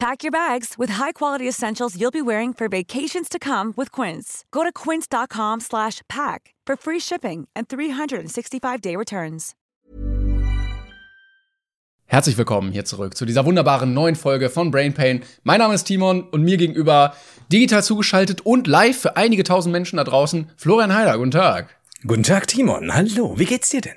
[0.00, 4.44] Pack your bags with high-quality essentials you'll be wearing for vacations to come with Quince.
[4.52, 9.54] Go to quince.com/pack for free shipping and 365-day returns.
[12.10, 15.24] Herzlich willkommen hier zurück zu dieser wunderbaren neuen Folge von Brain Pain.
[15.42, 17.14] Mein Name ist Timon und mir gegenüber
[17.52, 21.18] digital zugeschaltet und live für einige tausend Menschen da draußen Florian Heider.
[21.18, 21.76] Guten Tag.
[22.06, 22.94] Guten Tag, Timon.
[22.94, 23.36] Hallo.
[23.36, 23.96] Wie geht's dir denn?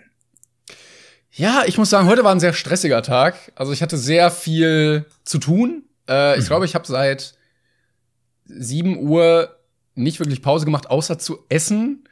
[1.31, 3.36] Ja, ich muss sagen, heute war ein sehr stressiger Tag.
[3.56, 5.84] Also ich hatte sehr viel zu tun.
[6.10, 6.48] Äh, ich mhm.
[6.48, 7.36] glaube, ich habe seit
[8.46, 9.55] 7 Uhr
[9.96, 12.04] nicht wirklich Pause gemacht, außer zu essen.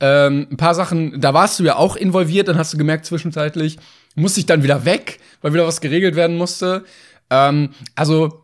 [0.00, 3.78] Ähm, ein paar Sachen, da warst du ja auch involviert, dann hast du gemerkt, zwischenzeitlich
[4.14, 6.84] musste ich dann wieder weg, weil wieder was geregelt werden musste.
[7.30, 8.42] Ähm, also,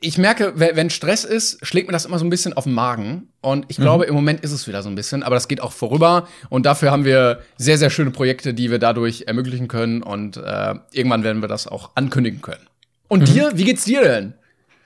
[0.00, 3.28] ich merke, wenn Stress ist, schlägt mir das immer so ein bisschen auf den Magen.
[3.40, 4.10] Und ich glaube, mhm.
[4.10, 6.28] im Moment ist es wieder so ein bisschen, aber das geht auch vorüber.
[6.50, 10.02] Und dafür haben wir sehr, sehr schöne Projekte, die wir dadurch ermöglichen können.
[10.02, 12.66] Und äh, irgendwann werden wir das auch ankündigen können.
[13.06, 13.32] Und mhm.
[13.32, 14.34] dir, wie geht's dir denn?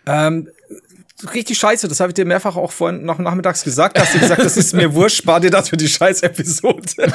[0.07, 0.49] Ähm,
[1.35, 3.99] richtig scheiße, das habe ich dir mehrfach auch vorhin noch nachmittags gesagt.
[3.99, 6.83] Hast du gesagt, das ist mir wurscht, spar dir das für die scheiß Episode.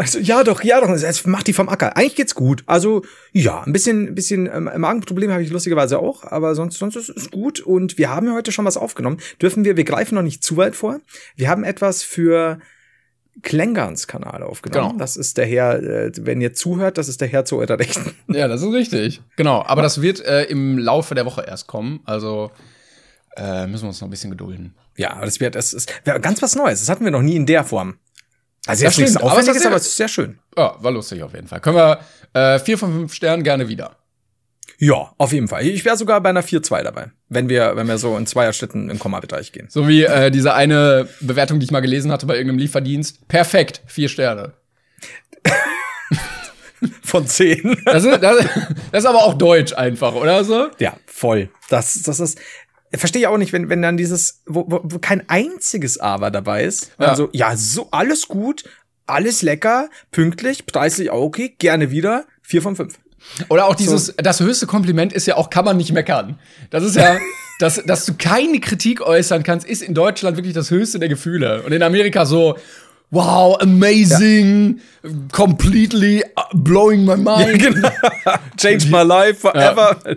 [0.00, 0.88] Also, ja, doch, ja, doch.
[0.88, 1.94] Es macht die vom Acker.
[1.94, 2.64] Eigentlich geht's gut.
[2.64, 6.96] Also, ja, ein bisschen, ein bisschen ähm, Magenprobleme habe ich lustigerweise auch, aber sonst, sonst
[6.96, 7.60] ist es gut.
[7.60, 9.18] Und wir haben ja heute schon was aufgenommen.
[9.42, 11.00] Dürfen wir, wir greifen noch nicht zu weit vor.
[11.36, 12.60] Wir haben etwas für
[13.42, 14.90] Klängerns Kanal aufgenommen.
[14.90, 14.98] Genau.
[14.98, 18.14] Das ist der Herr, äh, wenn ihr zuhört, das ist der Herr zu eurer Rechten.
[18.28, 19.22] Ja, das ist richtig.
[19.36, 19.64] Genau.
[19.64, 22.00] Aber das wird äh, im Laufe der Woche erst kommen.
[22.04, 22.50] Also
[23.36, 24.74] äh, müssen wir uns noch ein bisschen gedulden.
[24.96, 26.80] Ja, aber das wird, es ist ganz was Neues.
[26.80, 27.96] Das hatten wir noch nie in der Form.
[28.66, 30.38] Also jetzt nichts Aufwendiges, aber es ist sehr schön.
[30.56, 31.60] Ja, war lustig auf jeden Fall.
[31.60, 32.00] Können wir
[32.34, 33.96] äh, vier von fünf Sternen gerne wieder.
[34.80, 35.66] Ja, auf jeden Fall.
[35.66, 38.98] Ich wäre sogar bei einer 4-2 dabei, wenn wir, wenn wir so in Zweierschritten im
[38.98, 39.66] Komma-Bereich gehen.
[39.68, 43.28] So wie äh, diese eine Bewertung, die ich mal gelesen hatte bei irgendeinem Lieferdienst.
[43.28, 44.54] Perfekt, vier Sterne.
[47.02, 47.76] Von zehn.
[47.84, 48.46] Das ist, das,
[48.90, 50.68] das ist aber auch Deutsch einfach, oder so?
[50.78, 51.50] Ja, voll.
[51.68, 52.38] Das, das ist,
[52.90, 56.64] verstehe ich auch nicht, wenn, wenn dann dieses, wo, wo, wo kein einziges Aber dabei
[56.64, 56.92] ist.
[56.98, 57.08] Ja.
[57.08, 58.64] Also, ja, so alles gut,
[59.06, 62.98] alles lecker, pünktlich, preislich auch okay, gerne wieder, vier von fünf.
[63.48, 64.12] Oder auch dieses, so.
[64.16, 66.38] das höchste Kompliment ist ja auch, kann man nicht meckern.
[66.70, 67.18] Das ist ja,
[67.58, 71.62] dass, dass du keine Kritik äußern kannst, ist in Deutschland wirklich das höchste der Gefühle.
[71.62, 72.56] Und in Amerika so,
[73.10, 75.10] wow, amazing, ja.
[75.32, 77.62] completely blowing my mind.
[77.62, 77.90] Ja, genau.
[78.56, 79.98] Change my life forever.
[80.04, 80.14] Ja.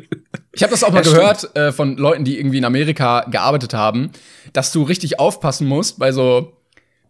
[0.52, 4.12] Ich habe das auch mal gehört äh, von Leuten, die irgendwie in Amerika gearbeitet haben,
[4.54, 6.54] dass du richtig aufpassen musst bei so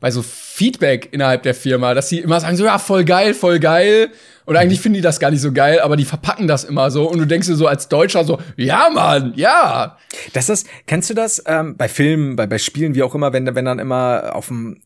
[0.03, 3.57] bei so Feedback innerhalb der Firma, dass sie immer sagen so ja voll geil, voll
[3.59, 4.09] geil
[4.43, 7.09] und eigentlich finden die das gar nicht so geil, aber die verpacken das immer so
[7.09, 9.97] und du denkst dir so als Deutscher so ja Mann, ja.
[10.33, 13.55] Das ist, kennst du das ähm, bei Filmen, bei bei Spielen, wie auch immer, wenn
[13.55, 14.81] wenn dann immer auf dem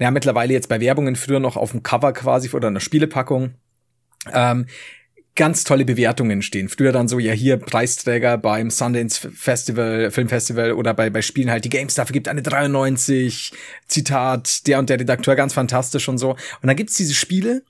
[0.00, 3.54] ja mittlerweile jetzt bei Werbungen früher noch auf dem Cover quasi oder einer Spielepackung
[4.32, 4.66] ähm,
[5.38, 6.68] ganz tolle Bewertungen stehen.
[6.68, 11.64] Früher dann so, ja, hier Preisträger beim Sundance Festival, Filmfestival oder bei, bei Spielen halt,
[11.64, 13.52] die GameStar gibt eine 93,
[13.86, 16.32] Zitat, der und der Redakteur, ganz fantastisch und so.
[16.32, 17.62] Und dann gibt's diese Spiele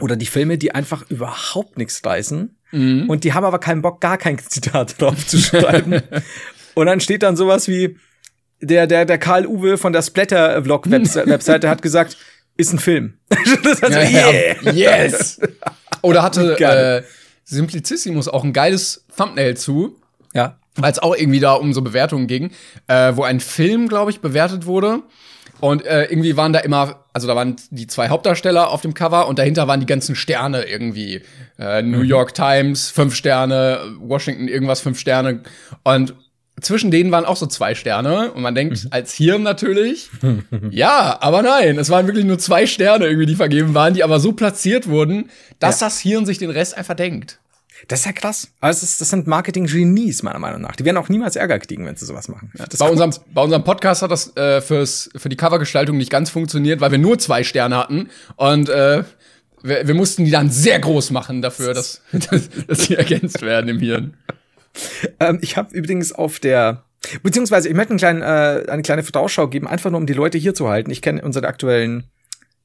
[0.00, 2.54] oder die Filme, die einfach überhaupt nichts reißen.
[2.72, 3.08] Mhm.
[3.08, 6.02] Und die haben aber keinen Bock, gar kein Zitat drauf zu schreiben.
[6.74, 7.96] und dann steht dann sowas wie,
[8.60, 12.18] der, der, der Karl Uwe von der Splatter-Vlog-Webseite hat gesagt,
[12.58, 13.14] ist ein Film.
[13.62, 14.72] das heißt, yeah.
[14.72, 15.40] Yes!
[16.02, 17.02] Oder hatte äh,
[17.44, 19.96] Simplicissimus auch ein geiles Thumbnail zu.
[20.34, 20.56] Ja.
[20.76, 22.50] Weil es auch irgendwie da um so Bewertungen ging,
[22.86, 25.02] äh, wo ein Film, glaube ich, bewertet wurde.
[25.60, 29.26] Und äh, irgendwie waren da immer, also da waren die zwei Hauptdarsteller auf dem Cover
[29.26, 31.22] und dahinter waren die ganzen Sterne irgendwie.
[31.58, 32.04] Äh, New mhm.
[32.04, 35.40] York Times, fünf Sterne, Washington irgendwas, fünf Sterne.
[35.82, 36.14] Und
[36.60, 38.88] zwischen denen waren auch so zwei Sterne und man denkt mhm.
[38.90, 40.10] als Hirn natürlich,
[40.70, 44.20] ja, aber nein, es waren wirklich nur zwei Sterne irgendwie, die vergeben waren, die aber
[44.20, 45.86] so platziert wurden, dass ja.
[45.86, 47.38] das Hirn sich den Rest einfach denkt.
[47.88, 48.48] Das ist ja krass.
[48.60, 50.76] Also das, das sind Marketing-Genies, meiner Meinung nach.
[50.76, 52.50] Die werden auch niemals Ärger kriegen, wenn sie sowas machen.
[52.58, 56.30] Ja, bei, unserem, bei unserem Podcast hat das äh, fürs, für die Covergestaltung nicht ganz
[56.30, 58.08] funktioniert, weil wir nur zwei Sterne hatten.
[58.36, 59.04] Und äh,
[59.62, 63.68] wir, wir mussten die dann sehr groß machen dafür, dass, dass, dass sie ergänzt werden
[63.68, 64.14] im Hirn.
[65.20, 66.86] Ähm, ich habe übrigens auf der
[67.22, 70.38] Beziehungsweise, ich möchte einen kleinen, äh, eine kleine Vorausschau geben, einfach nur um die Leute
[70.38, 70.90] hier zu halten.
[70.90, 72.04] Ich kenne unsere aktuellen,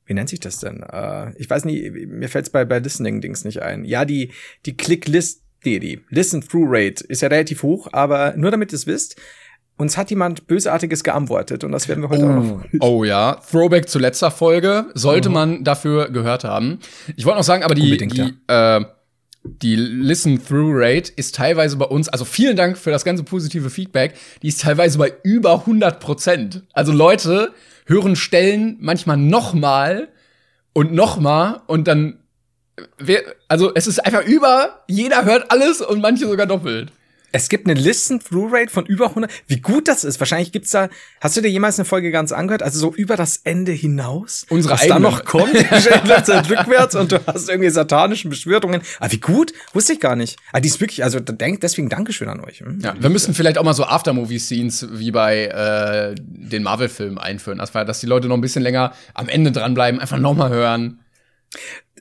[0.05, 0.83] wie nennt sich das denn?
[0.83, 3.85] Äh, ich weiß nicht, mir fällt es bei, bei Listening-Dings nicht ein.
[3.85, 4.31] Ja, die,
[4.65, 9.19] die Click-List, die, die Listen-Through-Rate ist ja relativ hoch, aber nur damit ihr es wisst,
[9.77, 12.63] uns hat jemand Bösartiges geantwortet und das werden wir heute auch noch.
[12.79, 16.79] Oh ja, Throwback zu letzter Folge sollte man dafür gehört haben.
[17.15, 18.85] Ich wollte noch sagen, aber die, Unbedingt, die, äh,
[19.43, 24.49] die Listen-Through-Rate ist teilweise bei uns, also vielen Dank für das ganze positive Feedback, die
[24.49, 26.63] ist teilweise bei über 100 Prozent.
[26.73, 27.53] Also Leute
[27.85, 30.09] hören Stellen manchmal noch mal
[30.73, 32.19] und noch mal und dann,
[33.47, 36.91] also es ist einfach über, jeder hört alles und manche sogar doppelt.
[37.31, 39.31] Es gibt eine Listen-Through-Rate von über 100.
[39.47, 40.19] Wie gut das ist.
[40.19, 40.89] Wahrscheinlich gibt's da,
[41.19, 42.63] hast du dir jemals eine Folge ganz angehört?
[42.63, 44.45] Also so über das Ende hinaus?
[44.49, 45.53] Unsere Was da noch kommt,
[46.05, 48.81] läuft halt rückwärts und du hast irgendwie satanischen Beschwörungen.
[48.99, 49.53] Ah, wie gut?
[49.73, 50.37] Wusste ich gar nicht.
[50.51, 52.59] Ah, die ist wirklich, also deswegen Dankeschön an euch.
[52.59, 52.79] Hm?
[52.81, 57.59] Ja, wir müssen vielleicht auch mal so Aftermovie-Scenes wie bei äh, den Marvel-Filmen einführen.
[57.59, 60.49] Das war, dass die Leute noch ein bisschen länger am Ende dranbleiben, einfach noch mal
[60.49, 61.00] hören.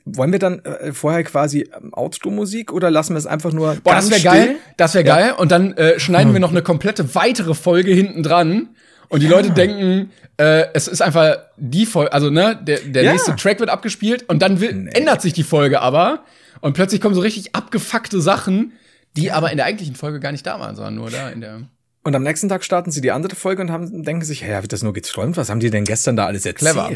[0.05, 3.95] Wollen wir dann äh, vorher quasi ähm, Outro-Musik oder lassen wir es einfach nur Boah,
[3.95, 4.55] das wäre geil.
[4.77, 5.33] Das wäre geil.
[5.37, 8.69] Und dann äh, schneiden wir noch eine komplette weitere Folge hinten dran.
[9.09, 13.11] Und die Leute denken, äh, es ist einfach die Folge, also ne, der, der Ja.
[13.11, 16.23] nächste Track wird abgespielt und dann will, ändert sich die Folge aber.
[16.61, 18.73] Und plötzlich kommen so richtig abgefuckte Sachen,
[19.17, 21.61] die aber in der eigentlichen Folge gar nicht da waren, sondern nur da in der.
[22.03, 24.73] Und am nächsten Tag starten sie die andere Folge und haben, denken sich, hey, wird
[24.73, 25.37] das nur geträumt?
[25.37, 26.73] Was haben die denn gestern da alles erzählt?
[26.73, 26.89] Clever.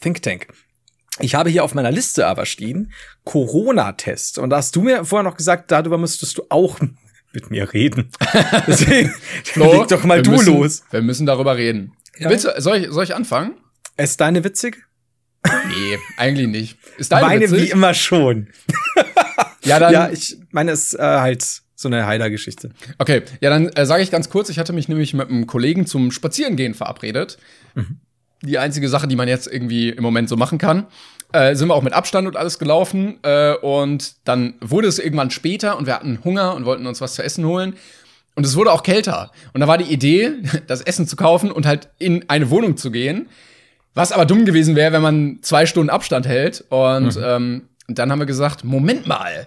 [0.00, 0.48] Think Tank.
[1.20, 2.92] Ich habe hier auf meiner Liste aber stehen
[3.24, 4.38] Corona-Test.
[4.38, 6.78] Und da hast du mir vorher noch gesagt, darüber müsstest du auch
[7.32, 8.10] mit mir reden.
[8.66, 9.14] Deswegen
[9.54, 10.82] leg doch mal du müssen, los.
[10.90, 11.92] Wir müssen darüber reden.
[12.18, 12.30] Ja.
[12.30, 13.54] Willst du, soll, ich, soll ich anfangen?
[13.96, 14.82] Ist deine witzig?
[15.44, 16.78] Nee, eigentlich nicht.
[16.98, 17.68] Ist deine Meine witzig?
[17.68, 18.48] wie immer schon.
[19.66, 22.70] Ja, dann, ja, ich meine, es ist äh, halt so eine Heiler-Geschichte.
[22.98, 25.86] Okay, ja, dann äh, sage ich ganz kurz, ich hatte mich nämlich mit einem Kollegen
[25.86, 27.36] zum Spazierengehen verabredet.
[28.46, 30.86] Die einzige Sache, die man jetzt irgendwie im Moment so machen kann.
[31.32, 33.18] Äh, sind wir auch mit Abstand und alles gelaufen.
[33.22, 37.14] Äh, und dann wurde es irgendwann später und wir hatten Hunger und wollten uns was
[37.14, 37.74] zu essen holen.
[38.36, 39.32] Und es wurde auch kälter.
[39.52, 40.32] Und da war die Idee,
[40.66, 43.28] das Essen zu kaufen und halt in eine Wohnung zu gehen.
[43.94, 46.64] Was aber dumm gewesen wäre, wenn man zwei Stunden Abstand hält.
[46.68, 49.46] Und ähm, dann haben wir gesagt, Moment mal,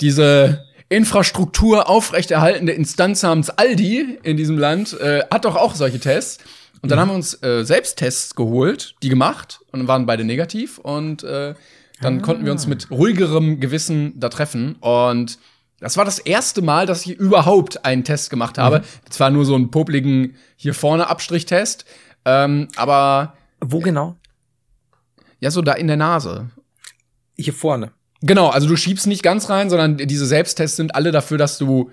[0.00, 6.38] diese Infrastruktur aufrechterhaltende Instanz namens Aldi in diesem Land äh, hat doch auch solche Tests.
[6.84, 10.76] Und dann haben wir uns äh, Selbsttests geholt, die gemacht und dann waren beide negativ
[10.76, 11.54] und äh,
[12.02, 15.38] dann konnten wir uns mit ruhigerem Gewissen da treffen und
[15.80, 18.82] das war das erste Mal, dass ich überhaupt einen Test gemacht habe.
[19.08, 21.86] Zwar nur so einen popligen hier vorne Abstrichtest,
[22.26, 24.16] ähm, aber Wo genau?
[25.40, 26.50] ja so da in der Nase.
[27.38, 27.92] Hier vorne.
[28.20, 31.90] Genau, also du schiebst nicht ganz rein, sondern diese Selbsttests sind alle dafür, dass du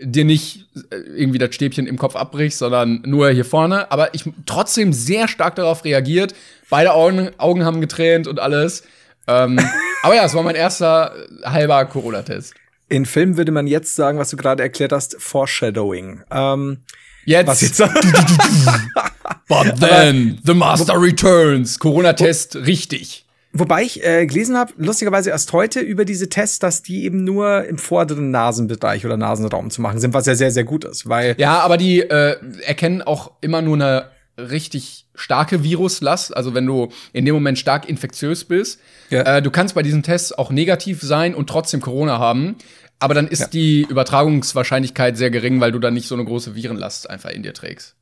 [0.00, 3.90] dir nicht äh, irgendwie das Stäbchen im Kopf abbrichst, sondern nur hier vorne.
[3.92, 6.34] Aber ich trotzdem sehr stark darauf reagiert.
[6.68, 8.84] Beide Augen, Augen haben getränt und alles.
[9.26, 9.60] Ähm,
[10.02, 12.54] aber ja, es war mein erster äh, halber Corona-Test.
[12.88, 16.22] In Filmen würde man jetzt sagen, was du gerade erklärt hast, Foreshadowing.
[16.30, 16.78] Ähm,
[17.24, 17.78] Jetzt, was jetzt?
[19.48, 21.78] but then, the master returns.
[21.78, 23.24] Corona-Test richtig.
[23.52, 27.64] Wobei ich äh, gelesen habe, lustigerweise erst heute über diese Tests, dass die eben nur
[27.64, 31.34] im vorderen Nasenbereich oder Nasenraum zu machen sind, was ja sehr, sehr gut ist, weil
[31.36, 36.34] Ja, aber die äh, erkennen auch immer nur eine richtig starke Viruslast.
[36.36, 38.78] Also wenn du in dem Moment stark infektiös bist.
[39.10, 39.38] Ja.
[39.38, 42.56] Äh, du kannst bei diesen Tests auch negativ sein und trotzdem Corona haben.
[43.00, 43.46] Aber dann ist Ja.
[43.48, 47.52] die Übertragungswahrscheinlichkeit sehr gering, weil du dann nicht so eine große Virenlast einfach in dir
[47.54, 47.96] trägst.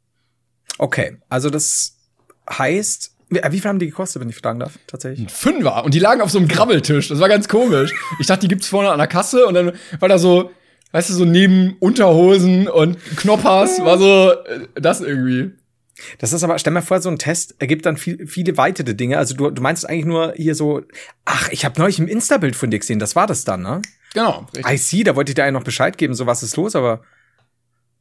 [0.78, 1.96] okay, also das
[2.50, 5.30] heißt, wie, wie viel haben die gekostet, wenn ich fragen darf, tatsächlich?
[5.30, 5.84] Fünfer.
[5.84, 7.08] Und die lagen auf so einem Grabbeltisch.
[7.08, 7.92] Das war ganz komisch.
[8.20, 10.50] Ich dachte, die gibt's vorne an der Kasse und dann war da so,
[10.92, 15.52] weißt du, so neben Unterhosen und Knoppers war so äh, das irgendwie.
[16.18, 19.18] Das ist aber, stell mir vor, so ein Test ergibt dann viel, viele weitere Dinge.
[19.18, 20.82] Also du, du meinst eigentlich nur hier so,
[21.24, 23.82] ach, ich habe neulich ein Insta-Bild von dir gesehen, das war das dann, ne?
[24.14, 24.46] Genau.
[24.54, 24.72] Richtig.
[24.72, 27.02] I see, da wollte ich dir eigentlich noch Bescheid geben, so was ist los, aber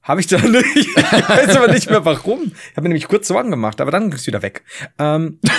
[0.08, 0.76] habe ich da nicht.
[0.76, 2.44] Ich weiß aber nicht mehr warum.
[2.44, 4.64] Ich habe mir nämlich kurz Sorgen gemacht, aber dann ist wieder weg.
[4.98, 5.40] Ähm,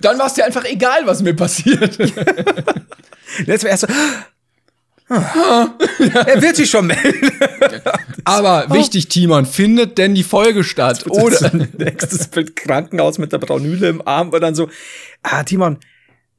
[0.00, 1.96] Dann war es dir einfach egal, was mir passiert.
[3.46, 3.86] jetzt war erst so,
[5.08, 7.30] er wird sich schon melden.
[8.24, 11.06] Aber wichtig, Timon, findet denn die Folge statt?
[11.08, 14.68] Oder nächstes Bild Krankenhaus mit der Braunüle im Arm und dann so,
[15.22, 15.78] ah, Timon,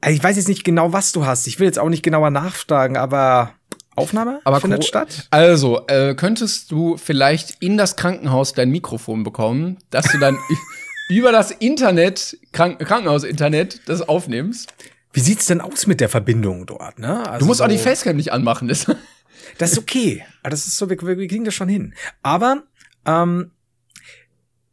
[0.06, 1.46] ich weiß jetzt nicht genau, was du hast.
[1.46, 3.54] Ich will jetzt auch nicht genauer nachfragen, aber
[3.96, 5.26] Aufnahme Aber findet statt?
[5.30, 10.36] Also, äh, könntest du vielleicht in das Krankenhaus dein Mikrofon bekommen, dass du dann
[11.08, 14.72] über das Internet, Krank Krankenhaus-Internet, das aufnimmst?
[15.12, 17.26] Wie sieht's denn aus mit der Verbindung dort, ne?
[17.26, 18.68] Also Du musst auch die so- Facecam nicht anmachen.
[18.68, 18.86] Das
[19.58, 20.24] Das ist okay.
[20.42, 21.94] Das ist so, wir, wir kriegen das schon hin.
[22.22, 22.64] Aber
[23.06, 23.52] ähm,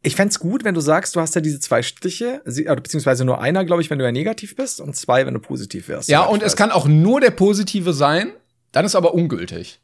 [0.02, 3.24] ich fänd's gut, wenn du sagst, du hast ja diese zwei Striche, sie- oder beziehungsweise
[3.24, 6.08] nur einer, glaube ich, wenn du ja negativ bist und zwei, wenn du positiv wärst.
[6.10, 8.32] ja, und es kann auch nur der Positive sein,
[8.74, 9.80] dann ist aber ungültig.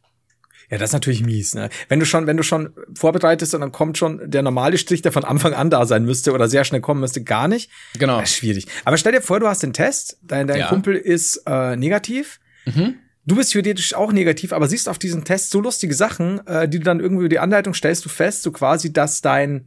[0.70, 1.68] Ja, das ist natürlich mies, ne?
[1.88, 5.10] Wenn du schon, wenn du schon vorbereitest und dann kommt schon der normale Strich, der
[5.10, 7.70] von Anfang an da sein müsste oder sehr schnell kommen müsste, gar nicht.
[7.98, 8.20] Genau.
[8.20, 8.66] Das ist schwierig.
[8.84, 10.68] Aber stell dir vor, du hast den Test, dein, dein Ja.
[10.68, 12.38] Kumpel ist äh, negativ.
[12.66, 12.94] Mhm.
[13.26, 16.78] Du bist theoretisch auch negativ, aber siehst auf diesen Test so lustige Sachen, äh, die
[16.78, 19.66] du dann irgendwie über die Anleitung stellst du fest, so quasi, dass dein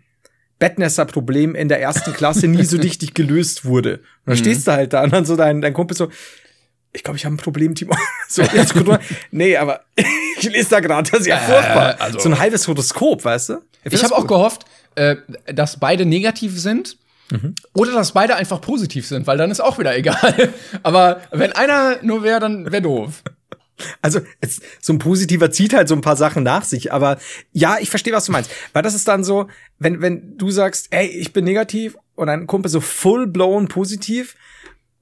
[0.60, 3.96] Bettnässer-Problem in der ersten Klasse nie so richtig gelöst wurde.
[3.98, 4.40] Und dann Mhm.
[4.40, 6.10] stehst du halt da und dann so dein, dein Kumpel so,
[6.94, 7.96] ich glaube, ich habe ein Problem, Timo.
[8.30, 9.00] So, jetzt mal.
[9.32, 9.82] Nee, aber
[10.40, 11.98] ich lese da gerade, das ist ja furchtbar.
[12.00, 13.62] also- so ein halbes Horoskop, weißt du?
[13.84, 15.18] Ich das habe auch gehofft, äh,
[15.54, 16.98] dass beide negativ sind.
[17.32, 17.56] Mhm.
[17.74, 20.54] Oder dass beide einfach positiv sind, weil dann ist auch wieder egal.
[20.84, 23.24] Aber wenn einer nur wäre, dann wäre doof.
[24.02, 27.18] Also es, so ein positiver zieht halt so ein paar Sachen nach sich, aber
[27.52, 28.52] ja, ich verstehe, was du meinst.
[28.72, 29.48] Weil das ist dann so,
[29.80, 34.36] wenn wenn du sagst, ey, ich bin negativ und dein Kumpel so full blown positiv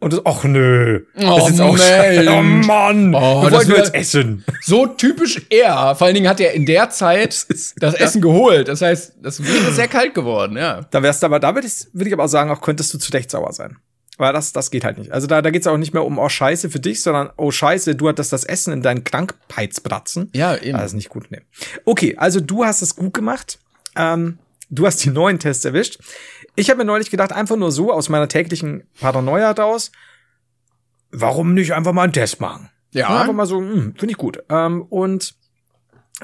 [0.01, 2.27] und du, ach nö, Oh, das ist auch Mensch.
[2.27, 4.43] Oh Mann, Oh, wir das wollten wär- jetzt essen.
[4.61, 5.95] So typisch er.
[5.95, 8.67] Vor allen Dingen hat er in der Zeit ist- das Essen geholt.
[8.67, 10.81] Das heißt, das wäre sehr kalt geworden, ja.
[10.91, 12.97] Da wärst du aber, da würde ich, würde ich aber auch sagen, auch könntest du
[12.97, 13.77] zu Recht sauer sein.
[14.17, 15.11] Weil das, das geht halt nicht.
[15.11, 17.95] Also da, da geht's auch nicht mehr um, oh Scheiße für dich, sondern oh Scheiße,
[17.95, 20.29] du hattest das Essen in deinen Krankheitsbratzen.
[20.33, 20.77] Ja, eben.
[20.77, 21.41] Das ist nicht gut, ne.
[21.85, 23.59] Okay, also du hast es gut gemacht.
[23.95, 24.37] Ähm,
[24.69, 25.99] du hast die neuen Tests erwischt.
[26.55, 29.91] Ich habe mir neulich gedacht, einfach nur so aus meiner täglichen Paranoia raus,
[31.11, 32.69] warum nicht einfach mal einen Test machen?
[32.93, 33.21] Ja.
[33.21, 34.43] Einfach mal so, hm, finde ich gut.
[34.49, 35.35] Ähm, und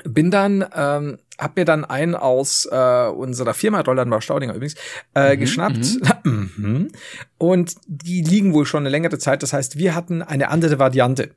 [0.04, 4.76] bin dann, ähm, hab mir dann einen aus äh, unserer Firma, Roland war Staudinger übrigens,
[5.16, 5.88] äh, Mhm, geschnappt.
[6.24, 6.92] Mhm.
[7.38, 9.44] Und die liegen wohl schon eine längere Zeit.
[9.44, 11.32] Das heißt, wir hatten eine andere Variante.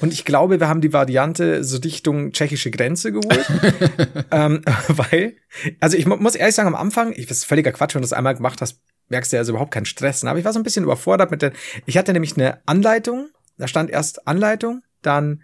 [0.00, 3.46] Und ich glaube, wir haben die Variante so Richtung tschechische Grenze geholt.
[4.30, 5.36] ähm, weil,
[5.80, 8.12] also ich mu- muss ehrlich sagen, am Anfang, ich ist völliger Quatsch, wenn du das
[8.12, 10.22] einmal gemacht hast, merkst du ja also überhaupt keinen Stress.
[10.22, 10.30] ne?
[10.30, 11.52] Aber ich war so ein bisschen überfordert mit der,
[11.86, 15.42] ich hatte nämlich eine Anleitung, da stand erst Anleitung, dann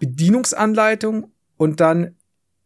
[0.00, 2.16] Bedienungsanleitung und dann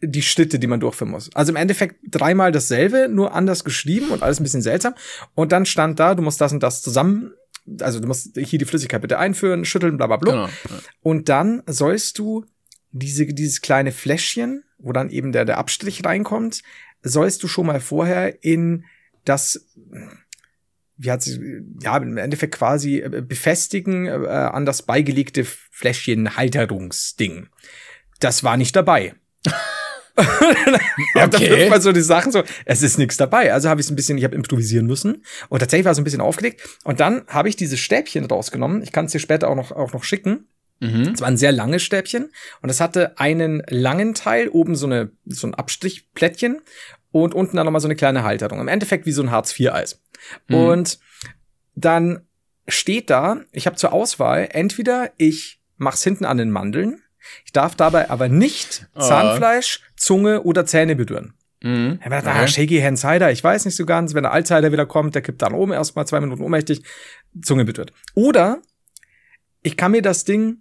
[0.03, 1.31] die Schritte, die man durchführen muss.
[1.35, 4.95] Also im Endeffekt dreimal dasselbe, nur anders geschrieben und alles ein bisschen seltsam.
[5.35, 7.33] Und dann stand da, du musst das und das zusammen,
[7.81, 10.33] also du musst hier die Flüssigkeit bitte einführen, schütteln, bla bla bla.
[10.33, 10.81] Genau.
[11.01, 12.45] Und dann sollst du
[12.93, 16.63] diese, dieses kleine Fläschchen, wo dann eben der, der Abstrich reinkommt,
[17.03, 18.85] sollst du schon mal vorher in
[19.25, 19.67] das,
[20.97, 27.49] wie hat sie, ja, im Endeffekt quasi äh, befestigen äh, an das beigelegte Fläschchen Halterungsding.
[28.21, 29.15] Das war nicht dabei.
[31.15, 31.51] ja, da Okay.
[31.51, 33.53] wirft man so die Sachen so, es ist nichts dabei.
[33.53, 36.05] Also habe ich es ein bisschen, ich habe improvisieren müssen und tatsächlich war es ein
[36.05, 36.63] bisschen aufgelegt.
[36.85, 38.83] Und dann habe ich dieses Stäbchen rausgenommen.
[38.83, 40.49] Ich kann es dir später auch noch, auch noch schicken.
[40.81, 41.13] Mhm.
[41.15, 42.31] Es war ein sehr langes Stäbchen
[42.61, 46.61] und es hatte einen langen Teil, oben so, eine, so ein Abstrichplättchen
[47.13, 48.61] und unten dann nochmal so eine kleine Halterung.
[48.61, 50.03] Im Endeffekt wie so ein Hartz-IV-Eis.
[50.49, 50.55] Mhm.
[50.55, 50.99] Und
[51.75, 52.21] dann
[52.69, 57.01] steht da, ich habe zur Auswahl, entweder ich mach's hinten an den Mandeln,
[57.45, 59.01] ich darf dabei aber nicht Ah.
[59.01, 61.35] Zahnfleisch, Zunge oder Zähne berühren.
[61.63, 61.99] Mhm.
[61.99, 64.87] Mir gedacht, ah, Shaky Hand Cider, ich weiß nicht so ganz, wenn der Altsider wieder
[64.87, 66.83] kommt, der kippt dann oben erstmal zwei Minuten ohnmächtig,
[67.43, 67.93] Zunge berührt.
[68.15, 68.59] Oder
[69.63, 70.59] ich kann mir das Ding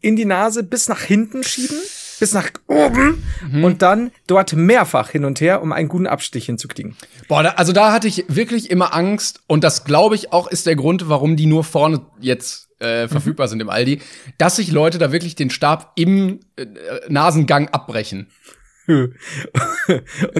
[0.00, 1.78] in die Nase bis nach hinten schieben,
[2.20, 3.64] bis nach oben Mhm.
[3.64, 6.96] und dann dort mehrfach hin und her, um einen guten Abstich hinzukriegen.
[7.28, 10.66] Boah, da, also da hatte ich wirklich immer Angst und das glaube ich auch ist
[10.66, 14.00] der Grund, warum die nur vorne jetzt äh, verfügbar sind im Aldi,
[14.38, 16.66] dass sich Leute da wirklich den Stab im äh,
[17.08, 18.28] Nasengang abbrechen.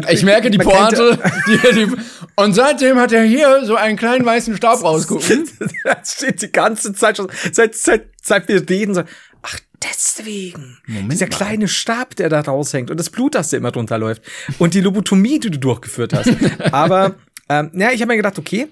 [0.08, 1.18] Ich merke die Pointe.
[1.46, 1.88] Die, die,
[2.36, 5.48] und seitdem hat er hier so einen kleinen weißen Stab rausgucken.
[5.84, 9.02] das steht die ganze Zeit schon, seit, seit, seit wir reden, so,
[9.42, 10.78] ach, deswegen.
[10.86, 11.36] Moment Dieser mal.
[11.36, 14.22] kleine Stab, der da raushängt und das Blut, das da immer drunter läuft.
[14.58, 16.30] Und die Lobotomie, die du durchgeführt hast.
[16.72, 17.14] Aber,
[17.48, 18.68] ähm, ja, ich habe mir gedacht, okay,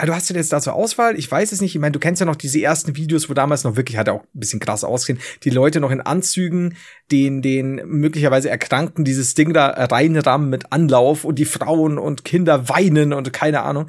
[0.00, 1.98] ah, du hast ja jetzt da zur Auswahl, ich weiß es nicht, ich meine, du
[1.98, 4.82] kennst ja noch diese ersten Videos, wo damals noch wirklich, hat auch ein bisschen krass
[4.82, 6.76] ausgesehen, die Leute noch in Anzügen,
[7.10, 12.68] den, den möglicherweise Erkrankten dieses Ding da reinrammen mit Anlauf und die Frauen und Kinder
[12.68, 13.88] weinen und keine Ahnung.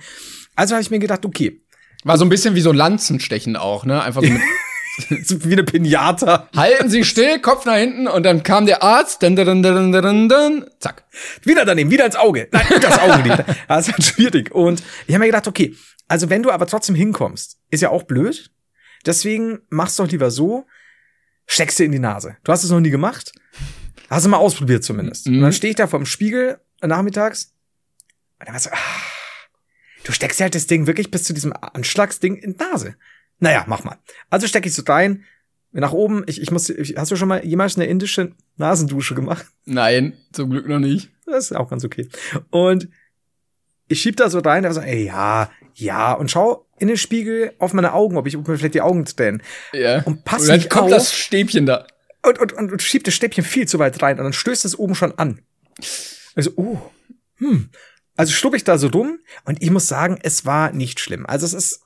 [0.55, 1.61] Also habe ich mir gedacht, okay,
[2.03, 4.01] War so ein bisschen wie so Lanzenstechen auch, ne?
[4.01, 4.41] Einfach so mit
[5.09, 6.49] wie eine Pinata.
[6.55, 9.91] Halten Sie still, Kopf nach hinten und dann kam der Arzt, dann, dann, dann, dann,
[9.91, 11.05] dann, dann, zack.
[11.43, 12.47] Wieder daneben, wieder ins Auge.
[12.51, 13.43] Nein, das Auge nicht.
[13.67, 14.51] Das ist halt schwierig.
[14.51, 15.75] Und ich habe mir gedacht, okay,
[16.11, 18.51] also wenn du aber trotzdem hinkommst, ist ja auch blöd.
[19.05, 20.65] Deswegen mach's doch lieber so,
[21.47, 22.35] steckst du in die Nase.
[22.43, 23.31] Du hast es noch nie gemacht.
[24.09, 25.27] Hast du mal ausprobiert zumindest.
[25.27, 25.37] Mhm.
[25.37, 27.53] Und dann stehe ich da vorm Spiegel nachmittags
[28.39, 28.77] und dann war so, ah,
[30.03, 32.95] du steckst halt das Ding wirklich bis zu diesem Anschlagsding in die Nase.
[33.39, 33.97] Naja, mach mal.
[34.29, 35.23] Also stecke ich so rein,
[35.71, 36.25] nach oben.
[36.27, 39.45] Ich, ich muss, ich, hast du schon mal jemals eine indische Nasendusche gemacht?
[39.63, 41.09] Nein, zum Glück noch nicht.
[41.25, 42.09] Das ist auch ganz okay.
[42.49, 42.89] Und
[43.91, 47.53] ich schieb da so rein, aber so, ey, ja, ja, und schau in den Spiegel
[47.59, 49.43] auf meine Augen, ob ich ob mir vielleicht die Augen tränen.
[49.73, 50.01] Ja.
[50.03, 50.89] Und pass und dann kommt auf.
[50.91, 51.85] das Stäbchen da.
[52.23, 54.77] und, und, und, und schiebt das Stäbchen viel zu weit rein und dann stößt es
[54.77, 55.41] oben schon an.
[56.35, 56.77] Also, oh,
[57.37, 57.69] hm.
[58.15, 61.25] Also schlub ich da so dumm und ich muss sagen, es war nicht schlimm.
[61.25, 61.81] Also es ist,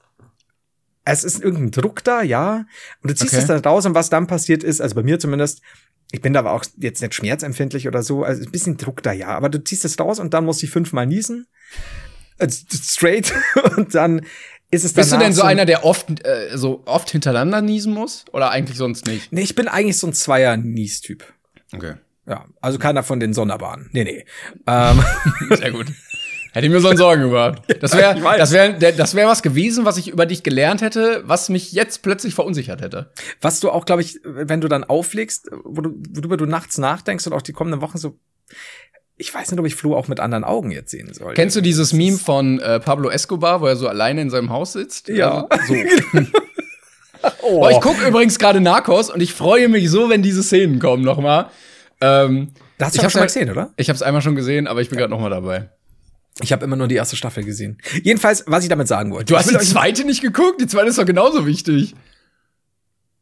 [1.06, 2.66] es ist irgendein Druck da, ja.
[3.02, 3.42] Und du ziehst Okay.
[3.42, 5.62] es dann raus und was dann passiert ist, also bei mir zumindest,
[6.12, 9.12] ich bin da aber auch jetzt nicht schmerzempfindlich oder so, also ein bisschen Druck da,
[9.12, 9.30] ja.
[9.30, 11.48] Aber du ziehst es raus und dann muss ich fünfmal niesen.
[12.38, 13.34] Also straight
[13.78, 14.26] und dann
[14.72, 18.26] ist es Bist du denn so einer, der oft, äh, so oft hintereinander niesen muss?
[18.34, 19.32] Oder eigentlich sonst nicht?
[19.32, 21.24] Nee, ich bin eigentlich so ein Zweier-Nies-Typ.
[21.74, 21.96] Okay.
[22.28, 23.90] Ja, also keiner von den Sonderbahnen.
[23.94, 24.26] Nee, nee.
[24.66, 25.04] Ähm,
[25.56, 25.88] Sehr gut.
[26.56, 27.62] Hätte ich mir so einen Sorgen gemacht.
[27.82, 31.22] Das ich wäre das wär, das wär was gewesen, was ich über dich gelernt hätte,
[31.26, 33.12] was mich jetzt plötzlich verunsichert hätte.
[33.42, 37.28] was du auch, glaube ich, wenn du dann auflegst, wo du, worüber du nachts nachdenkst
[37.28, 38.18] und auch die kommenden Wochen so,
[39.18, 41.34] ich weiß nicht, ob ich Flo auch mit anderen Augen jetzt sehen soll.
[41.34, 44.72] Kennst du dieses Meme von äh, Pablo Escobar, wo er so alleine in seinem Haus
[44.74, 45.10] sitzt?
[45.10, 45.46] Ja.
[45.50, 46.20] Also, so.
[47.42, 47.60] oh.
[47.60, 51.04] Boah, ich gucke übrigens gerade Narcos und ich freue mich so, wenn diese Szenen kommen
[51.04, 51.48] nochmal.
[52.02, 53.74] Ähm, Das hast ich du hab's schon mal ja- gesehen, oder?
[53.78, 55.70] ich habe es einmal schon gesehen, aber ich bin gerade nochmal dabei.
[56.42, 57.78] Ich habe immer nur die erste Staffel gesehen.
[58.04, 59.26] Jedenfalls, was ich damit sagen wollte.
[59.26, 60.60] Du hast die zweite nicht geguckt?
[60.60, 61.96] Die zweite ist doch genauso wichtig.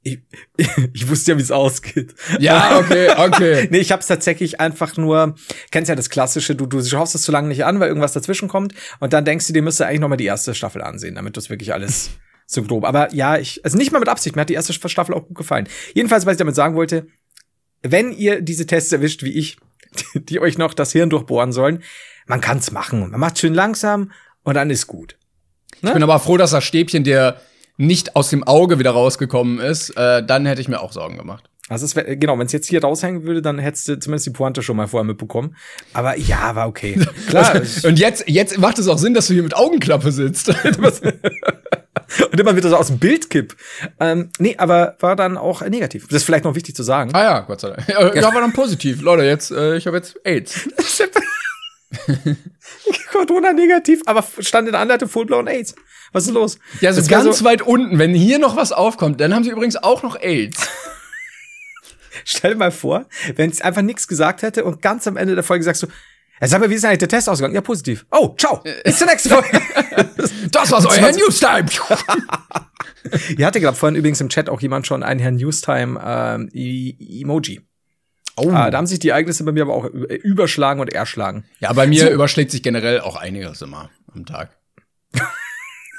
[0.01, 0.19] Ich,
[0.93, 2.13] ich wusste ja, wie es ausgeht.
[2.39, 3.67] Ja, okay, okay.
[3.71, 5.35] nee, ich habe es tatsächlich einfach nur,
[5.71, 8.49] kennst ja das Klassische, du, du schaust es zu lange nicht an, weil irgendwas dazwischen
[8.49, 11.35] kommt und dann denkst du, dir müsste eigentlich noch mal die erste Staffel ansehen, damit
[11.35, 12.09] du es wirklich alles
[12.47, 12.83] so grob.
[12.83, 15.37] Aber ja, ich, also nicht mal mit Absicht, mir hat die erste Staffel auch gut
[15.37, 15.69] gefallen.
[15.93, 17.07] Jedenfalls, was ich damit sagen wollte,
[17.83, 19.57] wenn ihr diese Tests erwischt wie ich,
[20.15, 21.83] die euch noch das Hirn durchbohren sollen,
[22.27, 23.11] man kann's machen.
[23.11, 24.11] Man macht schön langsam
[24.43, 25.17] und dann ist gut.
[25.81, 27.37] Ich bin aber froh, dass das Stäbchen dir
[27.77, 29.89] nicht aus dem Auge wieder rausgekommen ist.
[29.91, 31.49] Äh, dann hätte ich mir auch Sorgen gemacht.
[31.69, 34.31] Also es wär, genau, wenn es jetzt hier raushängen würde, dann hättest du zumindest die
[34.31, 35.55] Pointe schon mal vorher mitbekommen.
[35.93, 36.99] Aber ja, war okay.
[37.29, 37.61] Klar.
[37.83, 40.49] Und jetzt, jetzt macht es auch Sinn, dass du hier mit Augenklappe sitzt.
[42.31, 43.55] und immer wieder so aus dem Bild kipp.
[43.99, 46.07] Ähm, nee, aber war dann auch negativ.
[46.07, 47.11] Das ist vielleicht noch wichtig zu sagen.
[47.13, 47.87] ah ja, Gott sei Dank.
[47.87, 49.01] Ja, ja war dann positiv.
[49.01, 50.69] Leute, jetzt, äh, ich habe jetzt AIDS.
[53.11, 55.75] Corona negativ, aber stand in der Anleitung full-blown AIDS.
[56.11, 56.57] Was ist los?
[56.81, 59.49] Ja, so Das wär ganz weit unten, wenn hier noch was aufkommt, dann haben sie
[59.51, 60.67] übrigens auch noch AIDS.
[62.25, 65.43] Stell dir mal vor, wenn es einfach nichts gesagt hätte und ganz am Ende der
[65.43, 65.87] Folge sagst du,
[66.41, 67.55] ja, sag mal, wie ist denn eigentlich der Test ausgegangen?
[67.55, 68.05] Ja, positiv.
[68.11, 68.63] Oh, ciao.
[68.83, 69.49] Bis zur nächsten Folge.
[70.51, 71.65] Das war's, euer Herr Newstime.
[73.37, 77.21] Ihr hatte gerade vorhin übrigens im Chat auch jemand schon einen Herrn Newstime ähm, E-
[77.21, 77.61] Emoji.
[78.35, 78.49] Oh.
[78.51, 81.45] Ah, da haben sich die Ereignisse bei mir aber auch ü- überschlagen und erschlagen.
[81.59, 82.09] Ja, bei mir So.
[82.11, 84.57] überschlägt sich generell auch einiges immer am Tag.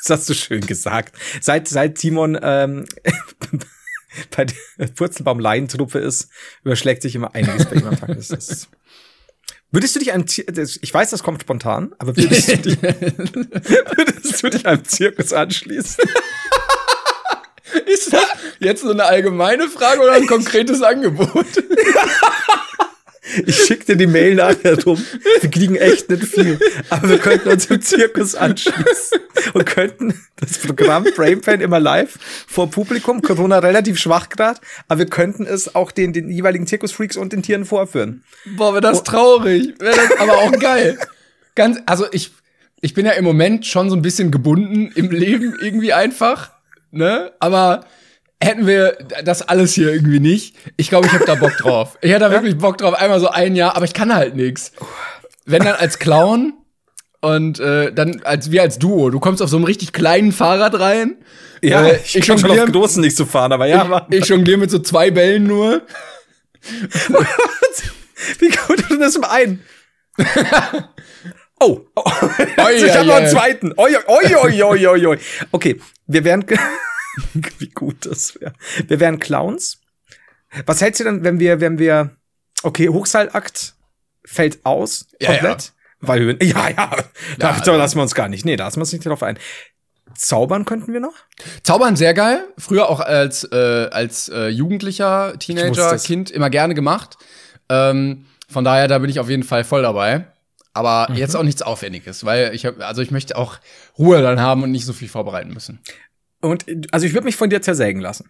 [0.06, 1.14] Das hast du schön gesagt.
[1.40, 2.84] Seit, seit Timon ähm,
[4.36, 6.28] bei der Purzelbaum-Laientruppe ist,
[6.62, 8.14] überschlägt sich immer einiges bei ihm am Tag.
[8.14, 8.68] Das ist
[9.70, 12.82] Würdest du dich einem Zir das- ich weiß, das kommt spontan, aber würdest du dich,
[12.82, 16.04] würdest du dich einem Zirkus anschließen?
[17.86, 18.26] Ist das
[18.58, 21.46] jetzt so eine allgemeine Frage oder ein konkretes Angebot?
[23.46, 25.02] Ich schick dir die Mail nachher rum.
[25.40, 26.58] Wir kriegen echt nicht viel.
[26.90, 29.18] Aber wir könnten uns im Zirkus anschließen
[29.54, 35.06] und könnten das Programm Brainpan immer live vor Publikum, Corona relativ schwach grad, aber wir
[35.06, 38.24] könnten es auch den, den jeweiligen Zirkusfreaks und den Tieren vorführen.
[38.56, 39.74] Boah, wäre das traurig.
[39.78, 40.98] Wäre das aber auch geil.
[41.54, 42.32] Ganz, also ich,
[42.80, 46.52] ich bin ja im Moment schon so ein bisschen gebunden im Leben irgendwie einfach,
[46.94, 47.32] ne?
[47.40, 47.84] Aber
[48.40, 51.98] hätten wir das alles hier irgendwie nicht, ich glaube, ich habe da Bock drauf.
[52.00, 54.72] Ich hätte da wirklich Bock drauf, einmal so ein Jahr, aber ich kann halt nix.
[55.46, 56.54] Wenn dann als Clown
[57.20, 60.78] und äh, dann als wir als Duo, du kommst auf so einem richtig kleinen Fahrrad
[60.78, 61.16] rein.
[61.62, 64.70] Äh, ich, ich schon auf Großen nicht zu fahren, aber ja, aber ich jongliere mit
[64.70, 65.82] so zwei Bällen nur.
[68.38, 69.62] wie gut du das im einen?
[71.64, 72.02] Oh, oh.
[72.58, 73.72] Oi, ich habe noch einen zweiten.
[73.78, 75.18] Oi, oi, oi, oi, oi, oi.
[75.50, 76.44] Okay, wir wären
[77.58, 78.52] wie gut das wäre.
[78.86, 79.80] Wir wären Clowns.
[80.66, 82.10] Was hältst du denn, wenn wir, wenn wir,
[82.62, 83.74] okay, Hochseilakt
[84.26, 86.96] fällt aus, Ja, komplett, weil Höhen, ja, ja,
[87.38, 89.22] da, Ja, da lassen wir uns gar nicht, nee, da lassen wir uns nicht drauf
[89.22, 89.38] ein.
[90.14, 91.14] Zaubern könnten wir noch?
[91.62, 92.44] Zaubern sehr geil.
[92.58, 95.96] Früher auch als, äh, als äh, Jugendlicher, Teenager.
[95.96, 97.16] Kind immer gerne gemacht.
[97.68, 100.26] Ähm, von daher, da bin ich auf jeden Fall voll dabei.
[100.74, 101.16] Aber Mhm.
[101.16, 103.58] jetzt auch nichts Aufwendiges, weil ich hab, also ich möchte auch
[103.98, 105.78] Ruhe dann haben und nicht so viel vorbereiten müssen.
[106.40, 108.28] Und, also ich würde mich von dir zersägen lassen.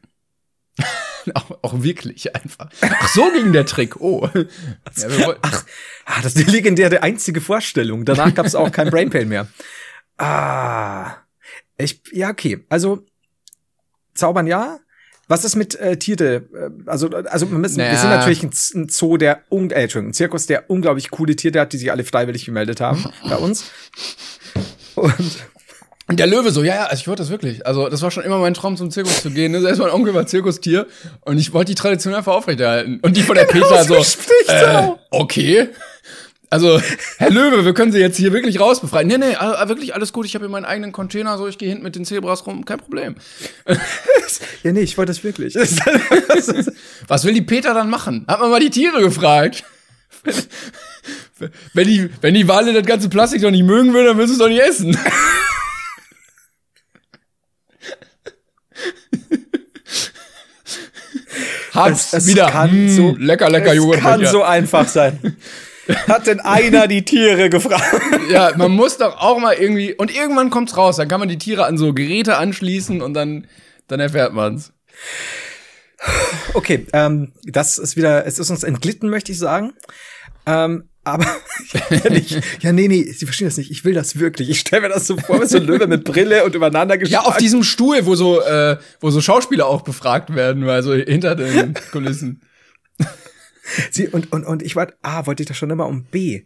[1.34, 2.68] auch, auch wirklich einfach.
[2.80, 3.96] Ach, so ging der Trick.
[4.00, 4.28] Oh.
[4.96, 5.64] Ja, Ach,
[6.04, 8.04] ah, das ist die legendäre einzige Vorstellung.
[8.04, 9.48] Danach gab es auch kein Brainpain mehr.
[10.18, 11.16] Ah,
[11.78, 12.64] ich, ja, okay.
[12.68, 13.04] Also,
[14.14, 14.78] zaubern ja.
[15.28, 16.34] Was ist mit äh, Tiere?
[16.54, 17.98] Äh, Also, also wir, müssen, wir Naja.
[17.98, 21.60] sind natürlich ein, ein Zoo, der, un äh, Entschuldigung, ein Zirkus, der unglaublich coole Tiere
[21.60, 23.64] hat, die sich alle freiwillig gemeldet haben bei uns.
[24.94, 25.14] Und
[26.06, 27.66] Und der Löwe so, ja, ja, also ich wollte das wirklich.
[27.66, 29.52] Also, das war schon immer mein Traum, zum Zirkus zu gehen.
[29.52, 29.66] Ne?
[29.66, 30.86] Erstmal mein Onkel war Zirkustier
[31.22, 33.00] und ich wollte die Tradition einfach aufrechterhalten.
[33.00, 33.94] Und die von der Genau Peter so
[34.52, 35.68] äh, okay.
[36.50, 36.80] Also,
[37.18, 39.08] Herr Löwe, wir können Sie jetzt hier wirklich rausbefreien.
[39.08, 39.32] Nee, nee,
[39.66, 40.26] wirklich alles gut.
[40.26, 42.78] Ich habe hier meinen eigenen Container, so ich gehe hinten mit den Zebras rum, kein
[42.78, 43.16] Problem.
[44.62, 45.54] Ja, nee, ich wollte das wirklich.
[47.08, 48.24] Was will die Peter dann machen?
[48.26, 49.62] Hat man mal die Tiere gefragt.
[51.74, 54.32] Wenn die, wenn die Wale das ganze Plastik doch nicht mögen würden, dann würden sie
[54.34, 54.96] es doch nicht essen.
[61.72, 62.50] Hab's Es- es wieder.
[62.50, 64.00] kann Hm, so- lecker, lecker es Joghurt.
[64.00, 65.36] kann so einfach sein.
[66.08, 67.84] Hat denn einer die Tiere gefragt?
[68.30, 69.92] Ja, man muss doch auch mal irgendwie.
[69.94, 70.96] Und irgendwann kommt's raus.
[70.96, 73.46] Dann kann man die Tiere an so Geräte anschließen und dann,
[73.88, 74.72] dann erfährt man's.
[76.54, 79.72] Okay, ähm, das ist wieder, es ist uns entglitten, möchte ich sagen.
[80.46, 81.26] Ähm, aber
[81.90, 83.70] ja, nicht, ja, nee, nee, Sie verstehen das nicht.
[83.70, 84.48] Ich will das wirklich.
[84.50, 87.00] Ich stelle mir das so vor, wie so ein Löwe mit Brille und übereinander Ja,
[87.00, 87.26] geschlagen.
[87.26, 91.34] auf diesem Stuhl, wo so, äh, wo so Schauspieler auch befragt werden, weil so hinter
[91.34, 92.40] den Kulissen.
[93.90, 96.44] Sie, und, und, und ich war, A, wollte ich das schon immer um B.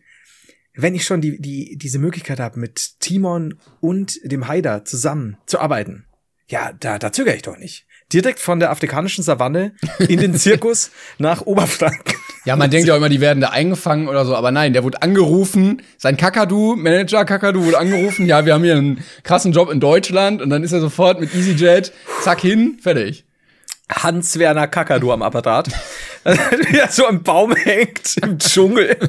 [0.75, 5.59] Wenn ich schon die, die, diese Möglichkeit habe, mit Timon und dem Haider zusammen zu
[5.59, 6.05] arbeiten,
[6.47, 7.85] ja, da, da zögere ich doch nicht.
[8.13, 12.15] Direkt von der afrikanischen Savanne in den Zirkus nach Oberfranken.
[12.47, 15.03] Ja, man denkt ja immer, die werden da eingefangen oder so, aber nein, der wurde
[15.03, 19.81] angerufen, sein Kakadu, Manager Kakadu wurde angerufen, ja, wir haben hier einen krassen Job in
[19.81, 23.27] Deutschland und dann ist er sofort mit EasyJet, zack hin, fertig.
[23.91, 25.69] Hans-Werner Kakadu am Apparat.
[26.71, 28.97] Wie er so am Baum hängt im Dschungel.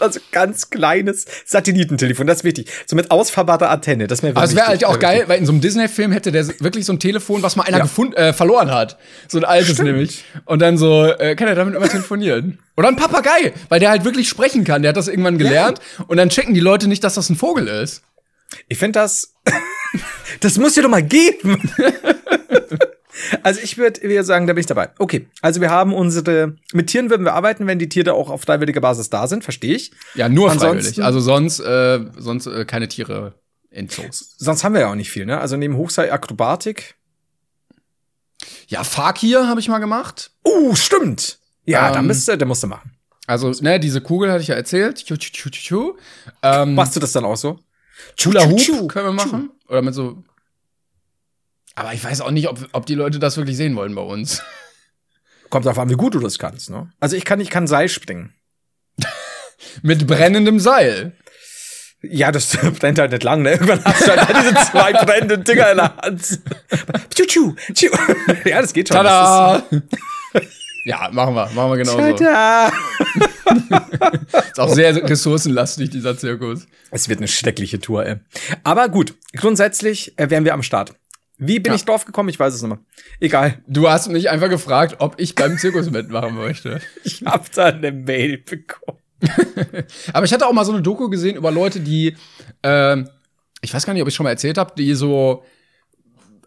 [0.00, 2.68] Also ganz kleines Satellitentelefon, das ist wichtig.
[2.86, 5.52] So mit ausfahrbarer Antenne, das wäre Aber es wäre halt auch geil, weil in so
[5.52, 7.82] einem Disney-Film hätte der wirklich so ein Telefon, was mal einer Ja.
[7.84, 8.98] gefunden, äh, verloren hat.
[9.28, 9.88] So ein altes Stimmt.
[9.90, 10.24] nämlich.
[10.46, 12.58] Und dann so, äh, kann er damit immer telefonieren.
[12.76, 14.82] Oder ein Papagei, weil der halt wirklich sprechen kann.
[14.82, 15.80] Der hat das irgendwann gelernt.
[16.08, 18.02] Und dann checken die Leute nicht, dass das ein Vogel ist.
[18.68, 19.32] Ich finde das,
[20.40, 21.60] das muss dir doch mal geben.
[23.42, 24.90] Also ich würde sagen, da bin ich dabei.
[24.98, 28.42] Okay, also wir haben unsere, mit Tieren würden wir arbeiten, wenn die Tiere auch auf
[28.42, 29.92] freiwilliger Basis da sind, verstehe ich.
[30.14, 31.04] Ja, nur Ansonsten- freiwillig.
[31.04, 33.34] Also sonst, äh, sonst äh, keine Tiere
[33.70, 34.34] in Zoos.
[34.38, 35.40] Sonst haben wir ja auch nicht viel, ne?
[35.40, 36.96] Also neben Hochseil Akrobatik.
[38.68, 40.30] Ja, Fakir habe ich mal gemacht.
[40.46, 41.38] Uh, stimmt.
[41.64, 42.90] Ja, Ähm, da müsste, der musste machen.
[43.26, 44.96] Also, ne, diese Kugel hatte ich ja erzählt.
[44.96, 45.92] Tschu, tschu, tschu, tschu.
[46.42, 47.58] Ähm, Machst du das dann auch so?
[48.22, 49.50] Hula Hoop können wir machen.
[49.68, 50.22] Oder mit so.
[51.74, 54.42] Aber ich weiß auch nicht, ob, ob die Leute das wirklich sehen wollen bei uns.
[55.50, 56.90] Kommt darauf an, wie gut du das kannst, ne?
[57.00, 58.34] Also ich kann, ich kann Seil springen.
[59.82, 61.16] Mit brennendem Seil.
[62.02, 63.52] Ja, das brennt halt nicht lang, ne?
[63.52, 66.40] Irgendwann hast du halt diese zwei brennenden Dinger in der Hand.
[67.14, 67.86] Tschu, tschu, tschu.
[68.44, 68.96] Ja, das geht schon.
[68.96, 69.62] Tada!
[70.84, 71.48] ja, machen wir.
[71.50, 72.72] Machen wir ist, Tada!
[74.50, 76.66] Ist auch sehr ressourcenlastig, dieser Zirkus.
[76.90, 78.16] Es wird eine schreckliche Tour, ey.
[78.64, 80.94] Aber gut, grundsätzlich äh, wären wir am Start.
[81.38, 81.76] Wie bin Ja.
[81.76, 82.28] ich drauf gekommen?
[82.28, 82.78] Ich weiß es nicht mehr.
[83.20, 83.58] Egal.
[83.66, 86.80] Du hast mich einfach gefragt, ob ich beim Zirkus mitmachen möchte.
[87.04, 88.98] Ich hab da eine Mail bekommen.
[90.12, 92.16] Aber ich hatte auch mal so eine Doku gesehen über Leute, die,
[92.62, 93.08] ähm,
[93.62, 95.44] ich weiß gar nicht, ob ich schon mal erzählt habe, die so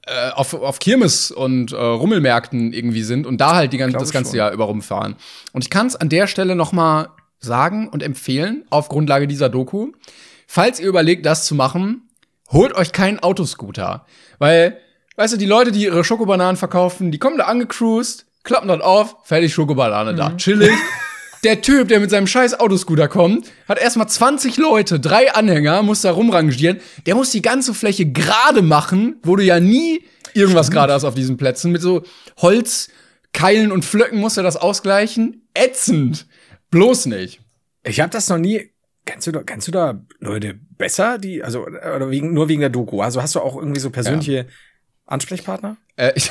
[0.06, 4.12] äh, auf, auf Kirmes und äh, Rummelmärkten irgendwie sind und da halt die ganze, das
[4.12, 4.38] ganze schon.
[4.38, 5.15] Jahr über rumfahren.
[5.54, 9.50] Und ich kann es an der Stelle noch mal sagen und empfehlen, auf Grundlage dieser
[9.50, 9.91] Doku,
[10.47, 12.07] falls ihr überlegt, das zu machen,
[12.50, 14.06] holt euch keinen Autoscooter.
[14.40, 14.78] Weil,
[15.16, 19.18] weißt du, die Leute, die ihre Schokobananen verkaufen, die kommen da angecruised, klappen dort auf,
[19.24, 20.72] fertig Schokobanane da, chillig.
[21.44, 26.02] Der Typ, der mit seinem scheiß Autoscooter kommt, hat erstmal 20 Leute, drei Anhänger, muss
[26.02, 26.80] da rumrangieren.
[27.06, 31.14] Der muss die ganze Fläche gerade machen, wo du ja nie irgendwas gerade hast auf
[31.14, 31.72] diesen Plätzen.
[31.72, 32.04] Mit so
[32.38, 35.48] Holzkeilen und Flöcken muss er das ausgleichen.
[35.54, 36.26] Ätzend.
[36.72, 37.40] Bloß nicht.
[37.84, 38.72] Ich habe das noch nie.
[39.08, 42.70] Kennst du da, kennst du da Leute besser, die, also, oder wegen, nur wegen der
[42.70, 43.02] Doku?
[43.02, 44.48] Also hast du auch irgendwie so persönliche
[45.06, 45.78] Ansprechpartner?
[45.96, 46.30] Äh, ich,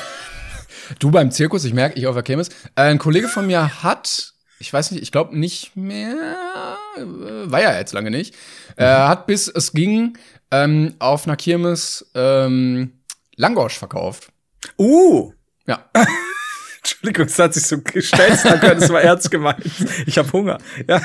[0.99, 2.49] du beim Zirkus, ich merke, ich auf der Kirmes.
[2.75, 7.61] Äh, ein Kollege von mir hat, ich weiß nicht, ich glaube nicht mehr, äh, war
[7.63, 8.35] ja jetzt lange nicht,
[8.75, 10.15] äh, hat bis es ging
[10.51, 13.01] ähm, auf einer Kirmes ähm,
[13.37, 14.31] Langosch verkauft.
[14.77, 15.33] Uh!
[15.65, 15.83] Ja.
[16.77, 19.65] Entschuldigung, es hat sich so gestellt, es war ernst gemeint.
[20.05, 20.59] Ich habe Hunger.
[20.87, 21.01] Ja.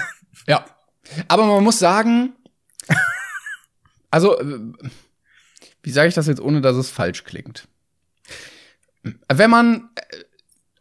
[0.47, 0.67] Ja.
[1.29, 2.35] Aber man muss sagen,
[4.11, 4.59] also, äh,
[5.83, 7.67] wie sage ich das jetzt, ohne dass es falsch klingt?
[9.29, 10.17] Wenn man, äh,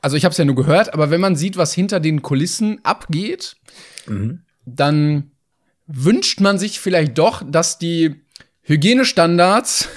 [0.02, 2.84] also ich habe es ja nur gehört, aber wenn man sieht, was hinter den Kulissen
[2.84, 3.56] abgeht,
[4.66, 5.32] dann
[5.88, 8.22] wünscht man sich vielleicht doch, dass die
[8.64, 9.90] Hygienestandards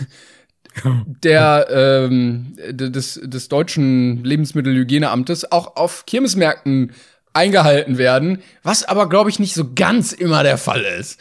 [1.22, 6.92] der ähm, des, des deutschen Lebensmittelhygieneamtes auch auf Kirmesmärkten
[7.34, 11.20] eingehalten werden, was aber glaube ich nicht so ganz immer der Fall ist.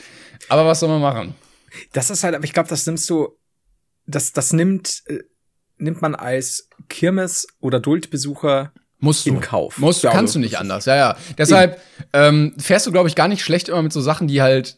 [0.50, 1.36] Aber was soll man machen?
[1.92, 3.38] Das ist halt, aber ich glaube, das nimmst du
[4.06, 5.20] das, das nimmt, äh,
[5.78, 9.30] nimmt man als Kirmes- oder Duldbesucher Musst du.
[9.32, 9.78] in Kauf.
[9.80, 10.86] Musst du, Ja, kannst du aber- nicht anders.
[10.86, 11.18] Ja, ja.
[11.38, 11.82] Deshalb
[12.14, 14.78] ähm, fährst du, glaube ich, gar nicht schlecht immer mit so Sachen, die halt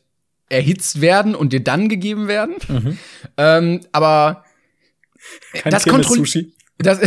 [0.49, 2.55] erhitzt werden und dir dann gegeben werden.
[2.67, 2.97] Mhm.
[3.37, 4.45] Ähm, aber
[5.53, 6.53] Kein das Kirmes kontrolli- Sushi.
[6.77, 6.99] das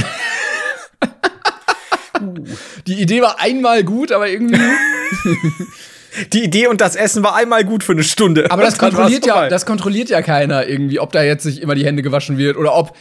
[2.86, 4.58] Die Idee war einmal gut, aber irgendwie.
[6.32, 8.50] Die Idee und das Essen war einmal gut für eine Stunde.
[8.50, 11.84] Aber das kontrolliert ja, das kontrolliert ja keiner irgendwie, ob da jetzt sich immer die
[11.84, 12.96] Hände gewaschen wird oder ob,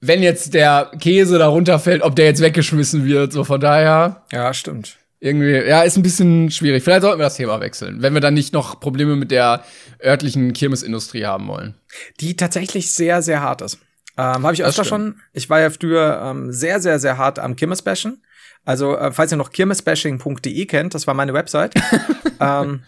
[0.00, 3.32] wenn jetzt der Käse da runterfällt, ob der jetzt weggeschmissen wird.
[3.32, 4.96] So von daher Ja, stimmt.
[5.20, 6.84] irgendwie, ja, ist ein bisschen schwierig.
[6.84, 9.64] Vielleicht sollten wir das Thema wechseln, wenn wir dann nicht noch Probleme mit der
[10.02, 11.74] örtlichen Kirmesindustrie haben wollen.
[12.20, 13.78] Die tatsächlich sehr, sehr hart ist.
[14.16, 15.20] Ähm, Habe ich Das öfter schon.
[15.32, 18.22] Ich war ja früher ähm, sehr, sehr, sehr hart am Kirmesbashen.
[18.66, 21.72] Also, äh, falls ihr noch kirmesbashing.de kennt, das war meine Website.
[22.40, 22.82] ähm,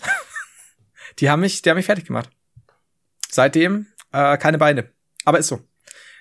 [1.21, 2.29] die haben mich, die haben mich fertig gemacht.
[3.31, 4.91] Seitdem äh, keine Beine.
[5.25, 5.61] Aber ist so.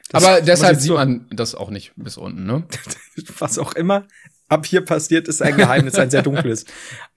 [0.10, 2.64] Das Aber deshalb sieht man das auch nicht bis unten, ne?
[3.40, 4.06] was auch immer
[4.48, 6.66] ab hier passiert, ist ein Geheimnis, ein sehr dunkles.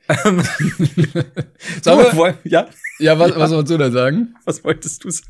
[0.08, 0.42] Ähm,
[1.82, 4.34] so, woll- ja, Ja, was, was sollst du denn sagen?
[4.44, 5.28] was wolltest du sagen?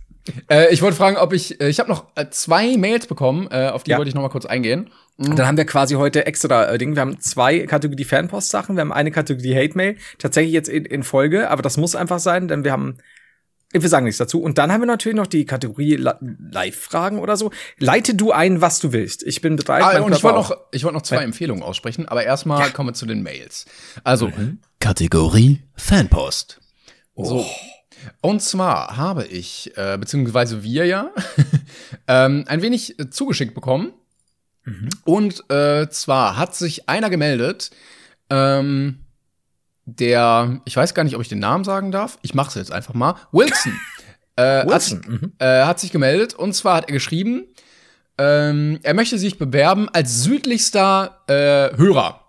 [0.51, 3.69] Äh, ich wollte fragen, ob ich, äh, ich habe noch äh, zwei Mails bekommen, äh,
[3.69, 3.99] auf die Ja.
[3.99, 4.91] wollte ich noch mal kurz eingehen.
[5.19, 6.95] Dann haben wir quasi heute extra äh, Ding.
[6.95, 9.97] Wir haben zwei Kategorie Fanpost-Sachen, wir haben eine Kategorie Hate-Mail.
[10.19, 12.97] Tatsächlich jetzt in, in Folge, aber das muss einfach sein, denn wir haben.
[13.73, 14.43] Wir sagen nichts dazu.
[14.43, 17.53] Und dann haben wir natürlich noch die Kategorie Live-Fragen oder so.
[17.79, 19.23] Leite du ein, was du willst.
[19.23, 19.83] Ich bin bereit.
[19.85, 22.95] Ah, und ich wollte noch, ich wollte noch zwei Empfehlungen aussprechen, aber erstmal kommen wir
[22.95, 23.67] zu den Mails.
[24.03, 24.59] Also, Mhm.
[24.81, 26.61] Kategorie Fanpost.
[27.15, 27.25] Oh.
[27.25, 27.47] So.
[28.21, 31.11] Und zwar habe ich, äh, beziehungsweise wir ja,
[32.07, 33.93] ähm, ein wenig äh, zugeschickt bekommen.
[34.65, 34.89] Mhm.
[35.05, 37.71] Und äh, zwar hat sich einer gemeldet,
[38.29, 39.01] ähm,
[39.85, 42.19] der, ich weiß gar nicht, ob ich den Namen sagen darf.
[42.23, 43.15] Ich mache es jetzt einfach mal.
[43.33, 43.73] Wilson.
[44.37, 45.33] äh, Wilson, Hat, mhm.
[45.39, 47.45] äh, hat sich gemeldet und zwar hat er geschrieben,
[48.19, 52.21] ähm, er möchte sich bewerben als südlichster äh, Hörer.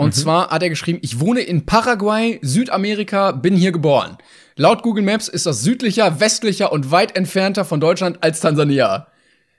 [0.00, 4.16] Und zwar hat er geschrieben, ich wohne in Paraguay, Südamerika, bin hier geboren.
[4.60, 9.06] Laut Google Maps ist das südlicher, westlicher und weit entfernter von Deutschland als Tansania.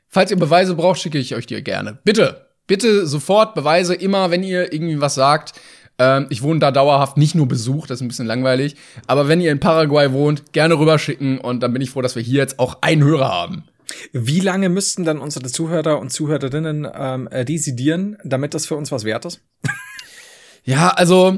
[0.07, 1.97] Falls ihr Beweise braucht, schicke ich euch die gerne.
[2.03, 5.53] Bitte, bitte sofort Beweise, immer wenn ihr irgendwie was sagt.
[5.97, 8.75] Ähm, ich wohne da dauerhaft, nicht nur Besuch, das ist ein bisschen langweilig.
[9.07, 12.21] Aber wenn ihr in Paraguay wohnt, gerne rüberschicken und dann bin ich froh, dass wir
[12.21, 13.63] hier jetzt auch einen Hörer haben.
[14.13, 18.91] Wie lange müssten dann unsere Zuhörer und Zuhörerinnen ähm, äh, residieren, damit das für uns
[18.91, 19.41] was wert ist?
[20.63, 21.37] Ja, also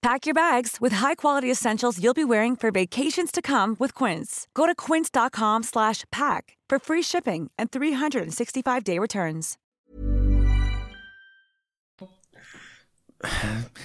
[0.00, 4.46] Pack your bags with high-quality essentials you'll be wearing for vacations to come with Quince.
[4.54, 9.56] Go to quince.com slash pack for free shipping and 365-day returns.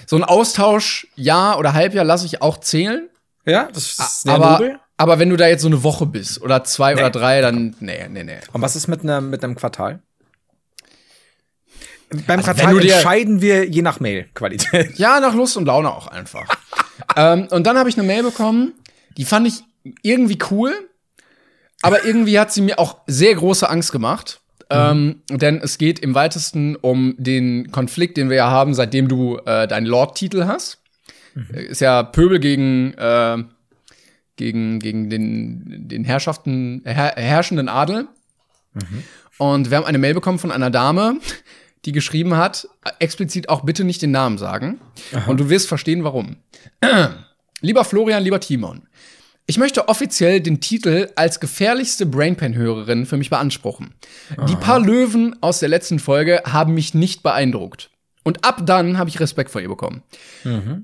[0.05, 3.09] so ein Austausch, Jahr oder Halbjahr lasse ich auch zählen.
[3.45, 4.79] Ja, das ist sehr aber, nobel.
[4.97, 8.07] aber wenn du da jetzt so eine Woche bist oder zwei oder drei, dann nee,
[8.07, 8.39] nee, nee.
[8.53, 10.03] Und was ist mit einem mit einem Quartal?
[12.09, 14.97] Beim Also Quartal entscheiden wir je nach Mail-Qualität.
[14.97, 16.47] Ja, nach Lust und Laune auch einfach.
[17.15, 18.73] ähm, und dann habe ich eine Mail bekommen,
[19.17, 19.63] die fand ich
[20.01, 20.73] irgendwie cool,
[21.81, 24.39] aber irgendwie hat sie mir auch sehr große Angst gemacht.
[24.69, 29.37] Ähm, denn es geht im weitesten um den Konflikt, den wir ja haben, seitdem du
[29.45, 30.81] äh, deinen Lord-Titel hast.
[31.53, 33.43] Äh, Ist ja Pöbel gegen, äh,
[34.35, 38.07] gegen, gegen den, den Herrschaften, her herrschenden Adel.
[39.37, 41.17] Und wir haben eine Mail bekommen von einer Dame,
[41.85, 42.67] die geschrieben hat,
[42.99, 44.79] explizit auch bitte nicht den Namen sagen.
[45.27, 46.37] Und du wirst verstehen, warum.
[47.61, 48.87] lieber Florian, lieber Timon,
[49.45, 53.93] ich möchte offiziell den Titel als gefährlichste Brainpan-Hörerin für mich beanspruchen.
[54.47, 57.89] Die paar Löwen aus der letzten Folge haben mich nicht beeindruckt.
[58.23, 60.01] Und ab dann habe ich Respekt vor ihr bekommen.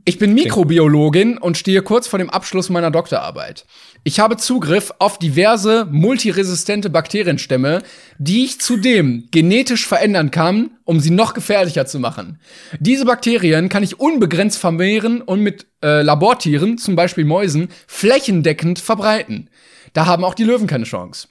[0.04, 3.66] Ich bin Mikrobiologin und stehe kurz vor dem Abschluss meiner Doktorarbeit.
[4.04, 7.84] Ich habe Zugriff auf diverse multiresistente Bakterienstämme,
[8.18, 12.40] die ich zudem genetisch verändern kann, um sie noch gefährlicher zu machen.
[12.80, 19.50] Diese Bakterien kann ich unbegrenzt vermehren und mit äh, Labortieren, zum Beispiel Mäusen, flächendeckend verbreiten.
[19.94, 21.28] Da haben auch die Löwen keine Chance.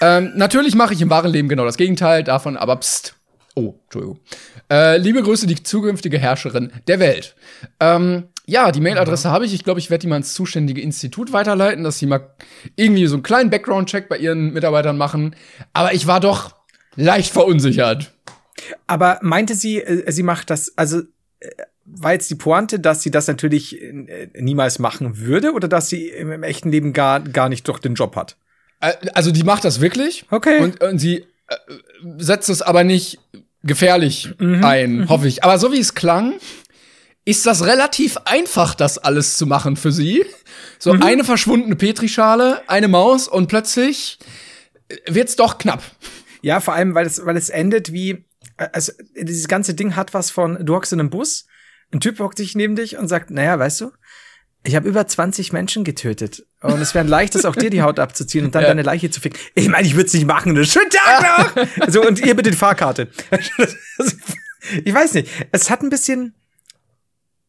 [0.00, 3.14] Ähm, natürlich mache ich im wahren Leben genau das Gegenteil davon, aber pst.
[3.56, 4.20] Oh, Entschuldigung.
[4.70, 7.34] Äh, liebe Grüße, die zukünftige Herrscherin der Welt.
[7.80, 9.54] Ähm, ja, die Mailadresse habe ich.
[9.54, 12.34] Ich glaube, ich werde die mal ins zuständige Institut weiterleiten, dass sie mal
[12.76, 15.36] irgendwie so einen kleinen Background-Check bei ihren Mitarbeitern machen.
[15.72, 16.56] Aber ich war doch
[16.96, 18.12] leicht verunsichert.
[18.86, 21.00] Aber meinte sie, äh, sie macht das, also
[21.40, 21.48] äh,
[21.84, 26.08] war jetzt die Pointe, dass sie das natürlich äh, niemals machen würde oder dass sie
[26.08, 28.36] im, im echten Leben gar, gar nicht doch den Job hat?
[29.14, 30.24] Also die macht das wirklich.
[30.30, 30.58] Okay.
[30.60, 31.26] Und, und sie
[32.16, 33.18] setzt es aber nicht
[33.62, 35.44] gefährlich ein, hoffe ich.
[35.44, 36.34] Aber so wie es klang,
[37.24, 40.24] ist das relativ einfach, das alles zu machen für sie.
[40.78, 44.18] So eine verschwundene Petrischale, eine Maus und plötzlich
[44.88, 45.82] äh, wird's doch knapp.
[46.42, 48.24] Ja, vor allem, weil es, weil es endet wie,
[48.56, 51.46] äh, also dieses ganze Ding hat was von, du hockst in einem Bus,
[51.92, 53.90] ein Typ hockt sich neben dich und sagt, naja, weißt du,
[54.62, 56.44] ich habe über 20 Menschen getötet.
[56.60, 58.68] Und es wäre ein leichtes, auch dir die Haut abzuziehen und dann Ja.
[58.68, 59.40] deine Leiche zu ficken.
[59.54, 60.50] Ich meine, ich würde es nicht machen.
[60.50, 61.88] Einen schönen Tag noch!
[61.88, 63.08] so, und ihr bitte die Fahrkarte.
[64.84, 65.28] ich weiß nicht.
[65.52, 66.34] Es hat ein bisschen.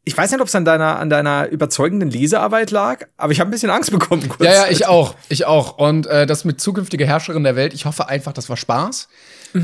[0.04, 3.50] Ich weiß nicht, ob es an deiner, an deiner überzeugenden Lesearbeit lag, aber ich habe
[3.50, 4.28] ein bisschen Angst bekommen.
[4.28, 4.44] Kurz.
[4.44, 5.16] Ja, ja, ich auch.
[5.30, 5.78] Ich auch.
[5.78, 9.08] Und äh, das mit zukünftige Herrscherin der Welt, ich hoffe einfach, das war Spaß.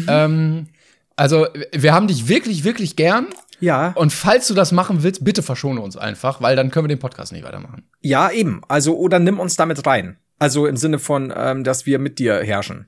[0.08, 0.68] Ähm,
[1.16, 3.28] also, wir haben dich wirklich, wirklich gern.
[3.60, 6.96] Ja, Und falls du das machen willst, bitte verschone uns einfach, weil dann können wir
[6.96, 7.90] den Podcast nicht weitermachen.
[8.02, 8.62] ja, eben.
[8.68, 10.18] Also, oder nimm uns damit rein.
[10.38, 12.86] Also im Sinne von, ähm, dass wir mit dir herrschen.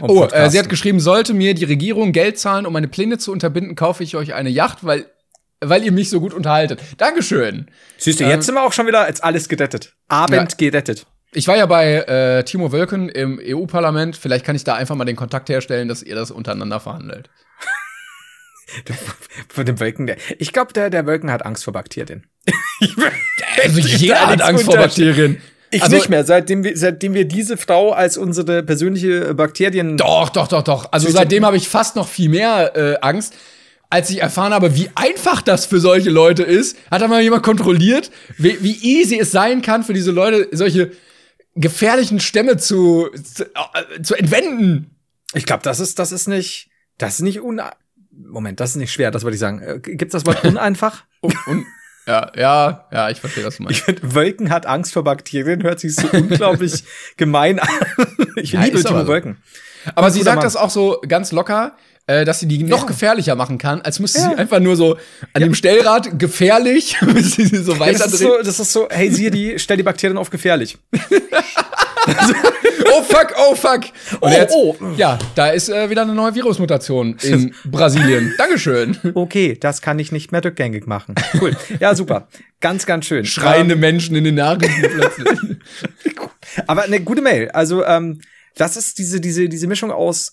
[0.00, 3.30] Oh, äh, sie hat geschrieben, sollte mir die Regierung Geld zahlen, um meine Pläne zu
[3.30, 5.04] unterbinden, kaufe ich euch eine Yacht, weil,
[5.60, 6.80] weil ihr mich so gut unterhaltet.
[6.98, 7.70] Dankeschön.
[7.98, 9.94] Siehst du, Ähm, jetzt sind wir auch schon wieder als alles gerettet.
[10.08, 11.06] Abend gerettet.
[11.32, 14.16] Ich war ja bei äh, Timo Wölken im EU-Parlament.
[14.16, 17.28] Vielleicht kann ich da einfach mal den Kontakt herstellen, dass ihr das untereinander verhandelt.
[19.48, 20.06] Von dem Wolken.
[20.06, 22.26] Der, ich glaube, der, der Wolken hat Angst vor Bakterien.
[23.62, 25.40] Also jeder hat Angst vor Bakterien.
[25.70, 29.96] Ich also, nicht mehr, seitdem wir, seitdem wir diese Frau als unsere persönliche Bakterien.
[29.96, 30.92] Doch, doch, doch, doch.
[30.92, 33.34] Also seitdem habe ich fast noch viel mehr äh, Angst.
[33.88, 37.44] Als ich erfahren habe, wie einfach das für solche Leute ist, hat da mal jemand
[37.44, 40.92] kontrolliert, wie, wie easy es sein kann für diese Leute, solche
[41.54, 44.96] gefährlichen Stämme zu, zu, äh, zu entwenden.
[45.34, 47.60] Ich glaube, das ist, das ist nicht, das ist nicht un.
[48.10, 49.60] Moment, das ist nicht schwer, das wollte ich sagen.
[49.60, 51.04] Äh, Gibt's das Wort uneinfach?
[51.20, 51.66] Und,
[52.06, 53.84] ja, ja, ja, ich verstehe, was du meinst.
[54.02, 56.84] Wolken hat Angst vor Bakterien, hört sich so unglaublich
[57.16, 57.68] gemein an.
[58.36, 59.06] Ich Ja, liebe Timo so.
[59.06, 59.38] Wolken.
[59.94, 60.44] Aber sie sagt Mann.
[60.44, 62.86] das auch so ganz locker, äh, dass sie die noch Ja.
[62.86, 64.30] gefährlicher machen kann, als müsste Ja.
[64.30, 64.96] sie einfach nur so
[65.32, 68.88] an dem Stellrad gefährlich, bis sie so Ja, weiter das, ist so, das ist so,
[68.90, 70.78] hey Siri, stell die Bakterien auf gefährlich.
[72.98, 73.80] Oh fuck, oh fuck.
[74.20, 74.76] Und Oh, jetzt, oh.
[74.96, 78.32] ja, da ist äh, wieder eine neue Virusmutation in Brasilien.
[78.38, 78.96] Dankeschön.
[79.14, 81.16] Okay, das kann ich nicht mehr rückgängig machen.
[81.40, 81.56] Cool.
[81.80, 82.28] Ja, super.
[82.60, 83.24] Ganz, ganz schön.
[83.24, 85.26] Schreiende Menschen in den Nachrichten plötzlich.
[85.42, 85.60] Ähm,
[86.68, 87.50] aber eine gute Mail.
[87.50, 88.20] Also, ähm,
[88.56, 90.32] das ist diese, diese, diese Mischung aus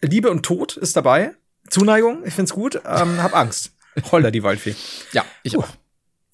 [0.00, 1.32] Liebe und Tod ist dabei.
[1.68, 2.76] Zuneigung, ich find's gut.
[2.86, 3.72] Ähm, hab Angst.
[4.12, 4.74] Holla, die Waldfee.
[5.12, 5.68] Ja, ich auch.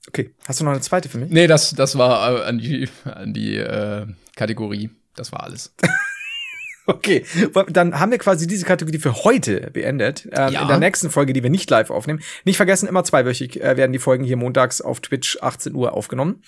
[0.09, 1.31] Okay, hast du noch eine zweite für mich?
[1.31, 4.91] Nee, das, das war äh, an die, an die äh, Kategorie.
[5.17, 5.75] Das war alles.
[6.87, 7.25] Okay,
[7.71, 10.29] dann haben wir quasi diese Kategorie für heute beendet.
[10.33, 10.61] Ähm, Ja.
[10.61, 12.21] In der nächsten Folge, die wir nicht live aufnehmen.
[12.45, 16.43] Nicht vergessen, immer zweiwöchig äh, werden die Folgen hier montags auf Twitch 18 Uhr aufgenommen.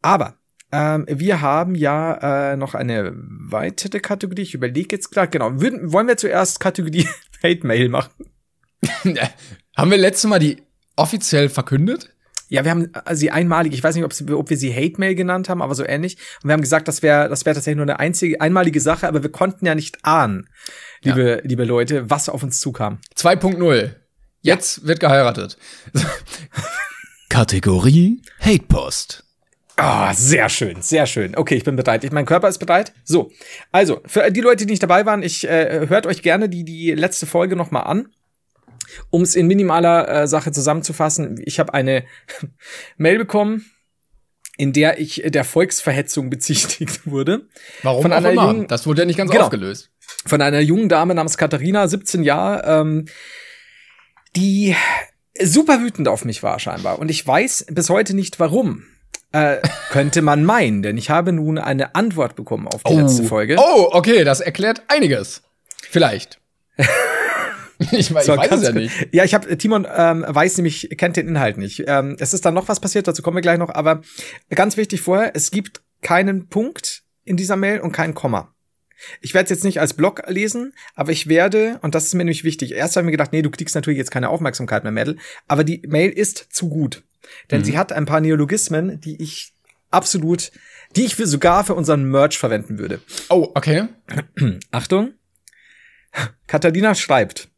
[0.00, 0.38] Aber
[0.72, 4.42] ähm, wir haben ja äh, noch eine weitere Kategorie.
[4.42, 5.60] Ich überlege jetzt gerade, genau.
[5.60, 7.06] Würden, wollen wir zuerst Kategorie
[7.42, 8.10] Hate Mail machen?
[9.76, 10.62] Haben wir letztes Mal die
[10.96, 12.10] offiziell verkündet?
[12.48, 14.98] Ja, wir haben äh, sie einmalig, ich weiß nicht, ob, sie, ob wir sie Hate
[14.98, 16.16] Mail genannt haben, aber so ähnlich.
[16.42, 19.22] Und wir haben gesagt, das wäre das wäre tatsächlich nur eine einzige, einmalige Sache, aber
[19.22, 20.48] wir konnten ja nicht ahnen,
[21.02, 22.98] liebe, liebe Leute, was auf uns zukam.
[23.16, 23.94] 2.0.
[24.40, 25.56] Jetzt wird geheiratet.
[27.28, 29.21] Kategorie Hate Post.
[29.82, 31.36] Ah, sehr schön, sehr schön.
[31.36, 32.04] Okay, ich bin bereit.
[32.04, 32.92] Ich, mein Körper ist bereit.
[33.04, 33.32] So,
[33.72, 36.92] also für die Leute, die nicht dabei waren, ich äh, hört euch gerne die die
[36.92, 38.08] letzte Folge noch mal an.
[39.10, 42.04] Um es in minimaler äh, Sache zusammenzufassen, ich habe eine
[42.96, 43.64] Mail bekommen,
[44.58, 47.48] in der ich der Volksverhetzung bezichtigt wurde.
[47.82, 48.46] Warum Von auch einer immer?
[48.52, 49.44] jungen- das wurde ja nicht ganz Genau.
[49.44, 49.90] aufgelöst.
[50.26, 53.06] von einer jungen Dame namens Katharina, 17 Jahre, ähm,
[54.36, 54.76] die
[55.42, 56.98] super wütend auf mich war scheinbar.
[56.98, 58.84] Und ich weiß bis heute nicht warum.
[59.32, 59.58] Äh,
[59.90, 63.56] könnte man meinen, denn ich habe nun eine Antwort bekommen auf die letzte Folge.
[63.58, 65.42] Oh, okay, das erklärt einiges.
[65.82, 66.38] Vielleicht.
[67.78, 69.08] ich, weiß- So, ich weiß es ja nicht.
[69.12, 71.84] Ja, ich habe Timon ähm, weiß nämlich kennt den Inhalt nicht.
[71.86, 73.70] Ähm, es ist dann noch was passiert, dazu kommen wir gleich noch.
[73.70, 74.02] Aber
[74.50, 78.54] ganz wichtig vorher: Es gibt keinen Punkt in dieser Mail und kein Komma.
[79.20, 82.18] Ich werde es jetzt nicht als Blog lesen, aber ich werde und das ist mir
[82.24, 82.72] nämlich wichtig.
[82.72, 85.16] Erst haben wir gedacht, nee, du kriegst natürlich jetzt keine Aufmerksamkeit mehr, Mädel.
[85.48, 87.02] Aber die Mail ist zu gut,
[87.50, 89.54] denn sie hat ein paar Neologismen, die ich
[89.90, 90.50] absolut,
[90.96, 93.00] die ich für sogar für unseren Merch verwenden würde.
[93.28, 93.88] Oh, okay.
[94.70, 95.14] Achtung.
[96.46, 97.48] Katharina schreibt,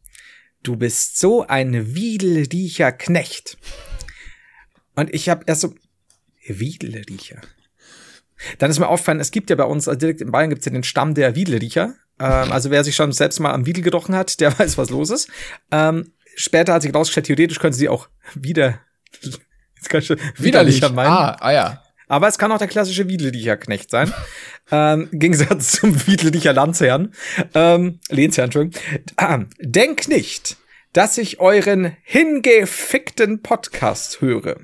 [0.63, 3.57] du bist so ein wiedelriecher Knecht.
[4.95, 5.75] Und ich habe erst so,
[6.47, 7.41] Wiedelriecher.
[8.59, 10.67] Dann ist mir aufgefallen, es gibt ja bei uns, also direkt in Bayern gibt es
[10.67, 11.95] ja den Stamm der Wiedelriecher.
[12.19, 15.11] Ähm, also wer sich schon selbst mal am Wiedel gerochen hat, der weiß, was los
[15.11, 15.29] ist.
[15.71, 18.81] Ähm, später hat sich rausgestellt, theoretisch können sie auch wieder
[19.89, 20.39] Widerlich.
[20.39, 21.11] widerlicher meinen.
[21.11, 21.83] Ah, ah ja.
[22.07, 24.13] Aber es kann auch der klassische Wiedledicher Knecht sein.
[24.71, 27.13] ähm, Im Gegensatz zum Wiedledicher Landsherrn.
[27.55, 28.81] Ähm, Lehnsherrn, Entschuldigung.
[29.17, 30.57] Ah, denk nicht,
[30.93, 34.57] dass ich euren hingefickten Podcast höre.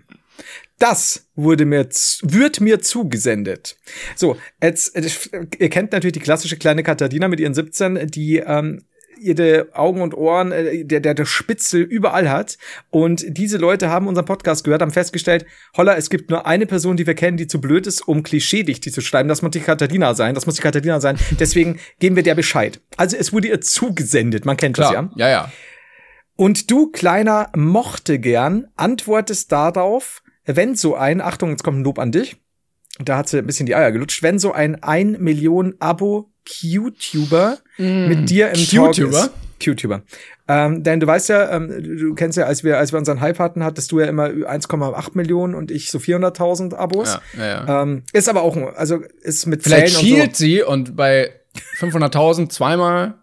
[0.79, 1.87] Das wurde mir,
[2.23, 3.77] wird mir zugesendet.
[4.17, 8.83] So, jetzt, äh, ihr kennt natürlich die klassische kleine Katharina mit ihren 17, die ähm,
[9.21, 12.59] ihre Augen und Ohren, äh, der, der, der Spitzel überall hat.
[12.91, 15.47] Und diese Leute haben unseren Podcast gehört, haben festgestellt,
[15.77, 18.91] holla, es gibt nur eine Person, die wir kennen, die zu blöd ist, um klischeedicht
[18.91, 19.29] zu schreiben.
[19.29, 20.35] Das muss die Katharina sein.
[20.35, 21.19] Das muss die Katharina sein.
[21.39, 22.81] Deswegen geben wir der Bescheid.
[22.97, 24.45] Also es wurde ihr zugesendet.
[24.45, 25.03] Man kennt das ja.
[25.03, 25.13] Klar.
[25.17, 25.53] Ja, ja.
[26.37, 31.99] Und du, kleiner Mochte gern, antwortest darauf, wenn so ein, Achtung, jetzt kommt ein Lob
[31.99, 32.37] an dich,
[32.99, 37.59] da hat sie ein bisschen die Eier gelutscht, wenn so ein 1 Million Abo YouTuber
[37.79, 39.19] mit dir im Talk Q-Tuber?
[39.19, 39.31] ist.
[39.65, 40.03] Q-Tuber.
[40.49, 43.39] Ähm, denn du weißt ja, ähm, du, kennst ja, als wir, als wir unseren Hype
[43.39, 47.19] hatten, hattest du ja immer 1,8 Millionen und ich so 400.000 Abos.
[47.37, 47.83] Ja, ja, ja.
[47.83, 50.17] Ähm, ist aber auch, also ist mit Vielleicht Zählen und so.
[50.17, 51.33] schielt sie und bei
[51.79, 53.15] 500.000 zweimal.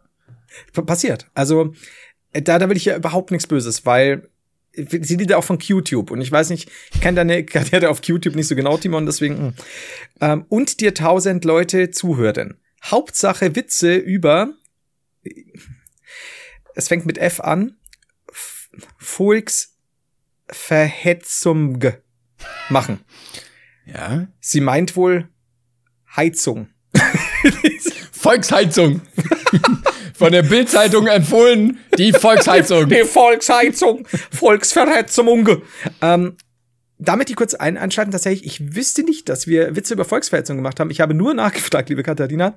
[0.86, 1.28] Passiert.
[1.34, 1.74] Also
[2.34, 4.30] äh, da, da will ich ja überhaupt nichts Böses, weil
[4.74, 8.02] sie liegt ja auch von QTube und ich weiß nicht, ich kenne deine Karriere auf
[8.02, 9.48] QTube nicht so genau, Timon, deswegen.
[9.48, 9.54] mh.
[10.22, 12.58] Ähm, und dir tausend Leute zuhören.
[12.84, 14.54] Hauptsache Witze über,
[16.76, 17.78] es fängt mit F an,
[18.98, 21.84] Volksverhetzung
[22.70, 23.00] machen.
[23.86, 24.28] Ja.
[24.40, 25.28] Sie meint wohl
[26.16, 26.70] Heizung.
[28.12, 29.02] Volksheizung.
[30.14, 32.90] Von der Bildzeitung empfohlen, die Volksheizung.
[32.90, 35.62] Die Volksheizung, Volksverhetzung.
[36.02, 36.38] Ähm,
[37.00, 40.80] damit die kurz ein einschalten, tatsächlich, ich wüsste nicht, dass wir Witze über Volksverhetzung gemacht
[40.80, 40.90] haben.
[40.90, 42.56] Ich habe nur nachgefragt, liebe Katharina,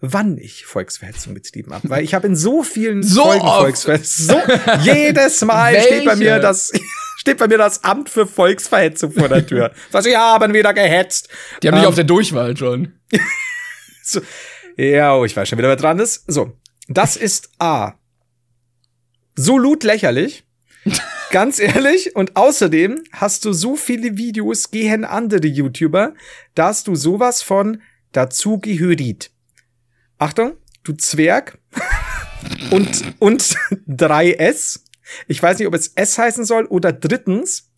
[0.00, 1.88] wann ich Volksverhetzung betrieben habe.
[1.90, 3.46] Weil ich habe in so vielen So Folgen.
[3.46, 4.26] Volksverhetzung.
[4.26, 4.40] So,
[4.82, 6.72] jedes Mal steht bei mir das,
[7.18, 9.72] steht bei mir das Amt für Volksverhetzung vor der Tür.
[9.92, 11.28] Was, sie haben wieder gehetzt.
[11.62, 12.94] Die haben dich Ähm, auf der Durchwahl schon.
[14.02, 14.20] so,
[14.76, 16.24] ja, oh, ich weiß schon wieder, wer dran ist.
[16.26, 16.56] So,
[16.88, 17.92] das ist A.
[19.36, 20.44] So lut lächerlich.
[21.30, 22.16] Ganz ehrlich.
[22.16, 26.14] Und außerdem hast du so viele Videos gehen andere YouTuber,
[26.54, 27.80] dass du sowas von
[28.12, 29.30] dazu gehörit.
[30.18, 31.58] Achtung, du Zwerg.
[32.70, 33.42] und, und
[33.88, 34.80] 3S.
[35.28, 37.70] Ich weiß nicht, ob es S heißen soll oder drittens.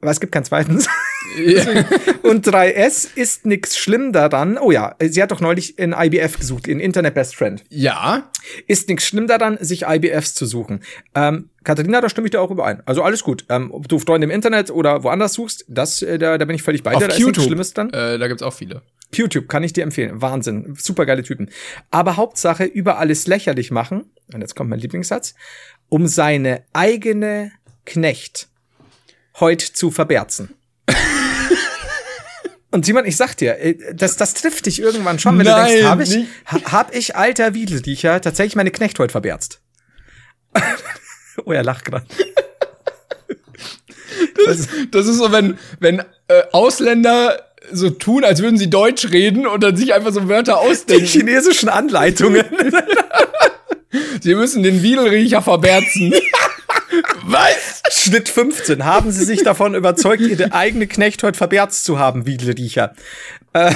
[0.00, 0.88] Aber es gibt kein zweitens.
[2.22, 4.58] Und 3S ist nix schlimm daran.
[4.58, 7.62] Oh ja, sie hat doch neulich in IBF gesucht, in Internet Best Friend.
[7.68, 8.30] Ja.
[8.66, 10.80] Ist nix schlimm daran, sich IBFs zu suchen.
[11.14, 12.82] Ähm, Katharina, da stimme ich dir auch überein.
[12.86, 13.44] Also alles gut.
[13.48, 16.62] Ähm, ob du Freunde im Internet oder woanders suchst, das, äh, da, da bin ich
[16.62, 17.08] völlig bei Auf dir.
[17.08, 17.44] Da ist YouTube.
[17.44, 17.90] Schlimmes dann.
[17.90, 18.82] Äh, da gibt's auch viele.
[19.14, 20.22] YouTube kann ich dir empfehlen.
[20.22, 20.74] Wahnsinn.
[20.78, 21.50] Supergeile Typen.
[21.90, 24.10] Aber Hauptsache über alles lächerlich machen.
[24.32, 25.34] Und jetzt kommt mein Lieblingssatz.
[25.88, 27.52] Um seine eigene
[27.84, 28.48] Knecht
[29.38, 30.54] heut zu verberzen.
[32.70, 35.66] Und Simon, ich sag dir, äh, das, das trifft dich irgendwann schon, wenn du Nein,
[35.66, 36.28] denkst, hab ich, nicht.
[36.46, 39.60] hab ich alter Wiedeldiecher tatsächlich meine Knecht heute verberzt.
[41.44, 42.06] oh, er lacht gerade.
[44.90, 49.62] Das ist so, wenn, wenn äh, Ausländer so tun, als würden sie Deutsch reden und
[49.62, 51.06] dann sich einfach so Wörter Die ausdenken.
[51.06, 52.44] chinesischen Anleitungen.
[54.20, 56.12] Sie müssen den Wiedelriecher verberzen.
[57.24, 57.82] Was?
[57.90, 58.84] Schnitt 15.
[58.84, 62.94] Haben Sie sich davon überzeugt, Ihre eigene Knecht heute verberzt zu haben, Wiedleriecher?
[63.52, 63.74] Äh,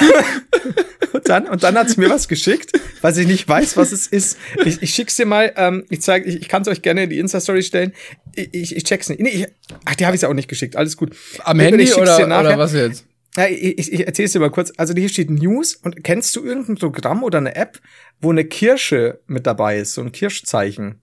[1.13, 4.07] und dann, und dann hat sie mir was geschickt, was ich nicht weiß, was es
[4.07, 4.39] ist.
[4.65, 7.11] Ich, ich schick's dir mal, ähm, ich zeig, ich, ich kann es euch gerne in
[7.11, 7.93] die Insta-Story stellen.
[8.35, 9.21] Ich, ich, ich check's nicht.
[9.21, 9.47] Nee, ich,
[9.85, 10.77] ach, die habe ich auch nicht geschickt.
[10.77, 11.15] Alles gut.
[11.45, 13.05] Am Ich- Handy oder, oder was jetzt?
[13.37, 14.73] Ja, ich, ich, ich erzähl's dir mal kurz.
[14.77, 17.81] Also hier steht News und kennst du irgendein Programm oder eine App,
[18.21, 21.01] wo eine Kirsche mit dabei ist, so ein Kirschzeichen?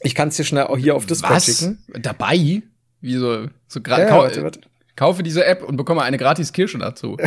[0.00, 1.44] Ich kann es dir schnell auch hier auf Discord Was?
[1.44, 1.82] schicken.
[2.00, 2.62] Dabei?
[3.00, 4.60] Wie so, so Ja, warte, warte.
[4.96, 7.16] kaufe diese App und bekomme eine gratis Kirsche dazu.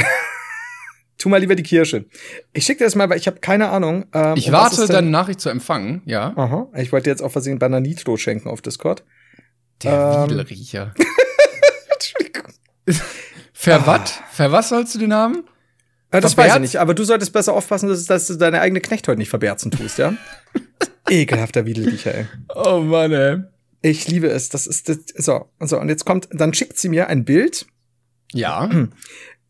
[1.20, 2.06] Tu mal lieber die Kirsche.
[2.52, 4.06] Ich schicke dir das mal, weil ich habe keine Ahnung.
[4.14, 6.34] Ähm, Ich warte, deine Nachricht zu empfangen, ja.
[6.36, 6.68] Aha.
[6.76, 9.04] Ich wollte jetzt auf Versehen Bananitro schenken auf Discord.
[9.84, 10.30] Der Ähm.
[10.32, 10.94] Wiedelriecher.
[11.94, 12.52] Entschuldigung.
[13.54, 13.84] Für Ah.
[13.86, 14.20] was?
[14.32, 15.44] Für was sollst du den haben?
[16.12, 16.38] Äh, das Verberzt?
[16.38, 19.18] weiß ich nicht, aber du solltest besser aufpassen, dass, dass du deine eigene Knecht heute
[19.20, 20.14] nicht verberzen tust, ja?
[21.10, 22.26] Ekelhafter Wiedeldicher, ey.
[22.56, 23.38] Oh Mann, ey.
[23.82, 24.50] Ich liebe es.
[24.50, 27.66] Das ist das, so, so, und jetzt kommt, dann schickt sie mir ein Bild.
[28.34, 28.70] Ja.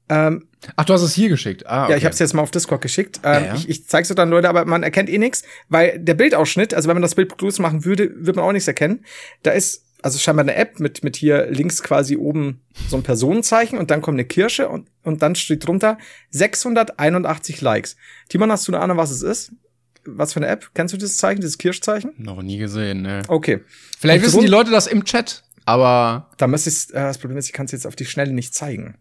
[0.09, 1.65] Ähm, Ach, du hast es hier geschickt.
[1.65, 1.91] Ah, okay.
[1.93, 3.21] Ja, ich habe es jetzt mal auf Discord geschickt.
[3.23, 3.55] Ähm, Ja, ja.
[3.55, 6.89] Ich, ich zeig's dir dann, Leute, aber man erkennt eh nichts, weil der Bildausschnitt, also
[6.89, 9.05] wenn man das Bild groß machen würde, wird man auch nichts erkennen.
[9.43, 13.79] Da ist also scheinbar eine App mit mit hier links quasi oben so ein Personenzeichen
[13.79, 15.97] und dann kommt eine Kirsche und und dann steht drunter
[16.31, 17.95] 681 Likes.
[18.27, 19.53] Timon, hast du eine Ahnung, was es ist?
[20.05, 20.69] Was für eine App?
[20.73, 22.13] Kennst du dieses Zeichen, dieses Kirschzeichen?
[22.17, 23.21] Noch nie gesehen, ne.
[23.27, 23.61] Okay.
[23.99, 27.37] Vielleicht Und wissen die Leute das im Chat, aber Da müsste ich, äh, das Problem
[27.37, 28.95] ist, ich kann es jetzt auf die Schnelle nicht zeigen.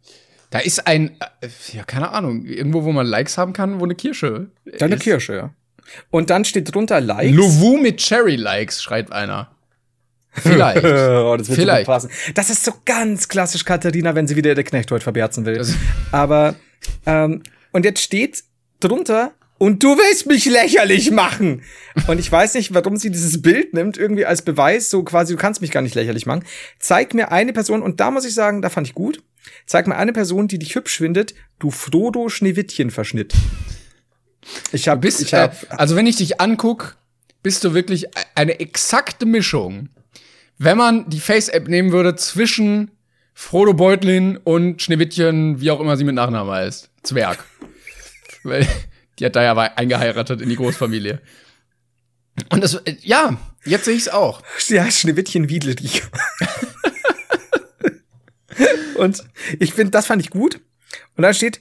[0.51, 3.95] da ist ein, äh, ja, keine Ahnung, irgendwo, wo man Likes haben kann, wo eine
[3.95, 4.49] Kirsche
[4.79, 4.97] Da eine.
[4.99, 5.55] Kirsche, ja.
[6.11, 7.35] Und dann steht drunter Likes.
[7.35, 9.51] Louvou mit Cherry-Likes, schreibt einer.
[10.31, 10.85] Vielleicht.
[10.85, 11.87] oh, das wird Vielleicht.
[11.87, 12.11] passen.
[12.35, 15.57] Das ist so ganz klassisch Katharina, wenn sie wieder der Knecht heute verberzen will.
[15.59, 15.75] Das-
[16.11, 16.55] Aber,
[17.07, 17.43] ähm,
[17.73, 18.45] und jetzt steht
[18.81, 19.33] drunter,
[19.63, 21.63] und du willst mich lächerlich machen.
[22.09, 25.39] Und ich weiß nicht, warum sie dieses Bild nimmt, irgendwie als Beweis, so quasi, du
[25.39, 26.45] kannst mich gar nicht lächerlich machen.
[26.81, 29.23] Zeig mir eine Person, und da muss ich sagen, da fand ich gut.
[29.65, 33.35] Zeig mir eine Person, die dich hübsch findet, du Frodo Schneewittchen verschnitt.
[34.73, 36.97] Ich hab, bist, ich äh, hab, also wenn ich dich anguck,
[37.45, 39.91] bist du wirklich eine exakte Mischung.
[40.59, 42.91] Wenn man die Face-App nehmen würde zwischen
[43.33, 46.91] Frodo Beutlin und Schneewittchen, wie auch immer sie mit Nachnamen heißt.
[47.05, 47.45] Zwerg.
[49.19, 51.21] Die hat da ja eingeheiratet in die Großfamilie.
[52.51, 54.43] Und das, äh, ja, jetzt sehe ich es auch.
[54.69, 56.03] Ja, Schneewittchen Wiedledich.
[58.97, 59.23] und
[59.59, 60.61] ich finde, das fand ich gut.
[61.17, 61.61] Und dann steht,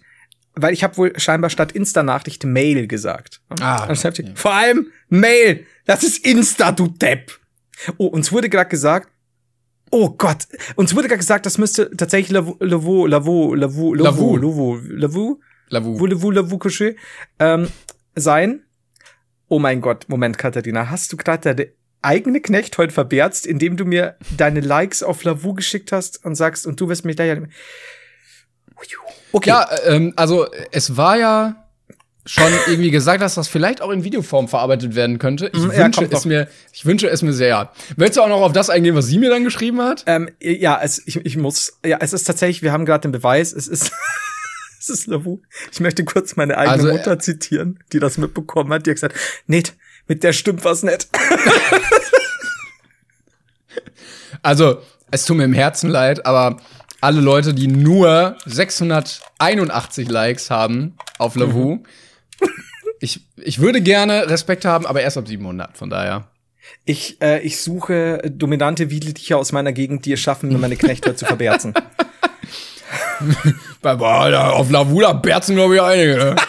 [0.56, 3.42] weil ich habe wohl scheinbar statt Insta-Nachricht Mail gesagt.
[3.60, 7.40] Ah, Und steht, Vor allem Mail, das ist Insta, du Depp.
[7.98, 9.10] Oh, uns wurde gerade gesagt,
[9.90, 14.76] oh Gott, uns wurde gerade gesagt, das müsste tatsächlich Lavu, Lavu, Lavu, Lavu, Lavu, Lavu.
[14.90, 15.40] Lavu,
[15.72, 16.00] Lavu, Lavu.
[16.00, 16.92] Voulez-vous la vous coucher?
[17.40, 17.68] Ähm,
[18.16, 18.64] sein.
[19.48, 23.86] Oh mein Gott, Moment, Katharina, hast du gerade deine eigene Knecht heute verberzt, indem du
[23.86, 27.38] mir deine Likes auf Lavu geschickt hast und sagst, und du wirst mich gleich.
[29.32, 29.50] Okay.
[29.50, 31.56] Ja, ähm, also es war ja
[32.26, 35.50] schon irgendwie gesagt, dass das vielleicht auch in Videoform verarbeitet werden könnte.
[35.54, 37.72] Ich, Mhm, ja, wünsche es mir, ich wünsche es mir sehr.
[37.98, 40.04] Willst du auch noch auf das eingehen, was sie mir dann geschrieben hat?
[40.06, 43.54] Ähm, ja, es, ich, ich muss, ja, es ist tatsächlich, wir haben gerade den Beweis,
[43.54, 43.92] es ist,
[44.92, 45.42] es ist Lavu.
[45.72, 48.96] Ich möchte kurz meine eigene Also, äh, Mutter zitieren, die das mitbekommen hat, die hat
[48.98, 49.16] gesagt,
[49.48, 49.74] Ned,
[50.08, 51.10] mit der stimmt was nicht.
[54.44, 54.82] Also,
[55.12, 56.58] es tut mir im Herzen leid, aber
[57.00, 61.86] alle Leute, die nur 681 Likes haben auf Lavu, Mhm.
[63.00, 66.28] ich, ich würde gerne Respekt haben, aber erst ab 700, von daher.
[66.86, 71.26] Ich, äh, ich suche dominante Wiedelticher aus meiner Gegend, die es schaffen, meine Knechte zu
[71.26, 71.74] verberzen.
[73.84, 76.18] Auf Lavu, da berzen, glaube ich, einige.
[76.18, 76.36] Ne?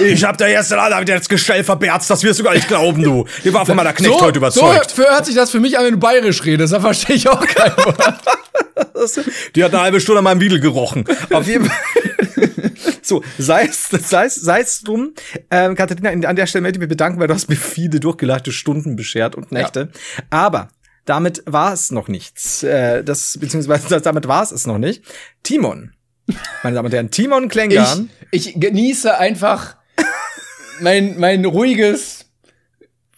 [0.00, 3.04] Ich hab der erste Alter mit das Gestell verberzt, das wirst du gar nicht glauben,
[3.04, 3.24] du.
[3.44, 4.90] Ich war von meiner Knecht so, heute überzeugt.
[4.90, 7.28] So für, hört sich das für mich an, wenn du bayerisch redest, da verstehe ich
[7.28, 8.14] auch kein Wort.
[9.54, 11.04] Die hat eine halbe Stunde an meinem Wiedel gerochen.
[11.30, 11.76] Auf jeden Fall.
[13.02, 15.12] So, sei es, sei es, sei es drum.
[15.50, 18.50] Ähm, Katharina, an der Stelle möchte ich mich bedanken, weil du hast mir viele durchgelachte
[18.50, 19.90] Stunden beschert und Nächte.
[20.28, 20.68] Aber
[21.06, 22.62] damit war es noch nichts.
[22.62, 25.02] Äh, das, beziehungsweise damit war es es noch nicht.
[25.42, 25.92] Timon.
[26.62, 28.10] Meine Damen und Herren, Timon Klengan.
[28.32, 29.76] Ich, ich genieße einfach
[30.80, 32.26] mein, mein ruhiges,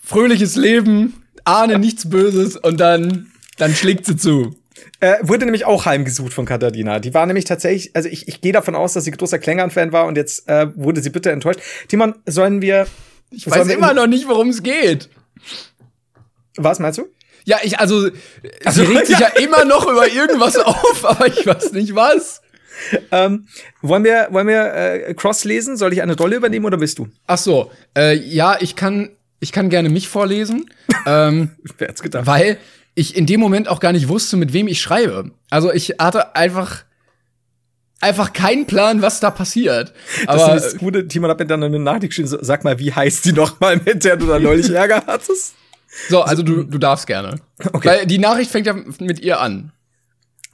[0.02, 4.54] fröhliches Leben, ahne nichts Böses und dann, dann schlägt sie zu.
[5.00, 7.00] Äh, wurde nämlich auch heimgesucht von Katharina.
[7.00, 10.06] Die war nämlich tatsächlich, also ich, ich gehe davon aus, dass sie großer Klängern-Fan war
[10.06, 11.60] und jetzt äh, wurde sie bitte enttäuscht.
[11.88, 12.86] Timon, sollen wir.
[13.30, 15.08] Ich weiß immer noch nicht, worum es geht.
[16.56, 17.06] Was meinst du?
[17.48, 18.10] Ja, ich, also,
[18.66, 19.30] Also, sie regt sich ja.
[19.34, 22.42] ja immer noch über irgendwas auf, aber ich weiß nicht was.
[23.10, 23.48] Ähm,
[23.80, 25.78] wollen wir, wollen wir äh, Cross lesen?
[25.78, 27.08] Soll ich eine Rolle übernehmen oder bist du?
[27.26, 29.08] Ach so, äh, ja, ich kann,
[29.40, 30.66] ich kann gerne mich vorlesen,
[31.06, 32.26] ähm, Wer hätte gedacht?
[32.26, 32.58] weil
[32.94, 35.30] ich in dem Moment auch gar nicht wusste, mit wem ich schreibe.
[35.48, 36.84] Also ich hatte einfach,
[38.02, 39.94] einfach keinen Plan, was da passiert.
[40.26, 42.92] Das Aber ist das Gute, Timon hat mir dann eine Nachricht geschrieben, sag mal, wie
[42.92, 45.54] heißt die noch mal, mit der du da neulich Ärger hattest?
[46.08, 47.40] So, also du, du darfst gerne.
[47.72, 47.88] Okay.
[47.88, 49.72] Weil die Nachricht fängt ja mit ihr an.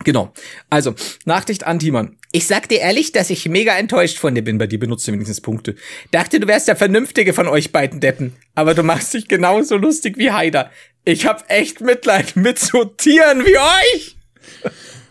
[0.03, 0.33] Genau.
[0.71, 2.17] Also, Nachricht an Timon.
[2.33, 4.59] Ich sag dir ehrlich, dass ich mega enttäuscht von dir bin.
[4.59, 5.77] Bei dir benutzt du wenigstens Punkte.
[6.11, 8.35] Dachte, du wärst der Vernünftige von euch beiden Deppen.
[8.55, 10.71] Aber du machst dich genauso lustig wie Haider.
[11.05, 14.17] Ich hab echt Mitleid mit so Tieren wie euch.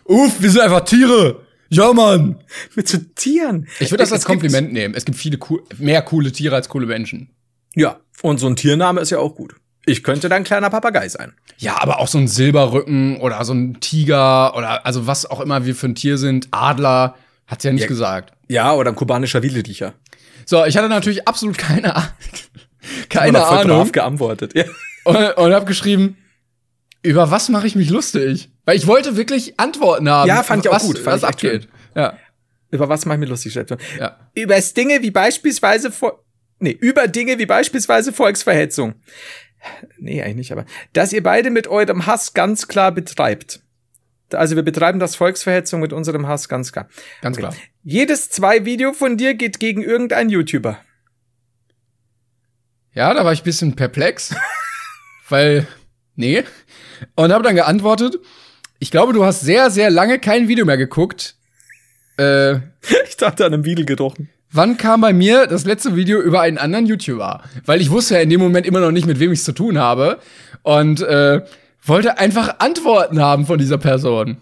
[0.04, 1.40] Uff, wir sind einfach Tiere.
[1.70, 2.40] Ja, Mann.
[2.74, 3.66] Mit so Tieren.
[3.80, 4.94] Ich würde das als Es Kompliment nehmen.
[4.94, 5.38] Es gibt viele
[5.78, 7.30] mehr coole Tiere als coole Menschen.
[7.74, 8.00] Ja.
[8.22, 9.54] Und so ein Tiername ist ja auch gut.
[9.86, 11.34] Ich könnte dein kleiner Papagei sein.
[11.58, 15.66] Ja, aber auch so ein Silberrücken oder so ein Tiger oder also was auch immer
[15.66, 16.48] wir für ein Tier sind.
[16.50, 17.16] Adler.
[17.46, 17.88] Hat sie ja nicht Ja.
[17.88, 18.32] gesagt.
[18.48, 19.92] Ja, oder ein kubanischer Wiedeldicher.
[20.46, 22.14] So, ich hatte natürlich absolut keine, Ah-
[23.10, 24.54] keine Ahnung brav geantwortet.
[24.54, 24.64] Ja.
[25.04, 26.16] und, und habe geschrieben,
[27.02, 28.50] über was mache ich mich lustig?
[28.64, 30.26] Weil ich wollte wirklich Antworten haben.
[30.28, 31.68] Ja, fand ich auch was, gut, fand was abgeht.
[31.94, 32.16] Ja,
[32.70, 34.16] Über was mache ich mir lustig, ja.
[34.34, 35.92] Über Dinge wie beispielsweise
[36.60, 38.94] nee, über Dinge wie beispielsweise Volksverhetzung.
[39.98, 43.60] Nee, eigentlich nicht, aber dass ihr beide mit eurem Hass ganz klar betreibt.
[44.32, 46.88] Also wir betreiben das Volksverhetzung mit unserem Hass ganz klar.
[47.20, 47.54] Ganz klar.
[47.82, 50.78] Jedes zwei Video von dir geht gegen irgendeinen YouTuber.
[52.92, 54.34] Ja, da war ich ein bisschen perplex,
[55.28, 55.66] weil,
[56.16, 56.44] nee.
[57.16, 58.16] Und habe dann geantwortet,
[58.78, 61.36] ich glaube, du hast sehr, sehr lange kein Video mehr geguckt.
[62.16, 62.60] Äh,
[63.08, 64.30] Ich dachte an einem Wiedel gerochen.
[64.54, 67.42] Wann kam bei mir das letzte Video über einen anderen YouTuber?
[67.66, 69.52] Weil ich wusste ja in dem Moment immer noch nicht, mit wem ich es zu
[69.52, 70.18] tun habe.
[70.62, 71.42] Und äh,
[71.82, 74.38] wollte einfach Antworten haben von dieser Person.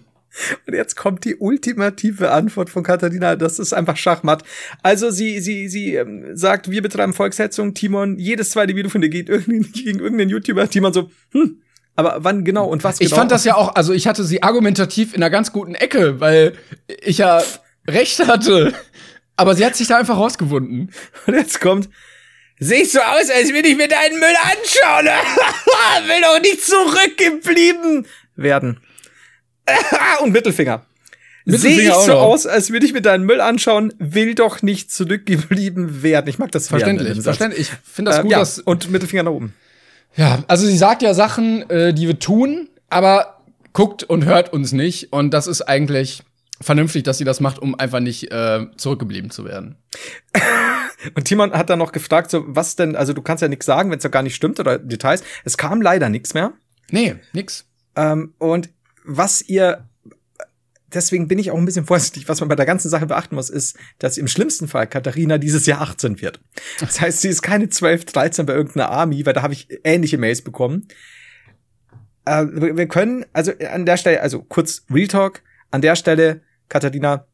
[0.66, 3.36] Und jetzt kommt die ultimative Antwort von Katharina.
[3.36, 4.44] Das ist einfach Schachmatt.
[4.82, 7.74] Also sie, sie, sie ähm, sagt, wir betreiben Volkshetzung.
[7.74, 10.68] Timon, jedes zweite Video von dir geht irgendwie gegen irgendeinen YouTuber.
[10.68, 11.60] Timon so, hm,
[11.96, 13.08] aber wann genau und was genau?
[13.10, 16.20] Ich fand das ja auch, also ich hatte sie argumentativ in einer ganz guten Ecke,
[16.20, 16.54] weil
[17.02, 17.42] ich ja
[17.86, 18.72] recht hatte.
[19.42, 20.92] Aber sie hat sich da einfach rausgewunden.
[21.26, 21.88] Und jetzt kommt,
[22.60, 25.06] siehst so aus, als würde ich mir deinen Müll anschauen.
[26.06, 28.80] Will doch nicht zurückgeblieben werden.
[30.22, 30.86] und Mittelfinger.
[31.44, 34.92] Mittelfinger Sehe ich so aus, als würde ich mir deinen Müll anschauen, will doch nicht
[34.92, 36.28] zurückgeblieben werden.
[36.28, 37.62] Ich mag das Verständlich, verständlich.
[37.62, 38.60] Ich finde das Ähm, gut, ja, dass.
[38.60, 39.54] und Mittelfinger nach oben.
[40.14, 44.70] Ja, also sie sagt ja Sachen, äh, die wir tun, aber guckt und hört uns
[44.70, 45.12] nicht.
[45.12, 46.22] Und das ist eigentlich
[46.62, 49.76] vernünftig, dass sie das macht, um einfach nicht äh, zurückgeblieben zu werden.
[51.14, 53.90] Und Timon hat dann noch gefragt, so, was denn, also du kannst ja nichts sagen,
[53.90, 55.24] wenn es ja gar nicht stimmt oder Details.
[55.44, 56.52] Es kam leider nichts mehr.
[56.90, 57.66] Nee, nix.
[57.96, 58.70] Ähm, und
[59.04, 59.88] was ihr,
[60.92, 63.50] deswegen bin ich auch ein bisschen vorsichtig, was man bei der ganzen Sache beachten muss,
[63.50, 66.40] ist, dass im schlimmsten Fall Katharina dieses Jahr 18 wird.
[66.78, 70.18] Das heißt, sie ist keine 12, 13 bei irgendeiner Army, weil da habe ich ähnliche
[70.18, 70.86] Mails bekommen.
[72.24, 76.42] Äh, wir können, also an der Stelle, also kurz Real Talk, an der Stelle,
[76.72, 77.26] Katharina,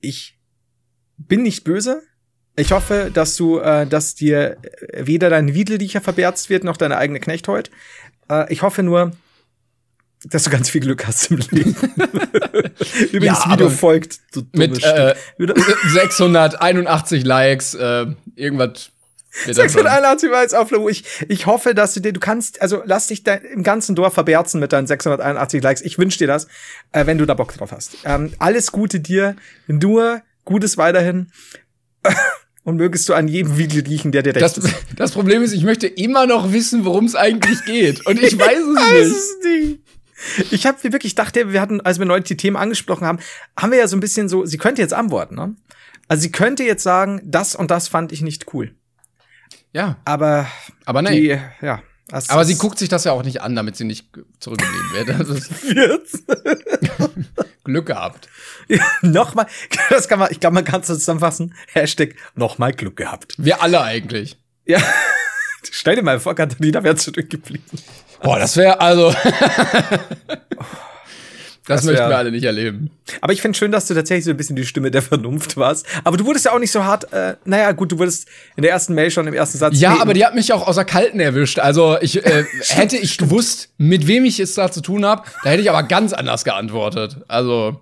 [0.00, 0.38] ich
[1.16, 2.02] bin nicht böse.
[2.56, 4.58] Ich hoffe, dass du, äh, dass dir
[4.92, 7.70] weder dein Wiedeldicher verberzt wird, noch deine eigene Knechthold.
[8.28, 9.12] Äh, ich hoffe nur,
[10.24, 11.74] dass du ganz viel Glück hast im Leben.
[13.12, 14.20] Übrigens, Ja, Video folgt.
[14.52, 15.38] Mit äh, Stück.
[15.38, 15.54] Wieder-
[15.88, 18.04] 681 Likes, äh,
[18.36, 18.90] irgendwas.
[19.44, 19.82] Wird das schon.
[19.82, 20.90] 681 war jetzt Aufnahme.
[20.90, 24.14] Ich, ich hoffe, dass du dir, du kannst, also lass dich da im ganzen Dorf
[24.14, 25.82] verberzen mit deinen 681 Likes.
[25.82, 26.48] Ich wünsche dir das,
[26.92, 27.96] äh, wenn du da Bock drauf hast.
[28.04, 31.30] Ähm, alles Gute dir, nur Gutes weiterhin.
[32.64, 34.72] Und mögest du an jedem Video riechen, der dir recht Das, ist.
[34.96, 38.06] das Problem ist, ich möchte immer noch wissen, worum es eigentlich geht.
[38.06, 39.16] Und ich weiß es weiß nicht.
[39.16, 40.52] es nicht.
[40.52, 43.18] Ich habe mir wirklich dachte, wir hatten, als wir neulich die Themen angesprochen haben,
[43.58, 45.56] haben wir ja so ein bisschen so, sie könnte jetzt antworten, ne?
[46.06, 48.74] Also sie könnte jetzt sagen, das und das fand ich nicht cool.
[49.72, 50.46] Ja, Aber
[50.84, 51.14] aber nein.
[51.14, 51.82] die, ja.
[52.08, 54.06] das aber sie guckt sich das ja auch nicht an, damit sie nicht
[54.38, 55.44] zurückgeblieben wird.
[56.04, 56.24] Jetzt.
[57.64, 58.28] Glück gehabt.
[59.02, 59.46] nochmal,
[59.88, 61.54] das kann man, ich glaube, man kann es zusammenfassen.
[61.72, 63.34] Hashtag nochmal Glück gehabt.
[63.38, 64.36] Wir alle eigentlich.
[64.66, 64.80] Ja.
[65.70, 67.78] Stell dir mal vor, Katharina wäre zurückgeblieben.
[68.22, 69.14] Boah, das wäre also.
[71.66, 72.90] Das, Das möchten wir alle nicht erleben.
[73.20, 75.86] Aber ich finde schön, dass du tatsächlich so ein bisschen die Stimme der Vernunft warst.
[76.02, 78.72] Aber du wurdest ja auch nicht so hart, äh, naja, gut, du wurdest in der
[78.72, 79.78] ersten Mail schon im ersten Satz.
[79.78, 81.60] Ja, nee, aber die hat mich auch außer Kalten erwischt.
[81.60, 85.50] Also ich äh, hätte ich gewusst, mit wem ich es da zu tun habe, da
[85.50, 87.18] hätte ich aber ganz anders geantwortet.
[87.28, 87.80] Also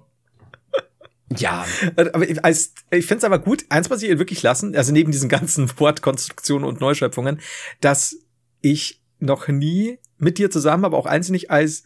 [1.37, 1.65] ja,
[1.95, 4.93] Aber ich, als, ich finde es aber gut, eins muss ich ihr wirklich lassen, also
[4.93, 7.41] neben diesen ganzen Wortkonstruktionen und Neuschöpfungen,
[7.81, 8.17] dass
[8.61, 11.85] ich noch nie mit dir zusammen, aber auch eins nicht als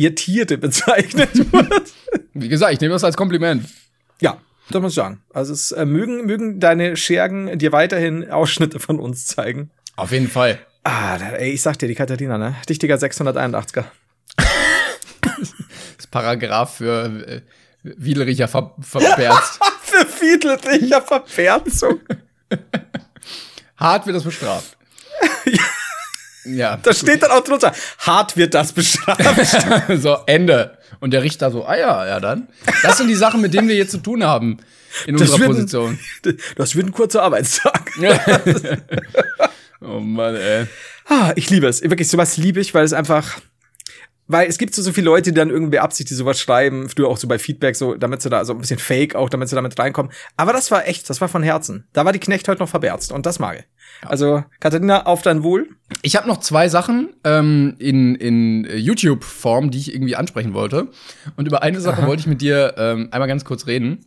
[0.00, 1.92] ihr Tiere bezeichnet wird.
[2.32, 3.66] wie gesagt, ich nehme das als Kompliment.
[4.20, 4.38] ja,
[4.70, 5.20] das muss ich sagen.
[5.34, 9.70] Also es äh, mögen, mögen deine Schergen dir weiterhin Ausschnitte von uns zeigen.
[9.96, 10.58] Auf jeden Fall.
[10.84, 12.56] Ah, ey, ich sag dir, die Katharina, ne?
[12.68, 13.84] Dichtiger 681er.
[15.96, 17.40] Das Paragraph für äh,
[17.82, 19.60] Wiedelricher ver verperzt.
[19.82, 22.00] Für Fiedlicher Verperzung.
[23.76, 24.76] Hart wird das bestraft.
[25.46, 25.62] ja.
[26.44, 29.22] Da steht dann auch drunter, hart wird das bestraft.
[30.00, 30.78] so, Ende.
[31.00, 32.48] Und der Richter so, ah ja, ja dann.
[32.82, 34.58] Das sind die Sachen, mit denen wir jetzt zu tun haben
[35.06, 35.98] in Das unserer wird ein- Position.
[36.56, 37.90] Das wird ein kurzer Arbeitstag.
[39.80, 40.66] oh Mann, ey.
[41.06, 41.82] Ah, ich liebe es.
[41.82, 43.40] Wirklich, sowas liebe ich, weil es einfach.
[44.26, 47.16] Weil es gibt so, so viele Leute, die dann irgendwie absichtlich sowas schreiben, früher auch
[47.16, 49.76] so bei Feedback, so, damit sie da, so ein bisschen fake auch, damit sie damit
[49.76, 50.12] reinkommen.
[50.36, 51.88] Aber das war echt, das war von Herzen.
[51.92, 53.64] Da war die Knecht heute noch verberzt und das mag ich.
[54.02, 55.68] Also, Katharina, auf dein Wohl.
[56.02, 60.88] Ich habe noch zwei Sachen ähm, in, in YouTube-Form, die ich irgendwie ansprechen wollte.
[61.36, 64.06] Und über eine Sache wollte ich mit dir ähm, einmal ganz kurz reden.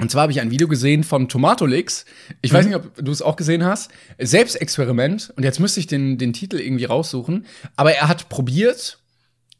[0.00, 2.04] Und zwar habe ich ein Video gesehen von Tomatolix.
[2.42, 3.92] Ich weiß nicht, ob du es auch gesehen hast.
[4.18, 5.32] Selbstexperiment.
[5.36, 7.46] Und jetzt müsste ich den, den Titel irgendwie raussuchen.
[7.76, 8.98] Aber er hat probiert,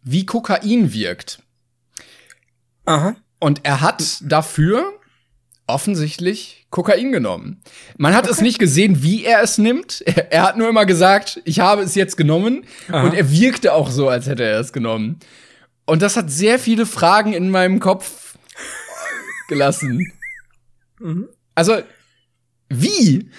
[0.03, 1.39] wie Kokain wirkt.
[2.85, 3.15] Aha.
[3.39, 4.93] Und er hat dafür
[5.67, 7.63] offensichtlich Kokain genommen.
[7.97, 10.03] Man hat es nicht gesehen, wie er es nimmt.
[10.07, 12.65] Er, er hat nur immer gesagt, ich habe es jetzt genommen.
[12.89, 13.05] Aha.
[13.05, 15.21] Und er wirkte auch so, als hätte er es genommen.
[15.87, 18.37] Und das hat sehr viele Fragen in meinem Kopf
[19.49, 20.13] gelassen.
[20.99, 21.29] Mhm.
[21.55, 21.83] Also,
[22.69, 23.31] wie?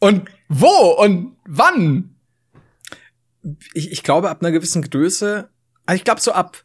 [0.00, 2.16] Und wo und wann?
[3.72, 5.48] Ich, ich glaube, ab einer gewissen Größe,
[5.86, 6.62] also ich glaube so ab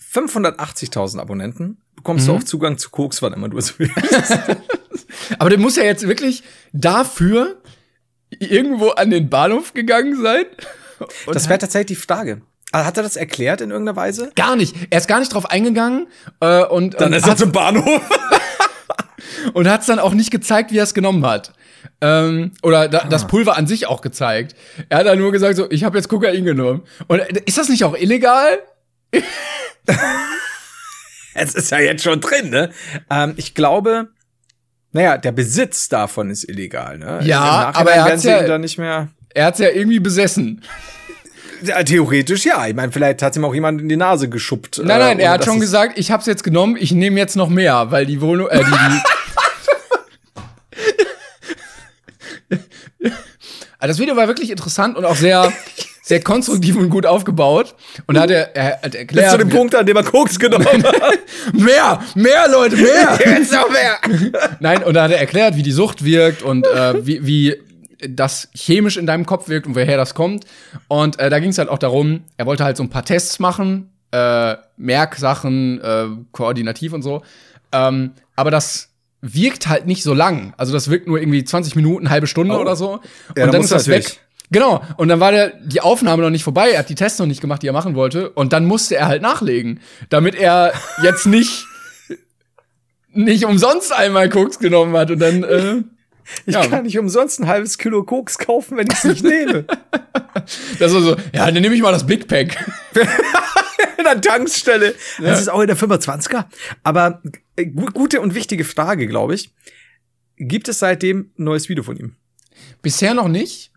[0.00, 2.32] 580.000 Abonnenten bekommst Mhm.
[2.32, 3.94] du auch Zugang zu Koks, wann immer du es willst.
[5.38, 6.42] Aber der muss ja jetzt wirklich
[6.72, 7.56] dafür
[8.30, 10.44] irgendwo an den Bahnhof gegangen sein.
[11.30, 12.40] Das wäre tatsächlich die Frage.
[12.72, 14.30] Hat er das erklärt in irgendeiner Weise?
[14.34, 14.74] gar nicht.
[14.88, 16.06] Er ist gar nicht drauf eingegangen
[16.40, 18.00] äh, und Dann und ist er zum Bahnhof.
[19.52, 21.52] und hat es dann auch nicht gezeigt, wie er es genommen hat.
[22.00, 24.56] Ähm, oder da, das Pulver an sich auch gezeigt.
[24.88, 26.82] Er hat dann nur gesagt, so, ich habe jetzt Kokain genommen.
[27.08, 28.58] Und äh, ist das nicht auch illegal?
[31.36, 32.70] Es ist ja jetzt schon drin, ne?
[33.10, 34.08] Ähm, ich glaube,
[34.92, 37.20] naja, der Besitz davon ist illegal, ne?
[37.22, 39.08] Ja, Im Nachhinein aber er sie ja- nicht mehr.
[39.34, 40.62] Er hat's ja irgendwie besessen.
[41.62, 42.66] Ja, theoretisch ja.
[42.66, 44.78] Ich meine, vielleicht hat ihm auch jemand in die Nase geschuppt.
[44.84, 47.36] Nein, nein, äh, er hat schon es- gesagt, ich hab's jetzt genommen, ich nehme jetzt
[47.36, 49.00] noch mehr, weil die Wohnung, äh, die, die
[52.98, 53.12] Also
[53.92, 55.52] das Video war wirklich interessant und auch sehr,
[56.08, 57.74] sehr konstruktiv und gut aufgebaut.
[58.06, 59.30] Und da hat er, er hat Bis erklärt.
[59.32, 61.18] zu dem Punkt, an dem er Koks genommen hat.
[61.52, 63.18] Mehr, mehr Leute, mehr.
[63.26, 63.98] Jetzt noch mehr.
[64.60, 67.56] Nein, und da hat er erklärt, wie die Sucht wirkt und äh, wie, wie
[68.08, 70.44] das chemisch in deinem Kopf wirkt und woher das kommt.
[70.86, 73.40] Und äh, da ging es halt auch darum, er wollte halt so ein paar Tests
[73.40, 77.22] machen, äh, Merksachen, äh, koordinativ und so.
[77.72, 78.90] Ähm, aber das
[79.22, 80.54] wirkt halt nicht so lang.
[80.56, 82.60] Also das wirkt nur irgendwie 20 Minuten, halbe Stunde Oh.
[82.60, 82.86] oder so.
[82.90, 83.02] Ja, und
[83.38, 84.06] dann dann ist das natürlich.
[84.10, 84.20] weg.
[84.50, 84.82] Genau.
[84.96, 86.70] Und dann war der, die Aufnahme noch nicht vorbei.
[86.70, 88.30] Er hat die Tests noch nicht gemacht, die er machen wollte.
[88.30, 90.72] Und dann musste er halt nachlegen, damit er
[91.02, 91.66] jetzt nicht
[93.12, 95.82] nicht umsonst einmal Koks genommen hat und dann äh,
[96.44, 96.66] Ich Ja.
[96.66, 99.64] kann nicht umsonst ein halbes Kilo Koks kaufen, wenn ich es nicht nehme.
[100.78, 102.56] das war so, ja, dann nehme ich mal das Big Pack.
[103.98, 104.94] in der Tankstelle.
[105.20, 106.44] Das ist auch in der 25er.
[106.82, 107.22] Aber
[107.56, 109.50] äh, gu gute und wichtige Frage, glaube ich.
[110.36, 112.16] Gibt es seitdem ein neues Video von ihm?
[112.82, 113.72] Bisher noch nicht.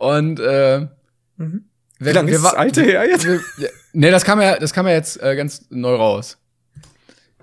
[0.00, 0.88] Und äh,
[1.36, 1.66] Mhm.
[1.98, 3.26] Wie lange ist das alte her jetzt?
[3.26, 3.40] wir-
[3.92, 6.38] Nee, das kam ja, das kam ja jetzt äh, ganz neu raus.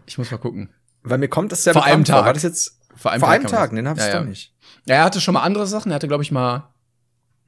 [0.08, 0.70] Ich muss mal gucken.
[1.03, 2.16] Weil mir kommt das sehr Vor einem bekannt vor.
[2.18, 2.26] Tag.
[2.26, 3.70] War das jetzt Vor einem vor einem Tag?
[3.70, 3.76] das.
[3.76, 4.20] Den hab ich ja, ja.
[4.20, 4.53] doch nicht.
[4.86, 5.91] Ja, er hatte schon mal andere Sachen.
[5.91, 6.74] Er hatte, glaube ich, mal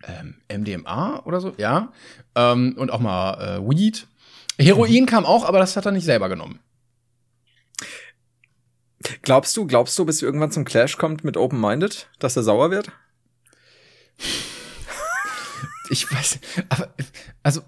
[0.04, 1.92] ähm, MDMA oder so, ja.
[2.36, 4.08] Ähm, und auch mal äh, Weed.
[4.60, 6.60] Heroin kam auch, aber das hat er nicht selber genommen.
[9.24, 12.70] Glaubst du, glaubst du, bis irgendwann zum Clash kommt mit Open Minded, dass er sauer
[12.70, 12.92] wird?
[15.90, 16.94] Ich weiß, aber
[17.44, 17.62] also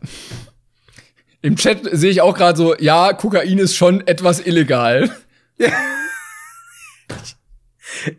[1.41, 5.09] im Chat sehe ich auch gerade so, ja, Kokain ist schon etwas illegal.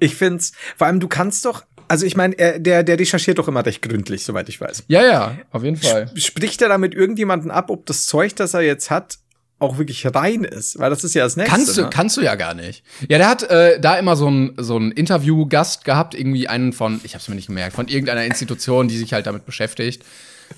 [0.00, 3.48] Ich find's, vor allem du kannst doch, also ich meine, er- der, der recherchiert doch
[3.48, 4.84] immer recht gründlich, soweit ich weiß.
[4.88, 6.11] Ja, ja, auf jeden Fall.
[6.16, 9.18] Spricht er da mit irgendjemanden ab, ob das Zeug, das er jetzt hat,
[9.63, 10.79] auch wirklich rein ist?
[10.79, 11.55] Weil das ist ja das nächste.
[11.55, 11.91] Kannst du, ne?
[11.91, 12.85] kannst du ja gar nicht.
[13.09, 17.01] Ja, der hat äh, da immer so ein so ein Interviewgast gehabt, irgendwie einen von,
[17.05, 20.05] ich hab's mir nicht gemerkt, von irgendeiner Institution, die sich halt damit beschäftigt.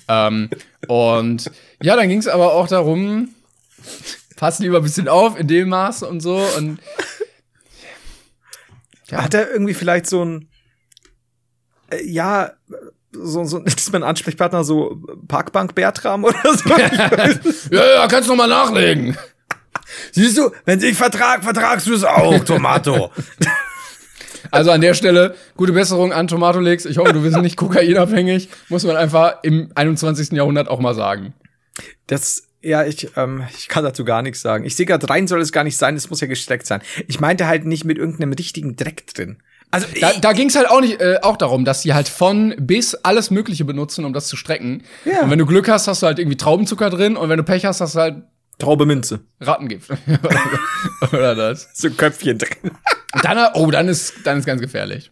[0.07, 0.49] Ähm,
[0.87, 1.49] und
[1.81, 3.29] ja, dann ging's aber auch darum,
[4.35, 6.79] pass lieber ein bisschen auf in dem Maß und so und
[9.09, 9.23] Ja.
[9.23, 10.49] Hat er irgendwie vielleicht so ein,
[11.91, 12.53] äh, ja,
[13.23, 16.69] so, so, ist mein Ansprechpartner so Parkbank Bertram oder so?
[17.71, 19.17] ja, ja, kannst noch mal nachlegen.
[20.11, 23.11] Siehst du, wenn ich vertrag, vertragst du es auch, Tomato.
[24.51, 26.85] Also an der Stelle, gute Besserung an Tomatolix.
[26.85, 28.47] Ich hoffe, du bist nicht kokainabhängig.
[28.69, 30.31] Muss man einfach im 21.
[30.33, 31.33] Jahrhundert auch mal sagen.
[32.07, 34.63] Das, ja, ich, ähm, ich kann dazu gar nichts sagen.
[34.63, 36.81] Ich sehe gerade, rein soll es gar nicht sein, es muss ja gestreckt sein.
[37.07, 39.37] Ich meinte halt nicht mit irgendeinem richtigen Dreck drin.
[39.75, 42.55] Also, Da, da ging es halt auch nicht äh, auch darum, dass sie halt von
[42.57, 44.83] bis alles Mögliche benutzen, um das zu strecken.
[45.03, 45.21] Ja.
[45.21, 47.65] Und wenn du Glück hast, hast du halt irgendwie Traubenzucker drin und wenn du Pech
[47.65, 48.23] hast, hast du halt
[48.57, 49.19] Traube Minze.
[49.41, 49.89] Rattengift.
[51.11, 51.67] Oder das.
[51.73, 52.71] So Köpfchen drin.
[53.21, 55.11] Dann, oh, dann ist, dann ist ganz gefährlich.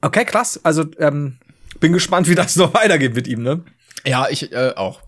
[0.00, 0.60] Okay, krass.
[0.62, 1.38] Also, ähm,
[1.80, 3.64] bin gespannt, wie das noch weitergeht mit ihm, ne?
[4.06, 5.02] Ja, ich äh, auch.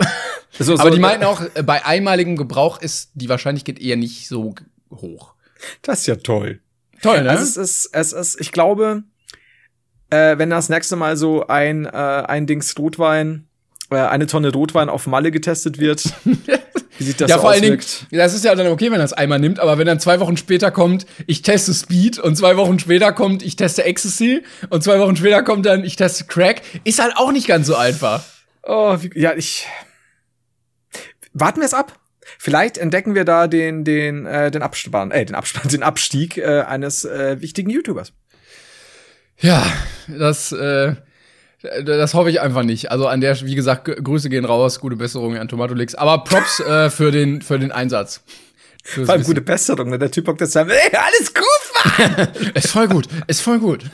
[0.58, 4.26] So, Aber so, die meinten auch, äh, bei einmaligem Gebrauch ist die Wahrscheinlichkeit eher nicht
[4.26, 4.54] so
[4.90, 5.34] hoch.
[5.82, 6.58] Das ist ja toll.
[7.02, 7.30] Toll, ne?
[7.30, 9.04] Also es ist, es ist, ich glaube,
[10.10, 13.48] äh, wenn das nächste Mal so ein, äh, ein Dings Rotwein,
[13.90, 16.04] äh, eine Tonne Rotwein auf Malle getestet wird,
[16.98, 18.06] wie sich das ja, so vor allen Dingen, auswirkt.
[18.12, 20.36] das ist ja dann okay, wenn er es einmal nimmt, aber wenn dann zwei Wochen
[20.36, 24.98] später kommt, ich teste Speed und zwei Wochen später kommt, ich teste Ecstasy und zwei
[25.00, 28.24] Wochen später kommt dann, ich teste Crack, ist halt auch nicht ganz so einfach.
[28.62, 29.66] Oh, wie, ja, ich.
[31.32, 31.99] Warten wir es ab.
[32.42, 36.62] Vielleicht entdecken wir da den, den, äh, den Abspann, äh, den Abspann, den Abstieg äh,
[36.62, 38.14] eines äh, wichtigen YouTubers.
[39.36, 39.62] Ja,
[40.08, 40.94] das, äh,
[41.84, 42.90] das hoffe ich einfach nicht.
[42.90, 45.94] Also an der, wie gesagt, Grüße gehen raus, gute Besserung an Tomatolix.
[45.94, 48.22] Aber Props äh, für den für den Einsatz.
[48.84, 49.98] fürs Vor allem gute Besserung, ne?
[49.98, 52.52] Der Typ hockt jetzt sagen, ey, alles gut, Mann!
[52.54, 53.84] Ist voll gut, ist voll gut.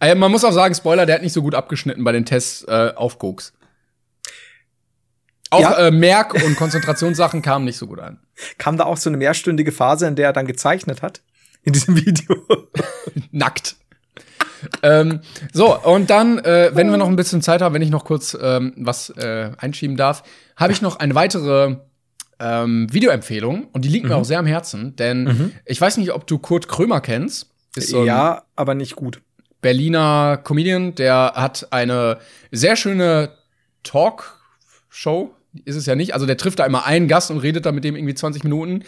[0.00, 2.64] Äh, man muss auch sagen, Spoiler, der hat nicht so gut abgeschnitten bei den Tests
[2.64, 3.52] äh, auf Koks.
[5.50, 5.78] Auch Ja.
[5.78, 8.18] äh, Merk- und Konzentrationssachen kamen nicht so gut an.
[8.58, 11.22] Kam da auch so eine mehrstündige Phase, in der er dann gezeichnet hat?
[11.62, 12.36] In diesem Video.
[13.30, 13.76] Nackt.
[14.82, 15.20] ähm,
[15.52, 18.36] so, und dann, äh, wenn wir noch ein bisschen Zeit haben, wenn ich noch kurz
[18.40, 20.22] ähm, was äh, einschieben darf,
[20.56, 21.76] habe ich noch eine weitere
[22.38, 26.26] ähm, Videoempfehlung und die liegt mir auch sehr am Herzen, denn ich weiß nicht, ob
[26.26, 27.50] du Kurt Krömer kennst.
[27.76, 29.20] Ist so ja, aber nicht gut.
[29.62, 32.18] Berliner Comedian, der hat eine
[32.52, 33.30] sehr schöne
[33.84, 35.34] Talkshow,
[35.64, 36.14] ist es ja nicht.
[36.14, 38.82] Also der trifft da immer einen Gast und redet da mit dem irgendwie 20 Minuten.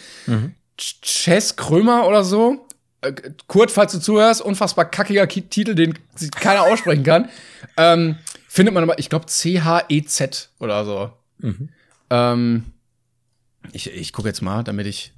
[0.79, 2.65] Ch- Chess Krömer oder so.
[3.01, 3.13] Äh,
[3.47, 5.93] Kurt, falls du zuhörst, unfassbar kackiger Ki Titel, den
[6.31, 7.29] keiner aussprechen kann.
[7.77, 8.15] Ähm,
[8.47, 11.11] findet man aber, ich glaube, C-H-E-Z oder so.
[12.09, 12.65] Ähm,
[13.71, 15.13] ich ich gucke jetzt mal, damit ich.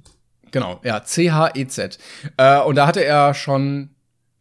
[0.50, 1.98] Genau, ja, C-H-E-Z.
[2.36, 3.90] Äh, und da hatte er schon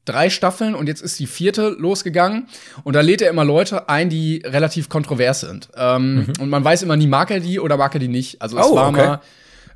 [0.05, 2.47] drei Staffeln und jetzt ist die vierte losgegangen.
[2.83, 5.69] Und da lädt er immer Leute ein, die relativ kontrovers sind.
[5.75, 8.41] Ähm, Und man weiß immer nie, mag er die oder mag er die nicht.
[8.41, 9.05] Also es Oh, war okay.
[9.07, 9.21] mal,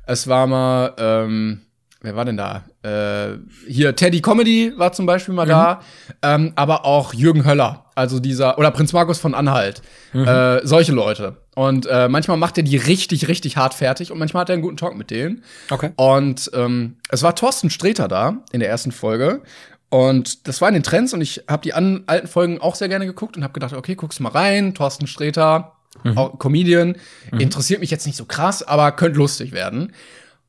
[0.06, 1.60] es war mal, ähm,
[2.02, 2.64] wer war denn da?
[2.82, 5.80] Äh, hier, Teddy Comedy war zum Beispiel mal da,
[6.22, 9.82] ähm, aber auch Jürgen Höller, also dieser, oder Prinz Markus von Anhalt,
[10.14, 11.36] äh, solche Leute.
[11.56, 14.62] Und äh, manchmal macht er die richtig, richtig hart fertig und manchmal hat er einen
[14.62, 15.42] guten Talk mit denen.
[15.70, 15.90] Okay.
[15.96, 19.40] Und ähm, es war Thorsten Sträter da in der ersten Folge.
[19.88, 22.88] Und das war in den Trends und ich habe die an, alten Folgen auch sehr
[22.88, 25.76] gerne geguckt und habe gedacht, okay, guckst mal rein, Thorsten Sträter,
[26.14, 26.96] auch Comedian,
[27.38, 29.92] interessiert mich jetzt nicht so krass, aber könnte lustig werden.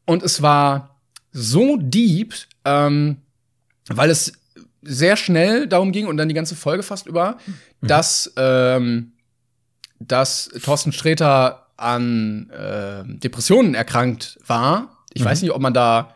[0.05, 0.97] Und es war
[1.31, 2.33] so deep,
[2.65, 3.17] ähm,
[3.87, 4.33] weil es
[4.81, 7.37] sehr schnell darum ging und dann die ganze Folge fast über,
[7.81, 9.13] dass, ähm,
[9.99, 15.03] dass Thorsten Sträter an äh, Depressionen erkrankt war.
[15.13, 16.15] Ich weiß nicht, ob man da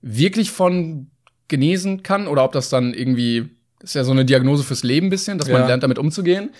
[0.00, 1.10] wirklich von
[1.48, 5.10] genesen kann oder ob das dann irgendwie ist ja so eine Diagnose fürs Leben ein
[5.10, 5.66] bisschen, dass man Ja.
[5.66, 6.50] lernt, damit umzugehen.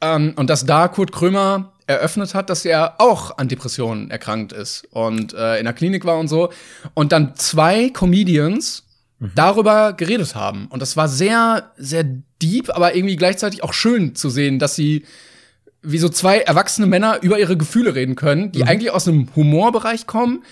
[0.00, 4.86] Ähm, und dass da Kurt Krömer eröffnet hat, dass er auch an Depressionen erkrankt ist
[4.92, 6.50] und äh, in der Klinik war und so.
[6.94, 8.84] Und dann zwei Comedians
[9.34, 10.66] darüber geredet haben.
[10.68, 12.04] Und das war sehr, sehr
[12.40, 15.04] deep, aber irgendwie gleichzeitig auch schön zu sehen, dass sie
[15.82, 20.06] wie so zwei erwachsene Männer über ihre Gefühle reden können, die eigentlich aus einem Humorbereich
[20.06, 20.44] kommen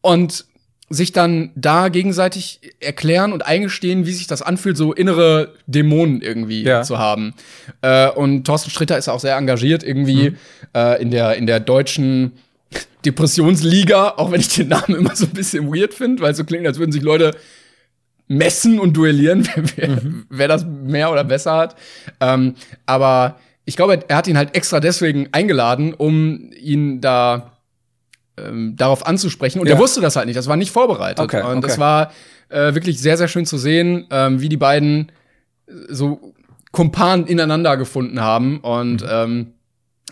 [0.00, 0.46] und
[0.94, 6.62] sich dann da gegenseitig erklären und eingestehen, wie sich das anfühlt, so innere Dämonen irgendwie
[6.62, 6.82] Ja.
[6.82, 7.34] zu haben.
[7.82, 10.36] Äh, und Thorsten Stritter ist auch sehr engagiert irgendwie
[10.74, 12.32] äh, in der in der deutschen
[13.04, 16.44] Depressionsliga, auch wenn ich den Namen immer so ein bisschen weird finde, weil es so
[16.44, 17.32] klingt, als würden sich Leute
[18.28, 19.98] messen und duellieren, wer, wer,
[20.30, 21.76] wer das mehr oder besser hat.
[22.20, 22.54] Ähm,
[22.86, 27.53] aber ich glaube, er hat ihn halt extra deswegen eingeladen, um ihn da
[28.36, 29.60] ähm, darauf anzusprechen.
[29.60, 29.74] Und Ja.
[29.74, 30.36] er wusste das halt nicht.
[30.36, 31.20] Das war nicht vorbereitet.
[31.20, 31.60] Okay, und okay.
[31.66, 32.12] das war
[32.48, 35.12] äh, wirklich sehr, sehr schön zu sehen, ähm, wie die beiden
[35.66, 36.34] äh, so
[36.72, 38.58] Kumpan ineinander gefunden haben.
[38.60, 39.08] Und Mhm.
[39.10, 39.46] ähm,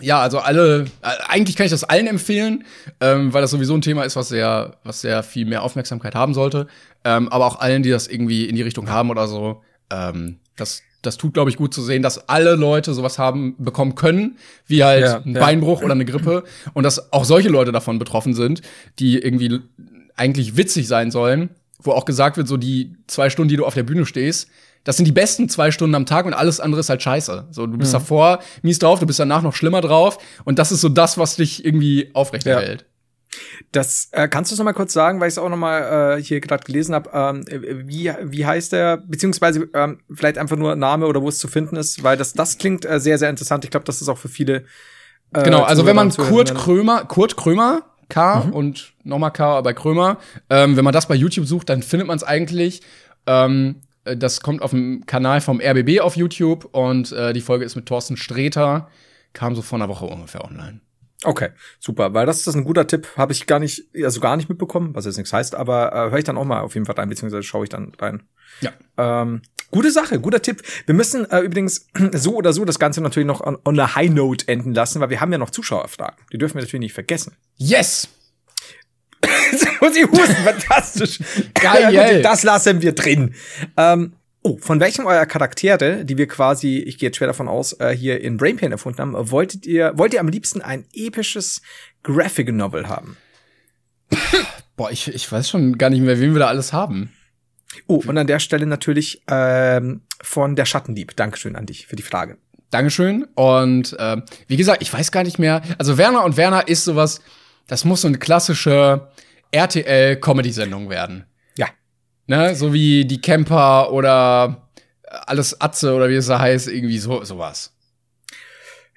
[0.01, 2.64] ja, also alle, äh, eigentlich kann ich das allen empfehlen,
[3.01, 6.35] ähm, weil das sowieso ein Thema ist, was sehr, was sehr viel mehr Aufmerksamkeit haben
[6.35, 6.66] sollte.
[7.05, 10.83] Ähm, aber auch allen, die das irgendwie in die Richtung haben oder so, ähm, das,
[11.03, 14.36] das tut, glaube ich, gut zu sehen, dass alle Leute sowas haben, bekommen können,
[14.66, 15.40] wie halt Ja, ein ja.
[15.40, 16.44] Beinbruch oder eine Grippe.
[16.74, 18.62] Und dass auch solche Leute davon betroffen sind,
[18.98, 19.61] die irgendwie
[20.16, 21.50] eigentlich witzig sein sollen,
[21.80, 24.48] wo auch gesagt wird, so die zwei Stunden, die du auf der Bühne stehst,
[24.84, 27.48] das sind die besten zwei Stunden am Tag und alles andere ist halt scheiße.
[27.50, 30.80] So, du bist davor mies drauf, du bist danach noch schlimmer drauf und das ist
[30.80, 32.84] so das, was dich irgendwie aufrechterhält.
[33.71, 36.23] Das äh, kannst du noch mal kurz sagen, weil ich es auch noch mal äh,
[36.23, 37.11] hier gerade gelesen habe.
[37.13, 38.97] Ähm, äh, wie wie heißt der?
[38.97, 42.59] Beziehungsweise ähm, vielleicht einfach nur Name oder wo es zu finden ist, weil das das
[42.59, 43.65] klingt äh, sehr sehr interessant.
[43.65, 44.65] Ich glaube, das ist auch für viele.
[45.33, 50.19] Äh, Genau, also wenn man Kurt Krömer, Kurt Krömer, K und nochmal K bei Krömer,
[50.51, 52.83] ähm, wenn man das bei YouTube sucht, dann findet man es eigentlich.
[53.27, 57.65] Ähm, äh, das kommt auf dem Kanal vom RBB auf YouTube und äh, die Folge
[57.65, 58.89] ist mit Thorsten Sträter,
[59.33, 60.81] kam so vor einer Woche ungefähr online.
[61.25, 64.49] Okay, super, weil das ist ein guter Tipp, habe ich gar nicht, also gar nicht
[64.49, 66.97] mitbekommen, was jetzt nichts heißt, aber äh, höre ich dann auch mal auf jeden Fall
[66.97, 68.25] rein, beziehungsweise schaue ich dann rein.
[68.61, 68.73] Ja.
[68.97, 70.62] Ähm, gute Sache, guter Tipp.
[70.87, 74.11] Wir müssen äh, übrigens so oder so das Ganze natürlich noch on, on a high
[74.11, 76.25] note enden lassen, weil wir haben ja noch Zuschauerfragen.
[76.33, 77.37] Die dürfen wir natürlich nicht vergessen.
[77.57, 78.09] Yes!
[79.81, 81.20] Muss ich husten, fantastisch.
[81.55, 81.89] Geil.
[81.93, 83.35] Ja, gut, das lassen wir drin.
[83.77, 87.78] Ähm, oh, von welchem eurer Charaktere, die wir quasi, ich gehe jetzt schwer davon aus,
[87.80, 91.62] äh, hier in Brainpain erfunden haben, wolltet ihr, wollt ihr am liebsten ein episches
[92.03, 93.16] Graphic Novel haben?
[94.76, 97.12] Boah, ich, ich weiß schon gar nicht mehr, wen wir da alles haben.
[97.86, 101.16] Oh, und an der Stelle natürlich ähm, von der Schattendieb.
[101.16, 102.36] Dankeschön an dich für die Frage.
[102.70, 103.24] Dankeschön.
[103.34, 105.62] Und ähm, wie gesagt, ich weiß gar nicht mehr.
[105.78, 107.20] Also Werner und Werner ist sowas,
[107.66, 109.09] das muss so eine klassische
[109.53, 111.26] RTL-Comedy-Sendung werden.
[112.27, 112.55] Ne?
[112.55, 114.68] So wie die Camper oder
[115.27, 117.73] alles Atze oder wie es da heißt, irgendwie so sowas.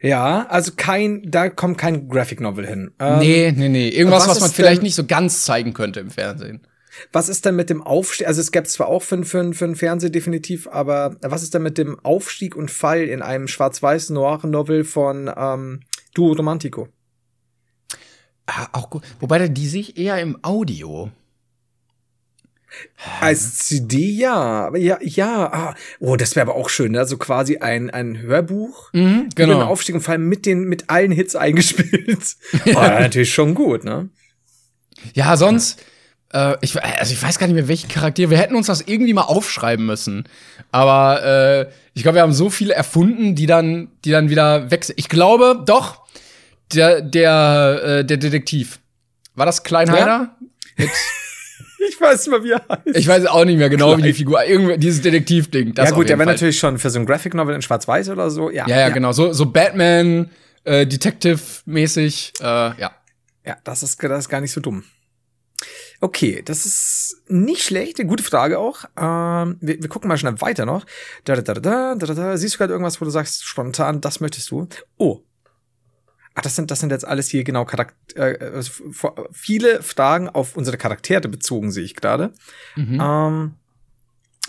[0.02, 2.92] Ja, also kein, da kommt kein Graphic Novel hin.
[3.00, 3.90] Ähm, nee, nee, nee.
[3.90, 6.68] Irgendwas, was was, man vielleicht nicht so ganz zeigen könnte im Fernsehen.
[7.12, 8.28] Was ist denn mit dem Aufstieg?
[8.28, 11.64] Also es gäbe zwar auch für, für, für den Fernseher definitiv, aber was ist denn
[11.64, 15.82] mit dem Aufstieg und Fall in einem schwarz-weiß noir Novel von ähm,
[16.14, 16.88] Duo Romantico?
[18.48, 19.04] Ah, auch gut.
[19.20, 21.10] Wobei die sich eher im Audio.
[23.22, 25.52] Als CD ja, aber ja, ja.
[25.52, 27.00] Ah, oh, das wäre aber auch schön, ne?
[27.00, 28.92] Also quasi ein, ein Hörbuch.
[28.94, 29.62] Mhm, genau.
[29.62, 32.36] Aufstieg und Fall mit den mit allen Hits eingespielt.
[32.68, 34.10] oh, natürlich schon gut, ne?
[35.14, 35.80] Ja, sonst,
[36.34, 38.30] äh, ich, also ich weiß gar nicht mehr, welchen Charakter.
[38.30, 40.28] Wir hätten uns das irgendwie mal aufschreiben müssen.
[40.72, 44.96] Aber äh, ich glaube, wir haben so viele erfunden, die dann, die dann wieder wechseln.
[44.98, 46.06] Ich glaube, doch,
[46.74, 48.80] der, der, äh, der Detektiv.
[49.36, 50.36] War das Kleinheider?
[50.78, 50.90] Mit,
[51.88, 52.98] Ich weiß nicht mal, wie er heißt.
[52.98, 54.14] ich weiß auch nicht mehr genau, wie die.
[54.14, 54.44] Figur.
[54.44, 55.74] Irgendwie dieses Detektivding.
[55.74, 58.30] Das ja gut, der wäre natürlich schon für so ein Graphic Novel in Schwarz-Weiß oder
[58.30, 58.50] so.
[58.50, 59.12] Ja, Ja, ja, genau.
[59.12, 60.32] So, so Batman,
[60.64, 62.34] äh, Detective-mäßig.
[62.40, 62.92] Äh, ja.
[63.46, 64.84] Ja, das ist, das ist gar nicht so dumm.
[66.02, 68.86] Okay, das ist nicht schlecht, eine gute Frage auch.
[68.98, 70.86] Ähm, wir, wir gucken mal schnell weiter noch.
[71.24, 72.38] Da, da, da, da, da, da, da.
[72.38, 74.68] Siehst du gerade irgendwas, wo du sagst, spontan, das möchtest du?
[74.98, 75.22] Oh.
[76.36, 78.72] Ach, das sind, das sind jetzt alles hier genau Charakter, äh, also
[79.32, 82.34] viele Fragen auf unsere Charaktere bezogen, sehe ich gerade.
[82.76, 83.02] Mhm.
[83.02, 83.52] Ähm,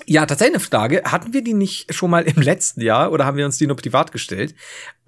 [0.05, 1.03] ja, tatsächlich eine Frage.
[1.05, 3.76] Hatten wir die nicht schon mal im letzten Jahr oder haben wir uns die nur
[3.76, 4.55] privat gestellt?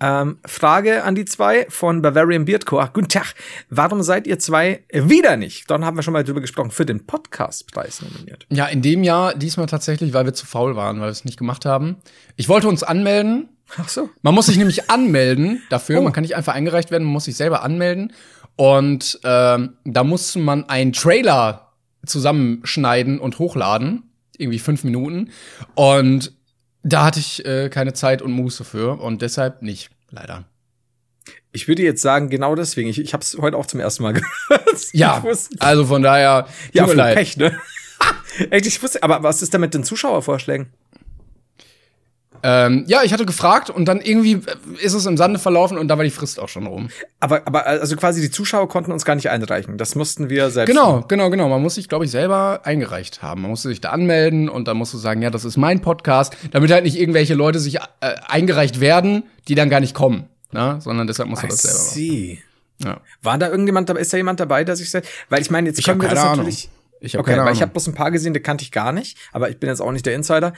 [0.01, 2.83] Ähm, Frage an die zwei von Bavarian Beardcore.
[2.85, 3.35] Ach, guten Tag.
[3.69, 5.71] Warum seid ihr zwei wieder nicht?
[5.71, 8.47] Dann haben wir schon mal drüber gesprochen, für den Podcastpreis nominiert.
[8.51, 11.39] Ja, in dem Jahr diesmal tatsächlich, weil wir zu faul waren, weil wir es nicht
[11.39, 11.97] gemacht haben.
[12.37, 13.51] Ich wollte uns anmelden.
[13.77, 14.09] Ach so.
[14.23, 16.01] Man muss sich nämlich anmelden dafür.
[16.01, 16.03] Oh.
[16.03, 18.13] Man kann nicht einfach eingereicht werden, man muss sich selber anmelden.
[18.57, 21.73] Und ähm, da musste man einen Trailer
[22.07, 24.05] zusammenschneiden und hochladen.
[24.37, 25.31] Irgendwie fünf Minuten.
[25.75, 26.33] Und
[26.83, 29.01] da hatte ich äh, keine Zeit und Muße für.
[29.01, 30.45] Und deshalb nicht, leider.
[31.53, 32.89] Ich würde jetzt sagen, genau deswegen.
[32.89, 34.13] Ich, ich habe es heute auch zum ersten Mal
[34.49, 34.93] gehört.
[34.93, 35.23] Ja,
[35.59, 37.17] also von daher, tut ja, mir voll leid.
[37.17, 37.59] Pech, ne?
[38.51, 40.69] Echt, ich wusste, aber was ist denn mit den Zuschauervorschlägen?
[42.43, 44.41] Ähm, ja, ich hatte gefragt und dann irgendwie äh,
[44.85, 46.89] ist es im Sande verlaufen und da war die Frist auch schon rum.
[47.21, 49.77] Aber, aber also quasi die Zuschauer konnten uns gar nicht einreichen.
[49.79, 50.71] Das mussten wir selbst.
[50.71, 51.49] Genau, genau, genau.
[51.49, 53.43] Man muss sich, glaube ich, selber eingereicht haben.
[53.43, 56.37] Man musste sich da anmelden und dann musst du sagen, ja, das ist mein Podcast,
[56.53, 57.81] damit halt nicht irgendwelche Leute sich äh,
[58.29, 60.29] eingereicht werden, die dann gar nicht kommen.
[60.53, 60.79] Ne?
[60.81, 61.95] Sondern deshalb musst du I das selber machen.
[61.95, 62.43] see.
[62.85, 63.01] Ja.
[63.23, 64.01] War da irgendjemand dabei?
[64.01, 66.21] Ist da jemand dabei, der sich sagt, weil ich meine, jetzt Ich können wir das
[66.21, 66.37] Ahnung.
[66.37, 66.71] natürlich.
[67.01, 67.63] Ich habe Okay, keine weil ich Ahnung.
[67.63, 69.93] habe bloß ein paar gesehen, die kannte ich gar nicht, aber ich bin jetzt auch
[69.93, 70.53] nicht der Insider.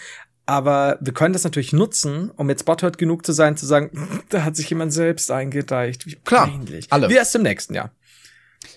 [0.50, 4.42] Aber wir können das natürlich nutzen, um jetzt Botthurt genug zu sein, zu sagen, da
[4.42, 6.06] hat sich jemand selbst eingereicht.
[6.06, 6.92] Wie Klar, peinlich.
[6.92, 7.08] alle.
[7.08, 7.92] Wie erst im nächsten Jahr.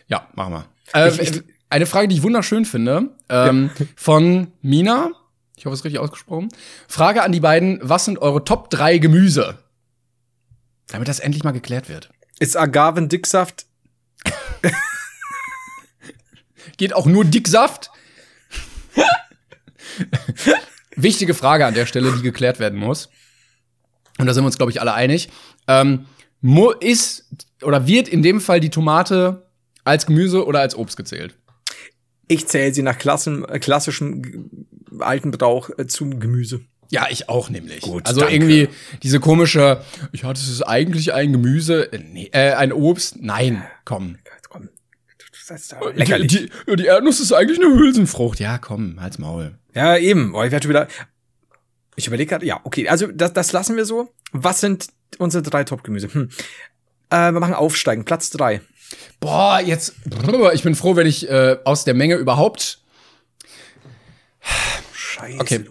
[0.07, 0.65] Ja, machen wir.
[0.93, 5.09] Äh, Ich- ich- eine Frage, die ich wunderschön finde, ähm, von Mina.
[5.57, 6.49] Ich hoffe, es ist richtig ausgesprochen.
[6.87, 9.57] Frage an die beiden: Was sind eure Top 3 Gemüse?
[10.89, 12.11] Damit das endlich mal geklärt wird.
[12.39, 13.65] Ist Agavendicksaft
[16.77, 17.89] Geht auch nur Dicksaft?
[20.95, 23.09] Wichtige Frage an der Stelle, die geklärt werden muss.
[24.17, 25.29] Und da sind wir uns, glaube ich, alle einig.
[25.67, 26.05] Ähm,
[26.79, 27.29] ist
[27.61, 29.47] oder wird in dem Fall die Tomate
[29.83, 31.35] als Gemüse oder als Obst gezählt?
[32.27, 34.67] Ich zähle sie nach Klassen, äh, klassischem
[34.99, 36.61] alten Brauch äh, zum Gemüse.
[36.89, 37.81] Ja, ich auch nämlich.
[37.81, 38.35] Gut, also danke.
[38.35, 38.69] irgendwie
[39.01, 39.81] diese komische,
[40.11, 43.17] ja, das ist eigentlich ein Gemüse, äh, nee, äh, ein Obst.
[43.19, 44.17] Nein, komm.
[45.47, 46.31] Das ist doch lächerlich.
[46.31, 48.39] Die, die, die Erdnuss ist eigentlich eine Hülsenfrucht.
[48.39, 49.55] Ja, komm, halt's Maul.
[49.73, 50.33] Ja, eben.
[50.35, 50.87] Oh, ich werde schon wieder.
[51.95, 54.11] Ich überlege gerade, ja, okay, also das, das lassen wir so.
[54.31, 56.13] Was sind unsere drei Top-Gemüse?
[56.13, 56.29] Hm.
[57.09, 58.61] Äh, wir machen Aufsteigen, Platz drei.
[59.19, 59.95] Boah, jetzt.
[60.53, 62.81] Ich bin froh, wenn ich äh, aus der Menge überhaupt.
[64.93, 65.39] Scheiße.
[65.39, 65.65] Okay.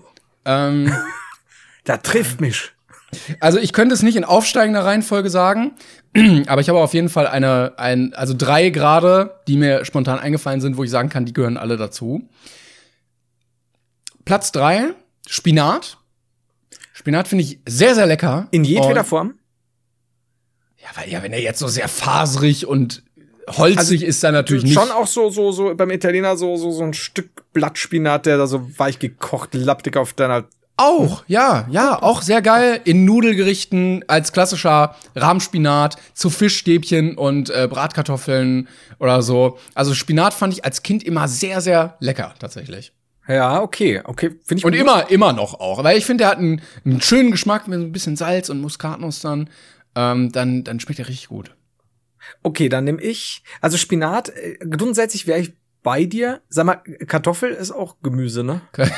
[0.44, 0.92] Ähm,
[1.84, 2.72] Da trifft mich.
[3.40, 5.72] also ich könnte es nicht in aufsteigender Reihenfolge sagen,
[6.46, 10.60] aber ich habe auf jeden Fall eine, ein, also drei gerade, die mir spontan eingefallen
[10.60, 12.28] sind, wo ich sagen kann, die gehören alle dazu.
[14.24, 14.90] Platz drei,
[15.26, 15.98] Spinat.
[16.92, 18.48] Spinat finde ich sehr, sehr lecker.
[18.50, 19.34] In jedweder Und- Form?
[20.78, 23.04] Ja, weil ja, wenn er jetzt so sehr faserig und
[23.48, 24.74] holzig Also, ist, dann natürlich nicht.
[24.74, 28.46] Schon auch so, so, so beim Italiener so, so, so ein Stück Blattspinat, der da
[28.46, 30.44] so weich gekocht, lapptig auf deiner.
[30.76, 37.68] Auch, ja, ja, auch sehr geil in Nudelgerichten als klassischer Rahmspinat zu Fischstäbchen und äh,
[37.70, 38.68] Bratkartoffeln
[38.98, 39.58] oder so.
[39.74, 42.92] Also Spinat fand ich als Kind immer sehr, sehr lecker tatsächlich.
[43.28, 44.80] Ja, okay, okay, finde ich Und gut.
[44.80, 45.84] immer, immer noch auch.
[45.84, 48.60] Weil ich finde, der hat einen, einen schönen Geschmack mit so ein bisschen Salz und
[48.60, 49.48] Muskatnuss dann.
[49.94, 51.54] Ähm, dann, dann schmeckt er richtig gut.
[52.42, 53.44] Okay, dann nehme ich.
[53.60, 55.52] Also Spinat, äh, grundsätzlich wäre ich
[55.82, 56.40] bei dir.
[56.48, 58.62] Sag mal, Kartoffel ist auch Gemüse, ne?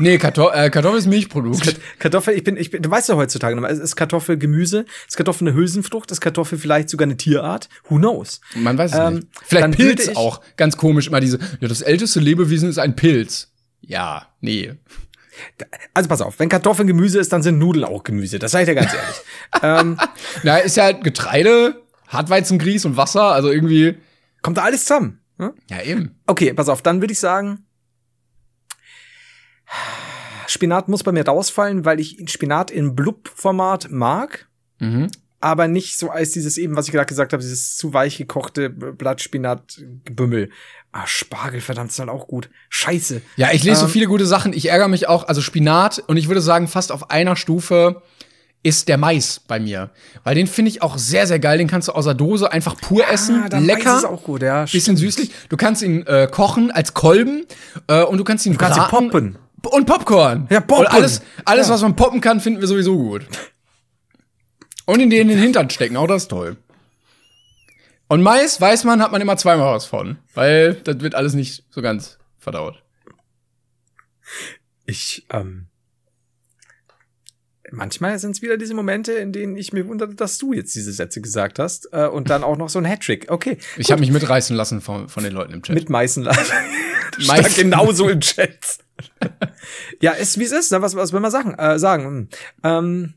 [0.00, 1.80] Nee, Karto äh, Kartoffel ist Milchprodukt.
[1.98, 4.84] Kartoffel, ich bin, ich bin, du weißt ja heutzutage noch mal, ist Kartoffel Gemüse?
[5.08, 6.10] Ist Kartoffel eine Hülsenfrucht?
[6.12, 7.68] Ist Kartoffel vielleicht sogar eine Tierart?
[7.88, 8.40] Who knows?
[8.54, 9.26] Man weiß es Ähm, nicht.
[9.44, 10.40] Vielleicht Pilz auch.
[10.56, 13.52] Ganz komisch immer diese, ja, das älteste Lebewesen ist ein Pilz.
[13.80, 14.72] Ja, nee.
[15.94, 18.38] Also pass auf, wenn Kartoffeln Gemüse ist, dann sind Nudeln auch Gemüse.
[18.38, 19.22] Das sage ich dir ganz ehrlich.
[19.62, 19.98] ähm,
[20.42, 23.98] Na, ist ja halt Getreide, Hartweizengrieß und Wasser, also irgendwie.
[24.42, 25.20] kommt da alles zusammen.
[25.38, 25.52] Hm?
[25.70, 26.20] Ja, eben.
[26.26, 27.64] Okay, pass auf, dann würde ich sagen,
[30.46, 34.46] Spinat muss bei mir rausfallen, weil ich Spinat in Blub-Format mag,
[34.80, 35.08] Mhm.
[35.40, 38.70] aber nicht so als dieses eben, was ich gerade gesagt habe, dieses zu weich gekochte
[38.70, 40.50] Blattspinat-Gebümmel.
[40.92, 42.48] Ah, Spargel, verdammt, ist halt auch gut.
[42.70, 43.20] Scheiße.
[43.36, 44.52] Ja, ich lese so Ähm, viele gute Sachen.
[44.52, 45.28] Ich ärgere mich auch.
[45.28, 48.02] Also Spinat und ich würde sagen, fast auf einer Stufe
[48.62, 49.90] ist der Mais bei mir.
[50.24, 51.58] Weil den finde ich auch sehr, sehr geil.
[51.58, 53.42] Den kannst du aus der Dose einfach pur essen.
[53.44, 53.90] Ah, der Lecker.
[53.92, 54.64] Mais ist auch gut, ja.
[54.64, 55.30] bisschen süßlich.
[55.50, 57.44] Du kannst ihn äh, kochen als Kolben
[57.86, 59.10] äh, und du kannst ihn Du kannst ihn braten.
[59.10, 59.38] poppen.
[59.62, 60.46] Und Popcorn.
[60.50, 60.86] Ja, Popcorn.
[60.86, 61.74] Und alles, alles Ja.
[61.74, 63.26] was man poppen kann, finden wir sowieso gut.
[64.86, 66.56] Und in den in den Hintern stecken, auch das ist toll.
[68.08, 70.16] Und Mais, weiß man, hat man immer zweimal was von.
[70.34, 72.82] Weil das wird alles nicht so ganz verdaut.
[74.86, 75.66] Ich, ähm,
[77.70, 80.92] manchmal sind es wieder diese Momente, in denen ich mir wundere, dass du jetzt diese
[80.92, 83.30] Sätze gesagt hast äh, und dann auch noch so ein Hattrick.
[83.30, 85.74] Okay, Ich habe mich mitreißen lassen von, von den Leuten im Chat.
[85.74, 86.36] mit Meißenlein.
[87.26, 88.78] Mais- Stand genauso im Chat.
[90.00, 90.72] Ja, ist wie es ist.
[90.72, 90.82] Ne?
[90.82, 91.54] Was, was will man sagen?
[91.54, 92.04] Äh, sagen.
[92.04, 92.28] hm.
[92.64, 93.14] Ähm,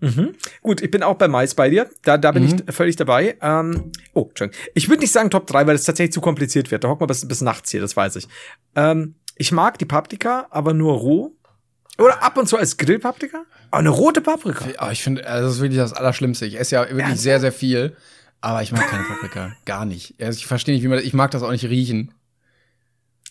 [0.00, 0.34] mhm.
[0.62, 1.88] Gut, ich bin auch bei Mais bei dir.
[2.02, 2.62] Da, da bin Mhm.
[2.68, 3.36] ich völlig dabei.
[3.40, 4.60] Ähm, oh, Entschuldigung.
[4.74, 6.84] Ich würde nicht sagen Top 3, weil es tatsächlich zu kompliziert wird.
[6.84, 8.28] Da hocken wir bis, bis nachts hier, das weiß ich.
[8.76, 11.32] Ähm, ich mag die Paprika, aber nur roh.
[11.98, 13.44] Oder ab und zu als Grillpaprika.
[13.70, 14.64] Aber eine rote Paprika.
[14.78, 16.46] Aber ich finde, also das ist wirklich das Allerschlimmste.
[16.46, 17.20] Ich esse ja wirklich Ernsthaft?
[17.22, 17.96] sehr, sehr viel.
[18.40, 19.52] Aber ich mag keine Paprika.
[19.64, 20.14] Gar nicht.
[20.20, 22.12] Also ich verstehe nicht, wie man das, ich mag das auch nicht riechen.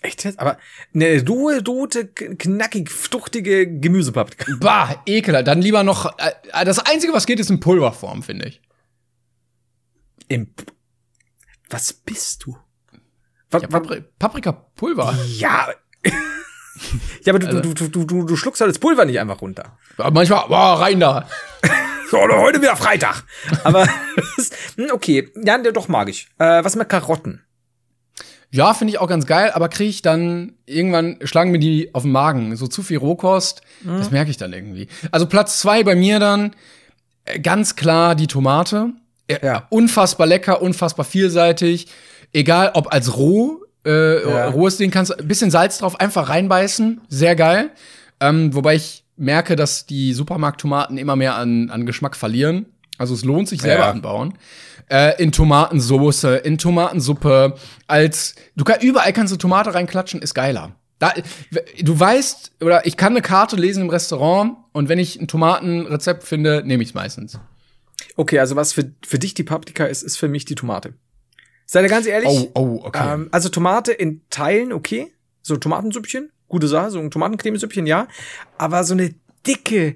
[0.04, 0.38] Echt jetzt?
[0.40, 0.58] Aber
[0.94, 4.46] eine rohe, rote, k- knackig, fruchtige Gemüsepaprika.
[4.60, 5.48] Bah, ekelhaft.
[5.48, 8.62] Dann lieber noch, äh, das Einzige, was geht, ist in Pulverform, finde ich.
[10.28, 10.54] Im
[11.70, 12.58] Was bist du?
[13.50, 15.18] Was, Ja, Papri Paprikapulver.
[15.38, 15.70] Ja.
[17.24, 19.78] ja, aber du, Also- du, du, du, du, schluckst halt das Pulver nicht einfach runter.
[19.98, 21.28] Aber manchmal, boah, rein da.
[22.12, 23.24] So, heute wieder Freitag.
[23.64, 25.32] Aber, hm, okay.
[25.44, 26.28] Ja, der doch mag ich.
[26.38, 27.42] Äh, was mit Karotten?
[28.54, 32.04] Ja, finde ich auch ganz geil, aber kriege ich dann irgendwann schlagen mir die auf
[32.04, 32.56] den Magen.
[32.56, 34.88] So zu viel Rohkost, das merke ich dann irgendwie.
[35.12, 36.54] Also Platz zwei bei mir dann
[37.26, 38.92] äh, ganz klar die Tomate.
[39.28, 39.66] Äh, Ja.
[39.70, 41.88] Unfassbar lecker, unfassbar vielseitig.
[42.32, 44.48] Egal ob als roh, äh, Ja.
[44.50, 47.72] rohes Ding kannst du ein bisschen Salz drauf einfach reinbeißen, sehr geil.
[48.20, 52.68] Ähm, wobei ich merke, dass die Supermarkttomaten immer mehr an, an Geschmack verlieren.
[52.98, 53.92] Also es lohnt sich selber Ja.
[53.92, 54.36] anbauen.
[54.90, 57.56] Äh, in Tomatensoße, in Tomatensuppe,
[57.88, 60.76] als du kann, überall kannst du Tomate reinklatschen, ist geiler.
[61.00, 61.14] Da,
[61.82, 66.24] du weißt, oder ich kann eine Karte lesen im Restaurant und wenn ich ein Tomatenrezept
[66.24, 67.40] finde, nehme ich es meistens.
[68.16, 70.94] Okay, also was für, für dich die Paprika ist, ist für mich die Tomate.
[71.66, 72.30] Sei dir ganz ehrlich.
[72.30, 73.14] Oh, oh, okay.
[73.14, 75.12] Ähm, also Tomate in Teilen, okay.
[75.42, 78.08] So Tomatensüppchen, gute Sache, so ein Tomatencremesüppchen, ja.
[78.58, 79.14] Aber so eine
[79.48, 79.96] dicke,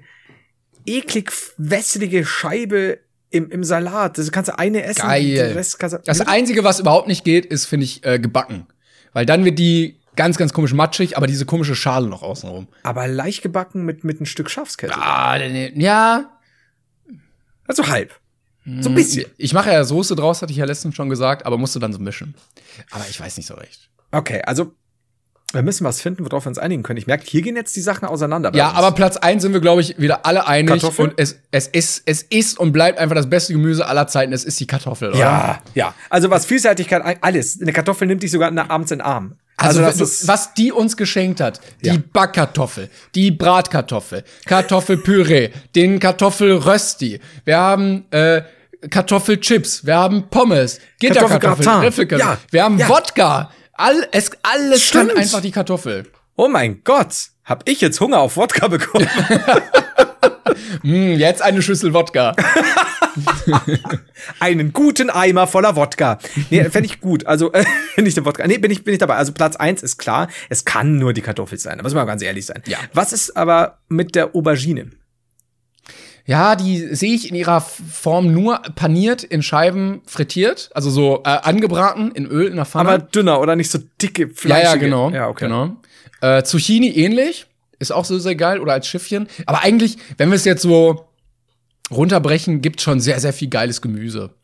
[0.88, 2.98] eklig wässrige Scheibe
[3.30, 5.02] im, im Salat, das kannst du eine essen.
[5.02, 5.54] Geil.
[5.54, 8.66] du, Das Einzige, was überhaupt nicht geht, ist, finde ich, äh, gebacken.
[9.12, 12.68] Weil dann wird die ganz, ganz komisch matschig, aber diese komische Schale noch außenrum.
[12.82, 14.94] aber leicht gebacken mit, mit ein Stück Schafskette.
[14.96, 16.30] Ah, nee, ja.
[17.66, 18.18] Also halb.
[18.80, 19.26] So ein bisschen.
[19.38, 21.98] Ich mache ja Soße draus, hatte ich ja letztens schon gesagt, aber musste dann so
[21.98, 22.34] mischen.
[22.90, 23.88] Aber ich weiß nicht so recht.
[24.10, 24.74] Okay, also
[25.52, 26.98] wir müssen was finden, worauf wir uns einigen können.
[26.98, 28.52] Ich merke, hier gehen jetzt die Sachen auseinander.
[28.54, 28.78] Ja, uns.
[28.78, 30.68] aber Platz eins sind wir, glaube ich, wieder alle einig.
[30.80, 31.08] Kartoffel?
[31.08, 34.34] Und es, es, ist, es ist und bleibt einfach das beste Gemüse aller Zeiten.
[34.34, 35.18] Es ist die Kartoffel, oder?
[35.18, 35.94] Ja, ja.
[36.10, 37.60] Also was Vielseitigkeit, alles.
[37.62, 39.36] Eine Kartoffel nimmt dich sogar abends in den Arm.
[39.60, 41.96] Also, das du, ist, was die uns geschenkt hat, die Ja.
[42.12, 48.42] Backkartoffel, die Bratkartoffel, Kartoffelpüree, den Kartoffelrösti, wir haben äh,
[48.88, 52.26] Kartoffelchips, wir haben Pommes, Gitterkartoffeln, Kartoffelgratin.
[52.28, 52.88] Ja, wir haben ja.
[52.88, 53.50] Wodka.
[53.78, 55.10] All, es, alles Stimmt.
[55.10, 56.06] kann einfach die Kartoffel.
[56.36, 59.08] oh mein Gott, hab ich jetzt Hunger auf Wodka bekommen?
[60.82, 62.34] Hm, jetzt eine Schüssel Wodka.
[64.40, 66.18] Einen guten Eimer voller Wodka.
[66.50, 67.26] Nee, fände ich gut.
[67.26, 67.64] Also, äh,
[67.96, 68.46] nicht der Wodka.
[68.46, 69.16] Nee, bin ich, bin ich dabei.
[69.16, 71.78] Also Platz eins ist klar, es kann nur die Kartoffel sein.
[71.78, 72.62] Da muss man ganz ehrlich sein.
[72.66, 72.78] Ja.
[72.92, 74.90] Was ist aber mit der Aubergine?
[76.28, 81.28] Ja, die sehe ich in ihrer Form nur paniert in Scheiben frittiert, also so äh,
[81.30, 82.86] angebraten in Öl in der Pfanne.
[82.86, 84.66] Aber dünner oder nicht so dicke, Ja, fleischige?
[84.68, 85.10] ja, genau.
[85.10, 85.46] Ja, okay.
[85.46, 85.76] genau.
[86.20, 87.46] Äh, Zucchini ähnlich.
[87.78, 88.60] Ist auch so sehr geil.
[88.60, 89.26] Oder als Schiffchen.
[89.46, 91.08] Aber eigentlich, wenn wir es jetzt so
[91.90, 94.34] runterbrechen, gibt schon sehr, sehr viel geiles Gemüse.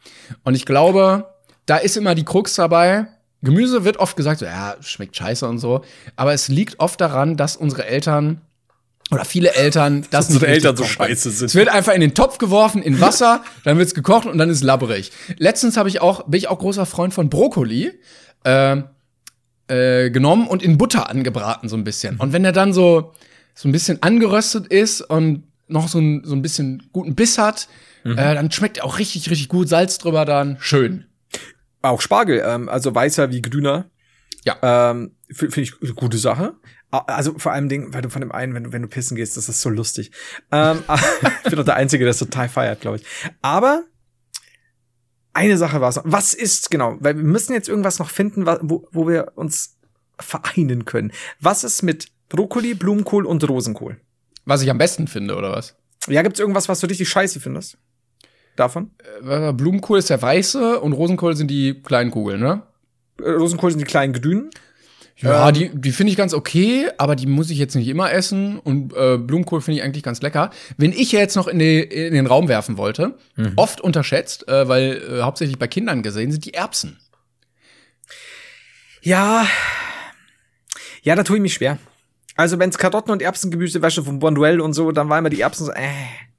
[0.42, 1.34] Und ich glaube,
[1.66, 3.08] da ist immer die Krux dabei.
[3.42, 5.82] Gemüse wird oft gesagt, so, ja, schmeckt scheiße und so.
[6.16, 8.40] Aber es liegt oft daran, dass unsere Eltern
[9.10, 11.46] oder viele Eltern das nicht Eltern so scheiße sind.
[11.46, 14.62] Es wird einfach in den Topf geworfen, in Wasser, dann wird's gekocht und dann ist
[14.62, 15.12] labberig.
[15.36, 17.92] Letztens habe ich auch, bin ich auch großer Freund von Brokkoli
[18.44, 18.82] äh,
[19.68, 22.16] äh, genommen und in Butter angebraten so ein bisschen.
[22.18, 23.12] Und wenn der dann so
[23.54, 27.68] so ein bisschen angeröstet ist und noch so ein, so ein bisschen guten Biss hat,
[28.04, 29.68] äh, dann schmeckt er auch richtig, richtig gut.
[29.68, 30.58] Salz drüber dann.
[30.60, 31.06] Schön.
[31.80, 33.86] Auch Spargel, ähm, also weißer wie grüner.
[34.44, 34.56] Ja.
[34.90, 36.54] Ähm, Finde ich eine gute Sache.
[37.00, 39.36] Also vor allem Ding, weil du von dem einen, wenn du, wenn du pissen gehst,
[39.36, 40.10] das ist so lustig.
[40.52, 40.82] Ähm,
[41.44, 43.04] ich bin doch der Einzige, der es total feiert, glaube ich.
[43.42, 43.84] Aber
[45.32, 46.04] eine Sache war es noch.
[46.06, 46.96] Was ist genau?
[47.00, 49.76] Weil wir müssen jetzt irgendwas noch finden, wo, wo wir uns
[50.20, 51.12] vereinen können.
[51.40, 53.96] Was ist mit Brokkoli, Blumenkohl und Rosenkohl?
[54.44, 55.76] Was ich am besten finde, oder was?
[56.06, 57.78] Ja, gibt's irgendwas, was du richtig scheiße findest?
[58.56, 58.90] Davon?
[59.26, 62.62] Äh, Blumenkohl ist der weiße und Rosenkohl sind die kleinen Kugeln, ne?
[63.20, 64.50] Äh, Rosenkohl sind die kleinen Grünen.
[65.16, 65.54] Ja, Ähm.
[65.54, 68.58] die, die finde ich ganz okay, aber die muss ich jetzt nicht immer essen.
[68.58, 70.50] Und äh, Blumenkohl finde ich eigentlich ganz lecker.
[70.76, 73.14] Wenn ich jetzt noch in, die, in den Raum werfen wollte,
[73.56, 76.98] oft unterschätzt, äh, weil äh, hauptsächlich bei Kindern gesehen, sind die Erbsen.
[79.02, 79.46] Ja.
[81.02, 81.78] Ja, da tue ich mich schwer.
[82.36, 85.66] Also, wenn's Karotten und Erbsengemüse wäsche von Bonduelle und so, dann war immer die Erbsen
[85.66, 85.88] so, äh.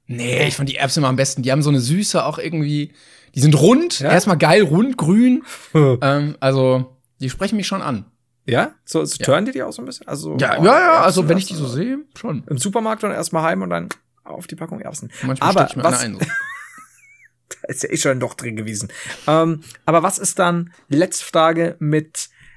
[0.08, 1.42] Nee, ich fand die Erbsen immer am besten.
[1.42, 2.92] Die haben so eine Süße auch irgendwie.
[3.34, 4.10] Die sind rund, Ja?
[4.12, 5.42] erstmal geil, rund, grün.
[5.74, 8.04] ähm, also, die sprechen mich schon an.
[8.46, 8.74] Ja?
[8.84, 10.06] So, so turnen die die auch so ein bisschen?
[10.08, 12.44] Also, Ja, oh, ja, ja, also wenn ich die so sehe, schon.
[12.48, 13.88] Im Supermarkt und erstmal heim und dann
[14.24, 15.10] auf die Packung Erbsen.
[15.22, 16.20] Manchmal aber ich mir was, eine ein.
[16.20, 16.26] So.
[17.62, 18.88] da ist ja eh schon doch drin gewesen.
[19.26, 22.14] ähm, aber was ist dann, letzte Frage mit,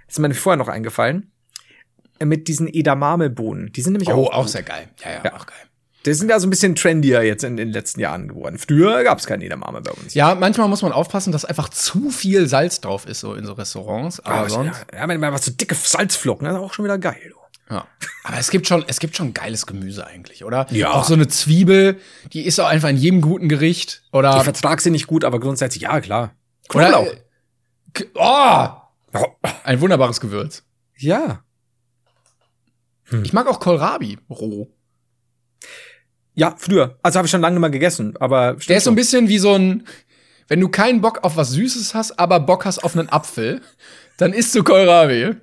[0.08, 1.32] das ist mir vorher noch eingefallen,
[2.24, 3.72] mit diesen Edamame-Bohnen.
[3.72, 4.90] Die sind nämlich Oh, auch, auch sehr geil.
[5.04, 5.34] Ja, ja, Ja.
[5.36, 5.58] auch geil.
[6.06, 8.58] Die sind ja so ein bisschen trendier jetzt in, den letzten Jahren geworden.
[8.58, 10.14] Früher gab's keine Edamame bei uns.
[10.14, 13.54] Ja, manchmal muss man aufpassen, dass einfach zu viel Salz drauf ist, so in so
[13.54, 14.20] Restaurants.
[14.22, 14.86] Aber Aber sonst.
[14.94, 17.20] ja, wenn man was so dicke Salzflocken, das ist auch schon wieder geil.
[17.30, 17.36] du.
[17.76, 17.86] Ja.
[18.24, 20.66] Aber es gibt schon, es gibt schon geiles Gemüse eigentlich, oder?
[20.72, 20.92] Ja.
[20.94, 22.00] Auch so eine Zwiebel,
[22.34, 24.02] die ist auch einfach in jedem guten Gericht.
[24.12, 24.38] Oder.
[24.38, 26.32] Ich vertrag sie nicht gut, aber grundsätzlich, ja, klar.
[26.74, 27.14] oder Knoblauch.
[27.14, 27.18] äh,
[27.94, 29.20] K- oh!
[29.64, 30.64] Ein wunderbares Gewürz.
[30.98, 31.44] Ja.
[33.24, 34.72] Ich mag auch Kohlrabi roh.
[36.40, 36.98] Ja, früher.
[37.04, 39.54] Also habe ich schon lange mehr gegessen, aber Der ist so ein bisschen wie so
[39.54, 39.86] ein,
[40.48, 43.62] wenn du keinen Bock auf was Süßes hast, aber Bock hast auf einen Apfel,
[44.18, 45.36] dann isst du Kohlrabi.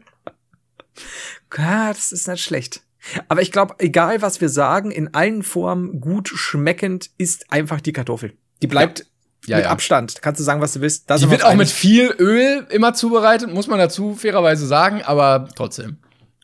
[1.57, 2.81] Ja, das ist nicht schlecht.
[3.29, 7.93] Aber ich glaube, egal was wir sagen, in allen Formen gut schmeckend ist einfach die
[7.93, 8.33] Kartoffel.
[8.63, 9.07] Die bleibt
[9.47, 9.71] Ja, mit ja.
[9.71, 10.23] Abstand.
[10.23, 11.09] Kannst du sagen, was du willst.
[11.09, 15.49] Da Die wird auch mit viel Öl immer zubereitet, muss man dazu fairerweise sagen, aber
[15.55, 15.99] trotzdem.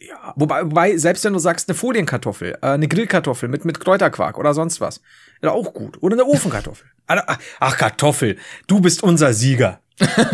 [0.08, 4.38] Ja, wobei, wobei, selbst wenn du sagst, eine Folienkartoffel, äh, eine Grillkartoffel mit, mit Kräuterquark
[4.38, 5.00] oder sonst was,
[5.42, 6.02] ja, auch gut.
[6.02, 6.86] Oder eine Ofenkartoffel.
[7.06, 9.80] Ach, Kartoffel, du bist unser Sieger.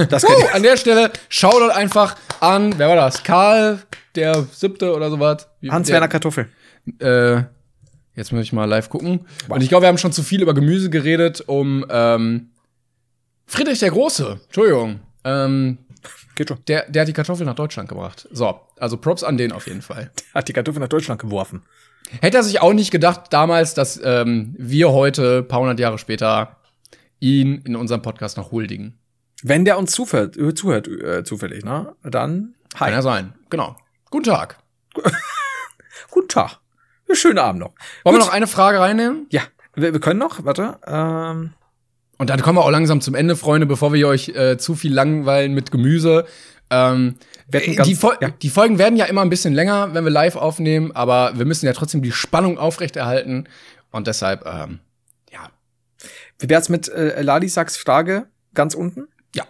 [0.09, 3.23] Das kann Oh, an der Stelle Shoutout einfach an, wer war das?
[3.23, 3.81] Karl,
[4.15, 5.49] der siebte oder sowas.
[5.69, 6.49] Hans-Werner Kartoffel.
[7.01, 7.43] Äh,
[8.15, 9.27] jetzt muss ich mal live gucken.
[9.49, 12.51] Und ich glaube, wir haben schon zu viel über Gemüse geredet, um ähm,
[13.47, 15.79] Friedrich der Große, Entschuldigung, ähm,
[16.39, 16.65] Geht schon.
[16.69, 18.29] der, der hat die Kartoffel nach Deutschland gebracht.
[18.31, 20.13] So, also Props an den auf jeden Fall.
[20.35, 21.65] Hat die Kartoffel nach Deutschland geworfen.
[22.21, 26.59] Hätte er sich auch nicht gedacht damals, dass ähm, wir heute, paar hundert Jahre später,
[27.19, 29.01] ihn in unserem Podcast noch huldigen.
[29.43, 31.97] Wenn der uns zuhört, äh, zuhört äh, zufällig, ne?
[32.05, 32.85] Dann hi.
[32.85, 33.35] Kann ja sein.
[33.51, 33.77] Genau.
[34.09, 34.59] Guten Tag.
[36.13, 36.61] Guten Tag.
[37.15, 37.73] Schönen Abend noch.
[38.05, 38.29] Wollen wir Gut.
[38.29, 39.27] noch eine Frage reinnehmen?
[39.31, 39.43] Ja,
[39.75, 40.79] wir, wir können noch, warte.
[40.87, 41.55] Ähm,
[42.19, 44.93] Und dann kommen wir auch langsam zum Ende, Freunde, bevor wir euch äh, zu viel
[44.93, 46.27] langweilen mit Gemüse.
[46.69, 47.17] Ähm,
[47.53, 48.31] äh, die, Fol ja.
[48.31, 51.67] die Folgen werden ja immer ein bisschen länger, wenn wir live aufnehmen, aber wir müssen
[51.67, 53.49] ja trotzdem die Spannung aufrechterhalten.
[53.91, 54.81] Und deshalb, ähm,
[55.33, 55.49] ja,
[56.41, 59.07] wie wär's mit äh, Ladisaks Frage ganz unten?
[59.35, 59.47] ja.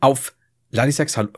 [0.00, 0.34] Auf
[0.70, 1.30] Ladisaks, hallo.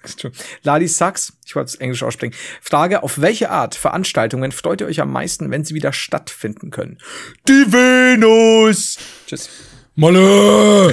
[0.62, 2.34] Ladisaks, ich wollte es Englisch aussprechen.
[2.62, 6.98] Frage, auf welche Art Veranstaltungen freut ihr euch am meisten, wenn sie wieder stattfinden können?
[7.46, 8.96] Die Venus!
[9.26, 9.50] Tschüss.
[9.94, 10.92] Molle!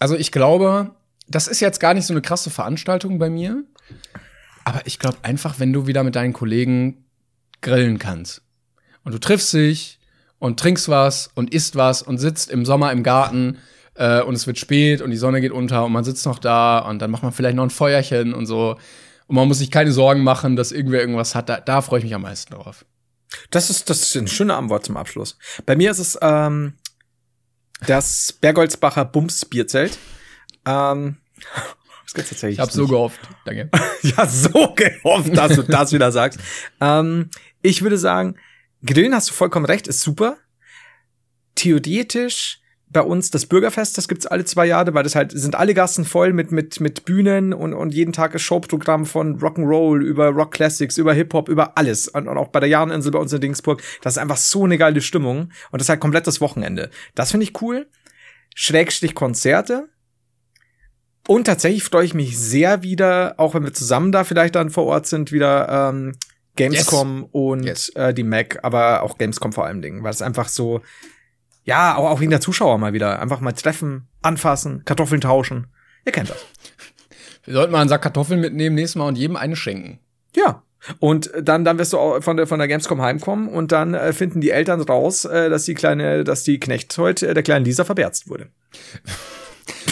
[0.00, 0.90] Also ich glaube,
[1.28, 3.64] das ist jetzt gar nicht so eine krasse Veranstaltung bei mir.
[4.64, 7.04] Aber ich glaube einfach, wenn du wieder mit deinen Kollegen
[7.60, 8.42] grillen kannst
[9.04, 10.00] und du triffst dich
[10.38, 13.58] und trinkst was und isst was und sitzt im Sommer im Garten
[13.94, 16.80] äh, und es wird spät und die Sonne geht unter und man sitzt noch da
[16.80, 18.76] und dann macht man vielleicht noch ein Feuerchen und so
[19.26, 21.48] und man muss sich keine Sorgen machen, dass irgendwer irgendwas hat.
[21.48, 22.84] Da, da freue ich mich am meisten drauf.
[23.50, 25.38] Das ist, das ist ein schöner Antwort zum Abschluss.
[25.66, 26.74] Bei mir ist es ähm,
[27.86, 29.98] das Bergholzbacher Bums Bierzelt.
[30.66, 31.18] Ähm,
[32.04, 33.20] das gibt's tatsächlich Ich habe so gehofft.
[33.44, 33.70] Danke.
[34.02, 36.38] ja so gehofft, dass du das wieder sagst.
[36.80, 37.30] Ähm,
[37.62, 38.36] ich würde sagen,
[38.84, 40.36] Grillen hast du vollkommen recht, ist super.
[41.54, 42.60] theoretisch
[42.94, 46.06] bei uns das Bürgerfest, das gibt's alle zwei Jahre, weil das halt sind alle Gassen
[46.06, 50.52] voll mit mit mit Bühnen und und jeden Tag ist Showprogramm von Rock'n'Roll über Rock
[50.52, 53.40] Classics über Hip Hop über alles und, und auch bei der Jahreninsel bei uns in
[53.40, 56.88] Dingsburg, das ist einfach so eine geile Stimmung und das ist halt komplett das Wochenende.
[57.14, 57.86] Das finde ich cool.
[58.54, 59.88] Schrägstrich Konzerte.
[61.26, 64.84] Und tatsächlich freue ich mich sehr wieder, auch wenn wir zusammen da vielleicht dann vor
[64.84, 66.12] Ort sind, wieder ähm,
[66.56, 67.28] Gamescom yes.
[67.32, 67.88] und yes.
[67.90, 70.82] Äh, die Mac, aber auch Gamescom vor allem Dingen, weil es einfach so
[71.64, 73.20] ja, auch, auch wegen der Zuschauer mal wieder.
[73.20, 75.66] Einfach mal treffen, anfassen, Kartoffeln tauschen.
[76.04, 76.44] Ihr kennt das.
[77.44, 79.98] Wir sollten mal einen Sack Kartoffeln mitnehmen nächstes Mal und jedem eine schenken.
[80.34, 80.62] Ja.
[80.98, 84.12] Und dann, dann wirst du auch von der, von der Gamescom heimkommen und dann äh,
[84.12, 87.64] finden die Eltern raus, äh, dass die kleine, dass die Knecht heute äh, der kleinen
[87.64, 88.48] Lisa verberzt wurde.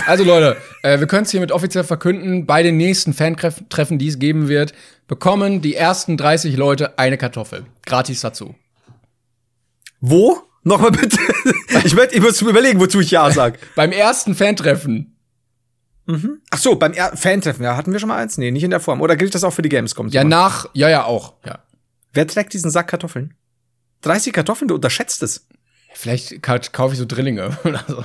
[0.06, 4.18] Also Leute, äh, wir können es hiermit offiziell verkünden, bei den nächsten Fan-Treffen, die es
[4.18, 4.74] geben wird,
[5.06, 7.66] bekommen die ersten 30 Leute eine Kartoffel.
[7.86, 8.56] Gratis dazu.
[10.00, 10.42] Wo?
[10.64, 11.18] Nochmal bitte.
[11.84, 13.58] Ich, möchte, ich muss überlegen, wozu ich Ja sag.
[13.74, 15.16] beim ersten Fantreffen.
[16.06, 16.40] Mhm.
[16.50, 18.38] Ach so, beim er Fantreffen, ja, hatten wir schon mal eins?
[18.38, 19.00] Nee, nicht in der Form.
[19.00, 20.08] Oder gilt das auch für die Gamescom?
[20.08, 21.60] Ja, nach, ja, ja, auch, ja.
[22.12, 23.34] Wer trägt diesen Sack Kartoffeln?
[24.02, 25.46] 30 Kartoffeln, du unterschätzt es.
[25.94, 28.04] Vielleicht kaufe ich so Drillinge oder so.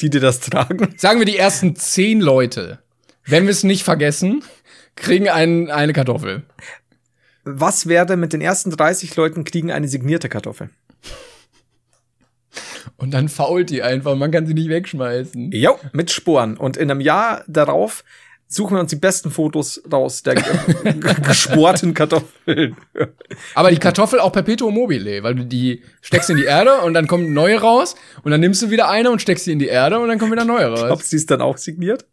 [0.00, 0.94] Die dir das tragen.
[0.98, 2.80] Sagen wir die ersten zehn Leute,
[3.24, 4.44] wenn wir es nicht vergessen,
[4.96, 6.44] kriegen einen, eine Kartoffel
[7.44, 10.70] was wäre mit den ersten 30 Leuten kriegen eine signierte Kartoffel?
[12.96, 15.50] Und dann fault die einfach, man kann sie nicht wegschmeißen.
[15.52, 16.56] Jo, mit Sporen.
[16.56, 18.04] Und in einem Jahr darauf
[18.46, 20.34] suchen wir uns die besten Fotos raus der
[21.26, 22.76] gesporten Kartoffeln.
[23.54, 27.06] Aber die Kartoffel auch perpetuum mobile, weil du die steckst in die Erde und dann
[27.06, 29.98] kommt neue raus und dann nimmst du wieder eine und steckst sie in die Erde
[29.98, 30.84] und dann kommt wieder neue raus.
[30.84, 32.04] Glaubst du, sie ist dann auch signiert?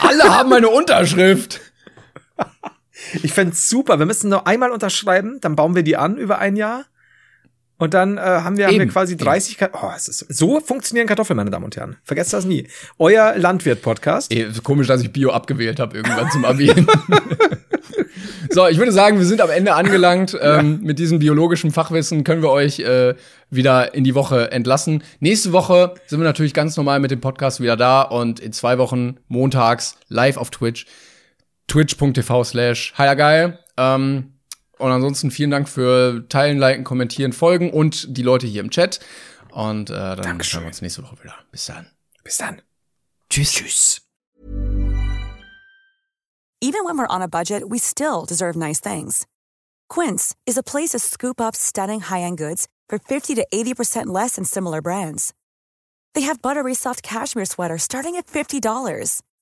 [0.00, 1.60] Alle haben eine Unterschrift.
[3.22, 3.98] Ich fände super.
[3.98, 6.84] Wir müssen nur einmal unterschreiben, dann bauen wir die an über ein Jahr.
[7.80, 10.60] Und dann äh, haben, wir, haben wir quasi 30 Ka oh, es ist so, so
[10.60, 11.96] funktionieren Kartoffeln, meine Damen und Herren.
[12.04, 12.68] Vergesst das nie.
[12.98, 14.30] Euer Landwirt-Podcast.
[14.62, 16.70] Komisch, dass ich Bio abgewählt habe irgendwann zum Abi.
[18.50, 20.36] so, ich würde sagen, wir sind am Ende angelangt.
[20.42, 23.14] Ähm, mit diesem biologischen Fachwissen können wir euch äh,
[23.48, 25.02] wieder in die Woche entlassen.
[25.20, 28.76] Nächste Woche sind wir natürlich ganz normal mit dem Podcast wieder da und in zwei
[28.76, 30.84] Wochen montags live auf Twitch
[31.70, 33.58] twitch.tv slash geil.
[33.76, 34.34] Ähm,
[34.78, 39.00] und ansonsten vielen Dank für Teilen, Liken, Kommentieren, Folgen und die Leute hier im Chat.
[39.52, 40.58] Und äh, dann Dankeschön.
[40.58, 41.34] sehen wir uns nächste Woche wieder.
[41.50, 41.86] Bis dann.
[42.24, 42.62] Bis dann.
[43.28, 43.52] Tschüss.
[43.52, 44.02] Tschüss.
[46.62, 49.26] Even when we're on a budget, we still deserve nice things.
[49.88, 54.34] Quince is a place to scoop up stunning high-end goods for 50 to 80% less
[54.34, 55.32] than similar brands.
[56.14, 58.60] They have buttery soft cashmere sweaters starting at $50